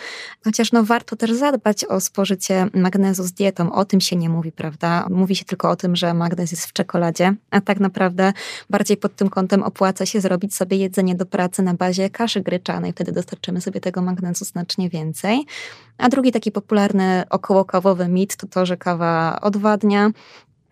Chociaż 0.44 0.72
no 0.72 0.84
warto 0.84 1.16
też 1.16 1.32
zadbać 1.32 1.84
o 1.84 2.00
spożycie 2.00 2.66
magnezu 2.74 3.24
z 3.24 3.32
dietą. 3.32 3.72
O 3.72 3.84
tym 3.84 4.00
się 4.00 4.16
nie 4.16 4.28
mówi, 4.28 4.52
prawda? 4.52 5.06
Mówi 5.10 5.36
się 5.36 5.44
tylko 5.44 5.70
o 5.70 5.76
tym, 5.76 5.96
że 5.96 6.14
magnez 6.14 6.50
jest 6.50 6.66
w 6.66 6.72
czekoladzie, 6.72 7.34
a 7.50 7.60
tak 7.60 7.80
naprawdę 7.80 8.32
bardziej 8.70 8.96
pod 8.96 9.16
tym 9.16 9.28
kątem 9.28 9.62
opłaca 9.62 10.06
się 10.06 10.20
zrobić 10.20 10.54
sobie 10.54 10.76
jedzenie 10.76 11.14
do 11.14 11.26
pracy 11.26 11.62
na 11.62 11.74
bazie 11.74 12.10
kaszy 12.10 12.40
gryczanej. 12.40 12.92
Wtedy 12.92 13.12
dostarczymy 13.12 13.60
sobie 13.60 13.80
tego 13.80 14.02
magnezu 14.02 14.44
znacznie 14.44 14.90
więcej. 14.90 15.46
A 15.98 16.08
drugi 16.08 16.32
taki 16.32 16.52
popularny 16.52 17.24
okołokawowy 17.30 18.08
mit 18.08 18.36
to 18.36 18.46
to, 18.46 18.66
że 18.66 18.76
kawa 18.76 19.38
odwadnia, 19.42 20.10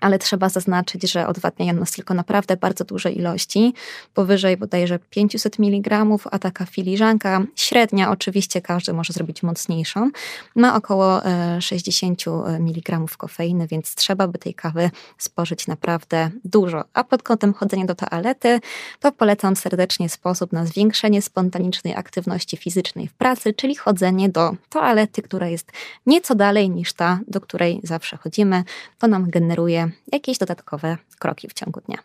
ale 0.01 0.19
trzeba 0.19 0.49
zaznaczyć, 0.49 1.13
że 1.13 1.27
odwadniają 1.27 1.73
nas 1.73 1.93
tylko 1.93 2.15
naprawdę 2.15 2.57
bardzo 2.57 2.85
duże 2.85 3.13
ilości, 3.13 3.75
powyżej 4.15 4.57
bodajże 4.57 4.99
500 4.99 5.59
mg, 5.61 6.07
a 6.31 6.39
taka 6.39 6.67
filiżanka 6.67 7.43
średnia, 7.55 8.11
oczywiście 8.11 8.61
każdy 8.61 8.93
może 8.93 9.13
zrobić 9.13 9.43
mocniejszą, 9.43 10.11
ma 10.57 10.77
około 10.77 11.21
60 11.61 12.25
e, 12.29 12.31
mg 12.57 12.99
kofeiny, 13.19 13.67
więc 13.67 13.95
trzeba 13.95 14.29
by 14.29 14.39
tej 14.39 14.55
kawy 14.55 14.91
spożyć 15.19 15.67
naprawdę 15.67 16.31
dużo. 16.45 16.85
A 16.95 17.05
pod 17.05 17.23
kątem 17.23 17.55
chodzenia 17.55 17.85
do 17.85 17.95
toalety, 17.95 18.61
to 19.01 19.13
polecam 19.13 19.57
serdecznie 19.57 20.09
sposób 20.09 20.53
na 20.53 20.67
zwiększenie 20.67 21.23
spontanicznej 21.23 21.95
aktywności 21.95 22.57
fizycznej 22.57 23.09
w 23.09 23.15
pracy, 23.15 23.55
czyli 23.55 23.77
chodzenie 23.77 24.29
do 24.29 24.55
toalety, 24.71 25.23
która 25.23 25.49
jest 25.49 25.73
nieco 26.07 26.35
dalej 26.35 26.71
niż 26.71 26.93
ta, 26.93 27.21
do 27.29 27.41
której 27.41 27.81
zawsze 27.83 28.17
chodzimy. 28.17 28.65
To 28.99 29.09
nam 29.09 29.31
generuje 29.31 29.86
jakieś 30.13 30.39
dodatkowe 30.39 30.99
kroki 31.19 31.49
w 31.49 31.53
ciągu 31.53 31.81
dnia. 31.81 31.99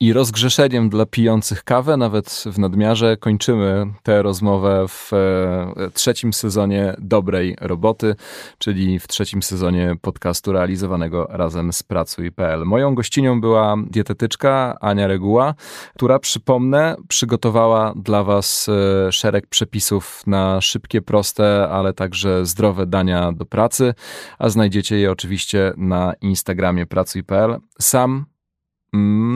I 0.00 0.12
rozgrzeszeniem 0.12 0.88
dla 0.88 1.06
pijących 1.06 1.64
kawę, 1.64 1.96
nawet 1.96 2.44
w 2.46 2.58
nadmiarze, 2.58 3.16
kończymy 3.16 3.86
tę 4.02 4.22
rozmowę 4.22 4.84
w 4.88 5.12
e, 5.12 5.90
trzecim 5.94 6.32
sezonie 6.32 6.96
dobrej 6.98 7.56
roboty, 7.60 8.14
czyli 8.58 8.98
w 8.98 9.08
trzecim 9.08 9.42
sezonie 9.42 9.96
podcastu 10.00 10.52
realizowanego 10.52 11.26
razem 11.30 11.72
z 11.72 11.82
Pracuj.pl. 11.82 12.64
Moją 12.64 12.94
gościnią 12.94 13.40
była 13.40 13.76
dietetyczka 13.90 14.76
Ania 14.80 15.06
Reguła, 15.06 15.54
która, 15.94 16.18
przypomnę, 16.18 16.96
przygotowała 17.08 17.94
dla 17.96 18.24
Was 18.24 18.68
e, 18.68 19.12
szereg 19.12 19.46
przepisów 19.46 20.22
na 20.26 20.60
szybkie, 20.60 21.02
proste, 21.02 21.68
ale 21.68 21.92
także 21.92 22.46
zdrowe 22.46 22.86
dania 22.86 23.32
do 23.32 23.46
pracy, 23.46 23.94
a 24.38 24.48
znajdziecie 24.48 24.98
je 24.98 25.10
oczywiście 25.10 25.72
na 25.76 26.14
Instagramie 26.20 26.86
Pracuj.pl. 26.86 27.56
Sam 27.80 28.35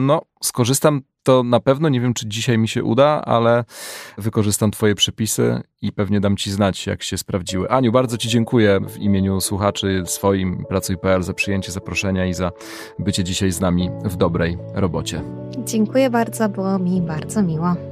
no, 0.05 0.21
skorzystam 0.43 1.01
to 1.23 1.43
na 1.43 1.59
pewno. 1.59 1.89
Nie 1.89 2.01
wiem, 2.01 2.13
czy 2.13 2.27
dzisiaj 2.27 2.57
mi 2.57 2.67
się 2.67 2.83
uda, 2.83 3.21
ale 3.25 3.63
wykorzystam 4.17 4.71
Twoje 4.71 4.95
przepisy 4.95 5.61
i 5.81 5.91
pewnie 5.91 6.19
dam 6.19 6.37
Ci 6.37 6.51
znać, 6.51 6.87
jak 6.87 7.03
się 7.03 7.17
sprawdziły. 7.17 7.69
Aniu, 7.69 7.91
bardzo 7.91 8.17
Ci 8.17 8.29
dziękuję 8.29 8.79
w 8.89 8.97
imieniu 8.97 9.41
słuchaczy 9.41 10.03
swoim 10.05 10.65
Pracuj.pl 10.69 11.23
za 11.23 11.33
przyjęcie 11.33 11.71
zaproszenia 11.71 12.25
i 12.25 12.33
za 12.33 12.51
bycie 12.99 13.23
dzisiaj 13.23 13.51
z 13.51 13.59
nami 13.59 13.89
w 14.03 14.15
dobrej 14.15 14.57
robocie. 14.73 15.21
Dziękuję 15.65 16.09
bardzo, 16.09 16.49
było 16.49 16.79
mi 16.79 17.01
bardzo 17.01 17.43
miło. 17.43 17.90